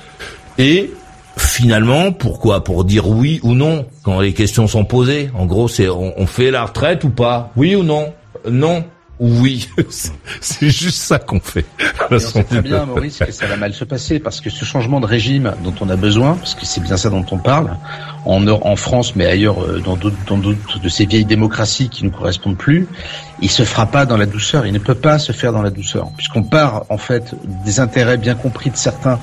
[0.58, 0.92] Et
[1.36, 2.62] finalement, pourquoi?
[2.62, 5.30] Pour dire oui ou non quand les questions sont posées.
[5.34, 7.50] En gros, c'est on fait la retraite ou pas?
[7.56, 8.12] Oui ou non?
[8.50, 8.84] Non
[9.24, 9.68] oui,
[10.40, 11.64] c'est juste ça qu'on fait.
[12.10, 14.98] on sait très bien, Maurice, que ça va mal se passer parce que ce changement
[14.98, 17.76] de régime dont on a besoin, parce que c'est bien ça dont on parle,
[18.24, 22.56] en, en France, mais ailleurs, euh, dans d'autres de ces vieilles démocraties qui ne correspondent
[22.56, 22.88] plus,
[23.40, 24.66] il se fera pas dans la douceur.
[24.66, 28.16] Il ne peut pas se faire dans la douceur, puisqu'on part en fait des intérêts
[28.16, 29.20] bien compris de certains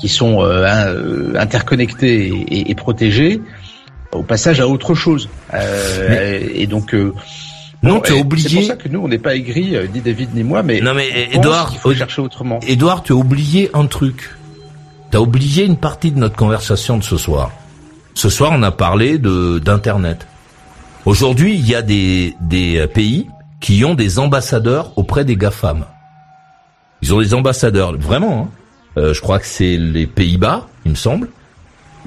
[0.00, 3.40] qui sont euh, euh, interconnectés et, et, protégés
[4.10, 5.28] au passage à autre chose.
[6.50, 6.94] et donc
[7.86, 8.48] non, tu as oublié.
[8.48, 10.80] C'est pour ça que nous, on n'est pas aigris, ni euh, David ni moi, mais.
[10.80, 12.60] Non, mais Edouard, il faut chercher autrement.
[12.66, 14.30] Edouard, tu as oublié un truc.
[15.10, 17.50] Tu as oublié une partie de notre conversation de ce soir.
[18.14, 20.26] Ce soir, on a parlé de d'internet.
[21.04, 23.26] Aujourd'hui, il y a des des euh, pays
[23.60, 25.84] qui ont des ambassadeurs auprès des GAFAM.
[27.02, 28.50] Ils ont des ambassadeurs, vraiment.
[28.50, 29.00] Hein.
[29.00, 31.28] Euh, je crois que c'est les Pays-Bas, il me semble.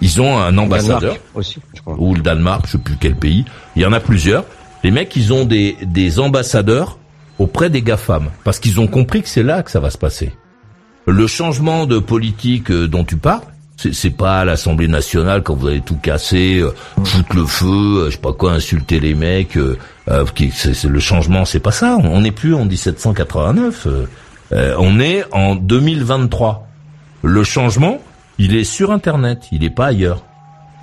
[0.02, 1.18] Ils ont un ambassadeur.
[1.36, 1.96] aussi, je crois.
[1.98, 3.46] Ou le Danemark, je sais plus quel pays.
[3.76, 4.46] Il y en a plusieurs.
[4.84, 6.98] Les mecs, ils ont des, des ambassadeurs
[7.38, 10.32] auprès des GAFAM, parce qu'ils ont compris que c'est là que ça va se passer.
[11.06, 13.42] Le changement de politique euh, dont tu parles,
[13.94, 16.74] c'est pas l'Assemblée nationale quand vous allez tout casser, euh,
[17.04, 19.56] foutre le feu, euh, je sais pas quoi, insulter les mecs.
[19.58, 19.78] Euh,
[20.54, 21.98] c'est le changement, c'est pas ça.
[22.04, 23.88] On n'est plus en 1789.
[24.52, 26.68] on est en 2023.
[27.22, 28.02] Le changement,
[28.38, 30.24] il est sur Internet, il est pas ailleurs.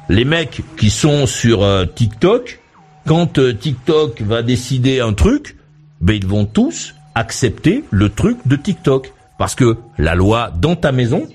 [0.08, 1.66] Les mecs qui sont sur
[1.96, 2.60] TikTok,
[3.06, 5.56] quand euh, TikTok va décider un truc,
[6.00, 9.12] ben ils vont tous accepter le truc de TikTok.
[9.38, 11.26] Parce que la loi dans ta maison,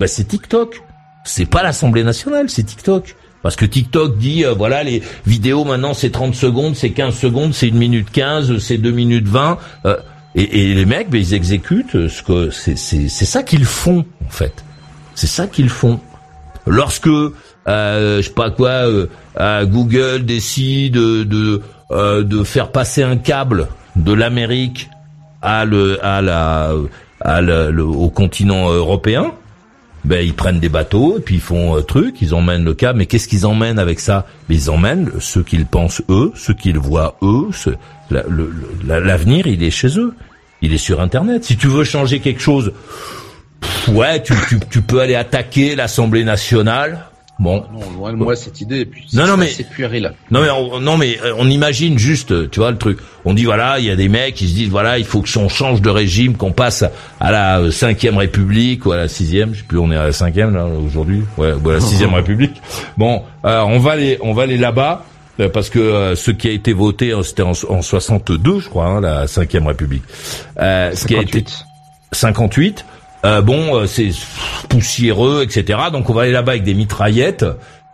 [0.00, 0.82] ben c'est TikTok.
[1.24, 3.16] C'est pas l'Assemblée nationale, c'est TikTok.
[3.42, 7.54] Parce que TikTok dit, euh, voilà, les vidéos maintenant c'est 30 secondes, c'est 15 secondes,
[7.54, 9.58] c'est 1 minute 15, c'est 2 minutes 20.
[9.84, 9.96] Euh,
[10.34, 14.64] et, et, les mecs, ben, ils exécutent ce que c'est ça qu'ils font en fait.
[15.14, 16.00] C'est ça qu'ils font.
[16.66, 17.10] Lorsque
[17.68, 18.88] euh, je sais pas quoi,
[19.40, 24.90] euh, Google décide de euh, de faire passer un câble de l'Amérique
[25.42, 26.72] à le à la
[27.20, 29.32] à le, au continent européen.
[30.04, 32.98] Ben ils prennent des bateaux et puis ils font truc, ils emmènent le câble.
[32.98, 34.26] Mais qu'est-ce qu'ils emmènent avec ça?
[34.50, 37.48] Ils emmènent ce qu'ils pensent eux, ce qu'ils voient eux.
[38.86, 40.14] L'avenir, il est chez eux.
[40.60, 41.44] Il est sur Internet.
[41.44, 42.72] Si tu veux changer quelque chose,
[43.88, 47.06] ouais, tu, tu, tu peux aller attaquer l'Assemblée nationale
[47.40, 47.64] Bon.
[47.72, 48.84] Non, loin de moi cette idée.
[48.84, 50.12] Puis non, non, mais c'est puéril.
[50.30, 52.98] Non, mais on, non, mais euh, on imagine juste, tu vois le truc.
[53.24, 55.38] On dit voilà, il y a des mecs qui se disent voilà, il faut que
[55.38, 56.84] on change de régime, qu'on passe
[57.18, 59.52] à la euh, cinquième République ou à la sixième.
[59.52, 61.24] Je sais plus, on est à la cinquième là aujourd'hui.
[61.36, 62.62] Ouais, ou à la sixième République.
[62.96, 65.04] Bon, euh, on va aller, on va aller là-bas
[65.52, 69.26] parce que ce qui a été voté, c'était en, en 62, je crois, hein, la
[69.26, 70.04] cinquième République.
[70.56, 71.44] ce qui a été
[72.12, 72.84] 58.
[73.24, 74.10] Euh, bon, euh, c'est
[74.68, 75.78] poussiéreux, etc.
[75.92, 77.46] Donc on va aller là-bas avec des mitraillettes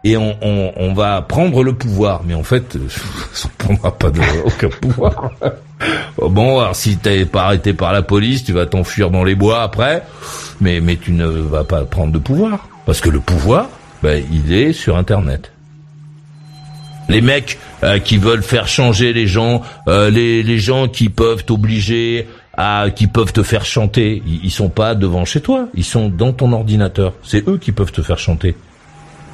[0.03, 2.23] et on, on, on, va prendre le pouvoir.
[2.27, 2.77] Mais en fait,
[3.45, 5.31] on prendra pas de, aucun pouvoir.
[6.19, 9.63] bon, alors si t'es pas arrêté par la police, tu vas t'enfuir dans les bois
[9.63, 10.03] après,
[10.61, 13.69] mais mais tu ne vas pas prendre de pouvoir parce que le pouvoir,
[14.03, 15.53] ben, il est sur Internet.
[17.09, 22.29] Les mecs euh, qui veulent faire changer les gens, les, les gens qui peuvent t'obliger
[22.95, 24.23] qui peuvent te faire chanter.
[24.27, 27.15] Ils, sont pas devant chez toi, ils sont dans ton ordinateur.
[27.23, 28.57] C'est eux qui peuvent te faire chanter.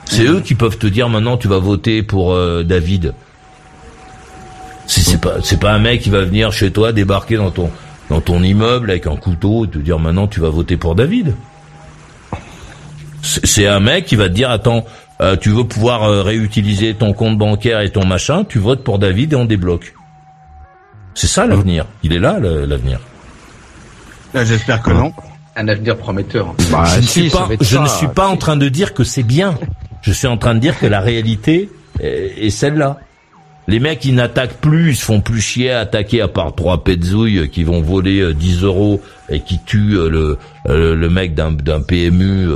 [0.05, 3.15] C'est eux qui peuvent te dire maintenant tu vas voter pour euh, David.
[4.87, 7.71] C'est pas c'est pas un mec qui va venir chez toi débarquer dans ton
[8.09, 11.35] dans ton immeuble avec un couteau et te dire maintenant tu vas voter pour David.
[13.23, 14.85] C'est un mec qui va te dire attends
[15.21, 18.99] euh, tu veux pouvoir euh, réutiliser ton compte bancaire et ton machin, tu votes pour
[18.99, 19.95] David et on débloque.
[21.15, 21.87] C'est ça l'avenir.
[22.03, 23.01] Il est là l'avenir.
[24.45, 25.13] J'espère que non.
[25.57, 26.55] Un avenir prometteur.
[26.71, 29.23] Bah, je, ne suis pas, je ne suis pas en train de dire que c'est
[29.23, 29.59] bien.
[30.03, 32.99] Je suis en train de dire que la réalité est, celle-là.
[33.69, 36.85] Les mecs, ils n'attaquent plus, ils se font plus chier à attaquer à part trois
[36.85, 40.39] petzouilles qui vont voler 10 euh, euros et qui tuent euh, le,
[40.69, 42.49] euh, le mec d'un PMU,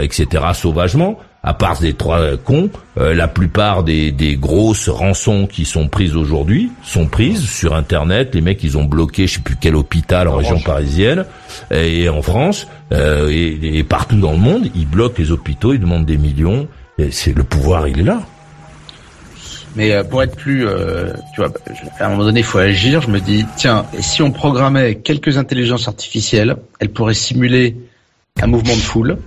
[0.00, 0.44] etc.
[0.52, 5.88] sauvagement à part des trois cons, euh, la plupart des, des, grosses rançons qui sont
[5.88, 8.34] prises aujourd'hui sont prises sur Internet.
[8.34, 11.26] Les mecs, ils ont bloqué, je sais plus quel hôpital en, région parisienne
[11.70, 16.06] et en France euh, et, partout dans le monde, ils bloquent les hôpitaux, ils demandent
[16.06, 16.66] des millions.
[17.10, 18.22] C'est le pouvoir, il est là.
[19.76, 20.66] Mais euh, pour être plus,
[21.34, 21.52] tu vois,
[21.98, 23.02] à un moment donné, il faut agir.
[23.02, 27.76] Je me dis, tiens, et si on programmait quelques intelligences artificielles, elles pourraient simuler
[28.40, 29.18] un mouvement de foule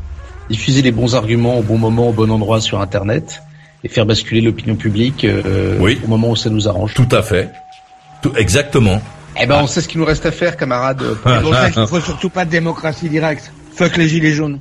[0.49, 3.41] diffuser les bons arguments au bon moment, au bon endroit sur Internet
[3.83, 6.93] et faire basculer l'opinion publique euh, au moment où ça nous arrange.
[6.93, 7.51] Tout à fait.
[8.21, 9.01] Tout, exactement.
[9.39, 11.03] Eh ben, on sait ce qu'il nous reste à faire, camarades.
[11.23, 13.51] C'est pour ça qu'il faut surtout pas de démocratie directe.
[13.75, 14.59] Fuck les gilets jaunes.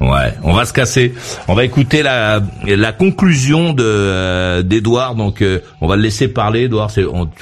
[0.00, 1.14] Ouais, on va se casser.
[1.48, 5.14] On va écouter la, la conclusion de euh, d'Edouard.
[5.14, 6.64] Donc, euh, on va le laisser parler.
[6.64, 6.90] Edouard,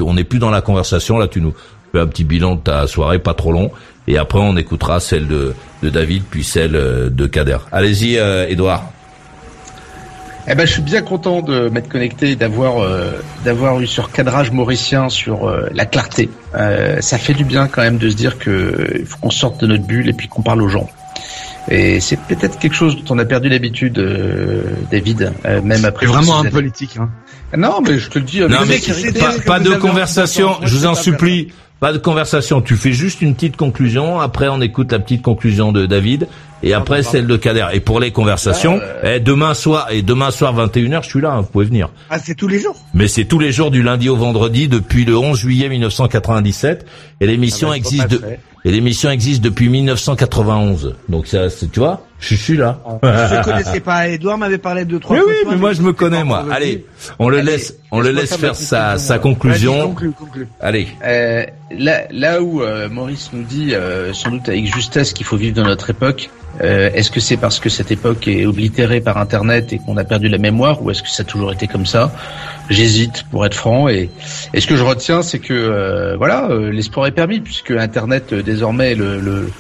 [0.01, 1.19] on n'est plus dans la conversation.
[1.19, 1.55] Là, tu nous
[1.93, 3.73] fais un petit bilan de ta soirée, pas trop long.
[4.06, 7.59] Et après, on écoutera celle de, de David, puis celle euh, de Kader.
[7.72, 8.90] Allez-y, Edouard.
[10.47, 12.86] Eh ben, je suis bien content de m'être connecté et d'avoir
[13.47, 16.28] d'avoir eu sur cadrage mauricien sur la clarté.
[17.01, 19.66] ça fait du bien quand même de se dire que il faut qu'on sorte de
[19.66, 20.86] notre bulle et puis qu'on parle aux gens.
[21.68, 26.06] Et c'est peut-être quelque chose dont on a perdu l'habitude, euh, David, euh, même après.
[26.06, 26.98] vraiment un politique.
[26.98, 27.09] Hein.
[27.56, 28.40] Non, mais je te le dis.
[28.40, 28.81] Non, mais
[29.47, 30.56] pas, de conversation.
[30.62, 31.52] Je vous en supplie.
[31.85, 32.62] Pas de conversation.
[32.62, 34.19] Tu fais juste une petite conclusion.
[34.19, 36.28] Après, on écoute la petite conclusion de David.
[36.62, 37.66] Et après, celle de Kader.
[37.74, 41.40] Et pour les conversations, eh, demain soir, et demain soir 21h, je suis là, hein,
[41.43, 41.90] vous pouvez venir.
[42.09, 42.74] Ah, c'est tous les jours?
[42.94, 46.86] Mais c'est tous les jours du lundi au vendredi depuis le 11 juillet 1997.
[47.20, 48.23] Et l'émission ah bah, existe de,
[48.65, 50.95] et l'émission existe depuis 1991.
[51.09, 52.81] Donc ça, tu vois, je suis là.
[53.03, 54.09] Je ne connaissais pas.
[54.09, 55.16] Edouard m'avait parlé de trois.
[55.16, 56.47] Mais oui, mais moi je me connais moi.
[56.51, 56.86] Allez,
[57.19, 59.95] on le laisse, on le laisse faire sa, sa conclusion.
[60.61, 60.89] Allez.
[61.05, 65.36] Euh, là, là où euh, Maurice nous dit, euh, sans doute avec justesse, qu'il faut
[65.36, 66.31] vivre dans notre époque.
[66.62, 70.05] Euh, est-ce que c'est parce que cette époque est oblitérée par Internet et qu'on a
[70.05, 72.12] perdu la mémoire, ou est-ce que ça a toujours été comme ça?
[72.70, 73.89] J'hésite, pour être franc.
[73.89, 74.10] Et,
[74.52, 78.32] et, ce que je retiens, c'est que euh, voilà, euh, l'espoir est permis puisque Internet
[78.32, 79.51] désormais est le, le,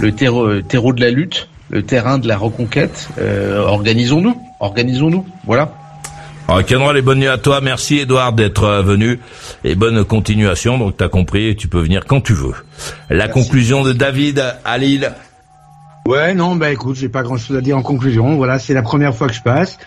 [0.00, 3.08] le terreau, terreau, de la lutte, le terrain de la reconquête.
[3.18, 5.26] organisons-nous, organisons-nous.
[5.44, 5.72] Voilà.
[6.46, 7.60] Alors, les bonnes nuits à toi.
[7.62, 9.18] Merci, Edouard, d'être venu.
[9.64, 10.76] Et bonne continuation.
[10.76, 12.52] Donc, t'as compris, tu peux venir quand tu veux.
[13.08, 15.10] La conclusion de David à Lille.
[16.06, 18.36] Ouais, non, bah écoute, j'ai pas grand-chose à dire en conclusion.
[18.36, 19.78] Voilà, c'est la première fois que je passe.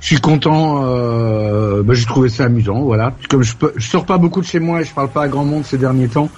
[0.00, 0.84] Je suis content.
[0.84, 2.80] Euh, bah, j'ai trouvé ça amusant.
[2.80, 5.24] Voilà, comme je, peux, je sors pas beaucoup de chez moi et je parle pas
[5.24, 6.30] à grand monde ces derniers temps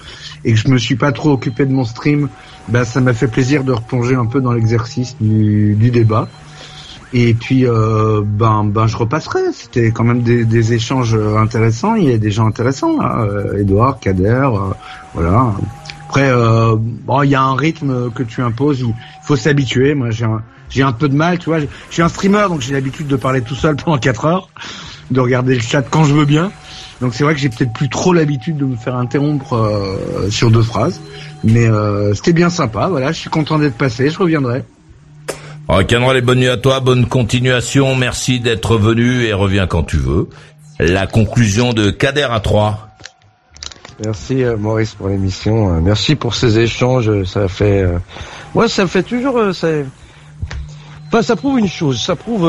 [0.43, 2.27] et que je me suis pas trop occupé de mon stream,
[2.67, 6.27] bah ça m'a fait plaisir de replonger un peu dans l'exercice du, du débat.
[7.13, 9.51] Et puis, euh, ben, ben, je repasserai.
[9.53, 11.95] C'était quand même des, des, échanges intéressants.
[11.95, 13.21] Il y a des gens intéressants, là.
[13.21, 14.73] Euh, Edouard, Kader, euh,
[15.15, 15.53] voilà.
[16.09, 18.79] Après, euh, bon, il y a un rythme que tu imposes.
[18.79, 19.93] Il faut s'habituer.
[19.93, 21.59] Moi, j'ai un, j'ai un peu de mal, tu vois.
[21.59, 24.49] Je suis un streamer, donc j'ai l'habitude de parler tout seul pendant 4 heures,
[25.11, 26.51] de regarder le chat quand je veux bien.
[26.99, 30.49] Donc c'est vrai que j'ai peut-être plus trop l'habitude de me faire interrompre euh, sur
[30.49, 30.99] deux phrases.
[31.43, 32.87] Mais euh, c'était bien sympa.
[32.87, 34.09] Voilà, je suis content d'être passé.
[34.09, 34.63] Je reviendrai.
[35.67, 37.95] Ok, les bonnes nuits à toi, bonne continuation.
[37.95, 40.27] Merci d'être venu et reviens quand tu veux.
[40.79, 42.88] La conclusion de Kader à 3.
[44.03, 45.73] Merci euh, Maurice pour l'émission.
[45.73, 47.23] Euh, merci pour ces échanges.
[47.25, 47.85] Ça fait,
[48.55, 49.67] moi, ça fait toujours, ça,
[51.07, 51.99] Enfin, ça prouve une chose.
[51.99, 52.43] Ça prouve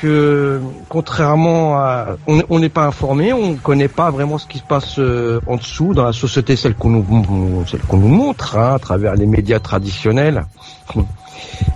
[0.00, 4.62] que, contrairement à, on n'est pas informé, on ne connaît pas vraiment ce qui se
[4.62, 5.00] passe
[5.46, 9.16] en dessous dans la société, celle qu'on nous, celle qu'on nous montre hein, à travers
[9.16, 10.44] les médias traditionnels.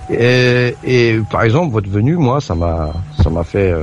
[0.09, 3.75] Et, et, par exemple, votre venue, moi, ça m'a, ça m'a fait.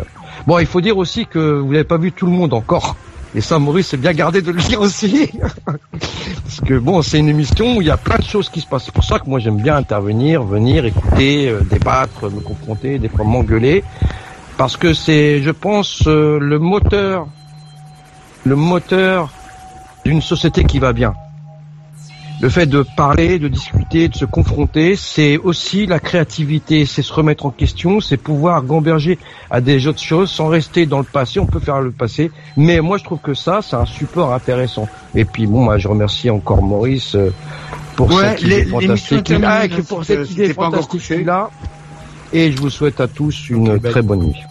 [0.46, 2.96] Bon, il faut dire aussi que vous n'avez pas vu tout le monde encore.
[3.36, 5.30] Et ça, Maurice, c'est bien gardé de le dire aussi.
[5.62, 8.68] Parce que bon, c'est une émission où il y a plein de choses qui se
[8.68, 8.86] passent.
[8.86, 13.10] C'est pour ça que moi, j'aime bien intervenir, venir, écouter, euh, débattre, me confronter, des
[13.10, 13.84] fois m'engueuler.
[14.58, 17.28] Parce que c'est, je pense, euh, le moteur,
[18.44, 19.30] le moteur
[20.04, 21.14] d'une société qui va bien
[22.40, 27.12] le fait de parler, de discuter, de se confronter, c'est aussi la créativité, c'est se
[27.12, 29.18] remettre en question, c'est pouvoir gamberger
[29.50, 31.40] à des autres choses sans rester dans le passé.
[31.40, 34.88] On peut faire le passé, mais moi je trouve que ça, c'est un support intéressant.
[35.16, 37.34] Et puis bon, moi je remercie encore Maurice euh,
[37.96, 41.50] pour cette idée fantastique, ah, pour cette idée fantastique là.
[42.34, 44.44] Et je vous souhaite à tous une très bonne nuit.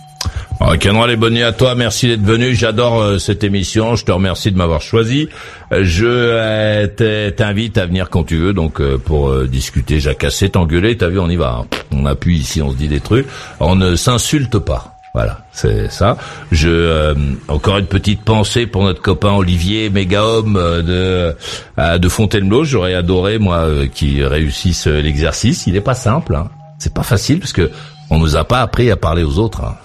[0.80, 1.74] Kenra, les nuits à toi.
[1.74, 2.54] Merci d'être venu.
[2.54, 3.94] J'adore euh, cette émission.
[3.94, 5.28] Je te remercie de m'avoir choisi.
[5.72, 8.52] Euh, je euh, t'invite à venir quand tu veux.
[8.52, 10.96] Donc, pour discuter, jacasser, t'engueuler.
[10.96, 11.60] T'as vu, on y va.
[11.60, 11.66] Hein.
[11.92, 13.26] On appuie ici, on se dit des trucs.
[13.60, 14.92] On ne s'insulte pas.
[15.14, 16.18] Voilà, c'est ça.
[16.52, 17.14] Je
[17.48, 21.34] encore une petite pensée pour notre copain Olivier, méga homme de
[21.78, 22.64] de Fontainebleau.
[22.64, 25.66] J'aurais adoré moi qu'il réussisse l'exercice.
[25.66, 26.34] Il est pas simple.
[26.34, 26.50] Hein.
[26.78, 27.70] C'est pas facile parce que
[28.10, 29.64] on nous a pas appris à parler aux autres.
[29.64, 29.76] Hein.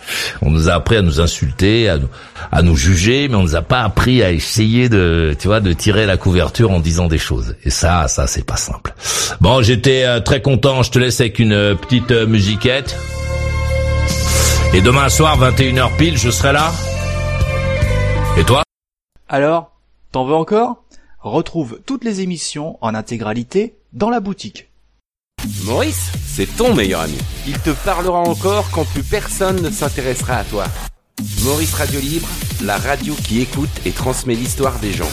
[0.42, 2.08] On nous a appris à nous insulter, à nous,
[2.52, 5.74] à nous juger, mais on nous a pas appris à essayer de, tu vois, de
[5.74, 7.56] tirer la couverture en disant des choses.
[7.64, 8.94] Et ça, ça, c'est pas simple.
[9.40, 10.84] Bon, j'étais euh, très content.
[10.84, 12.96] Je te laisse avec une euh, petite euh, musiquette.
[14.74, 16.72] Et demain soir, 21h pile, je serai là.
[18.38, 18.64] Et toi?
[19.28, 19.72] Alors,
[20.12, 20.84] t'en veux encore?
[21.20, 24.71] Retrouve toutes les émissions en intégralité dans la boutique
[25.64, 27.18] Maurice, c'est ton meilleur ami.
[27.48, 30.66] Il te parlera encore quand plus personne ne s'intéressera à toi.
[31.44, 32.28] Maurice Radio Libre,
[32.64, 35.10] la radio qui écoute et transmet l'histoire des gens.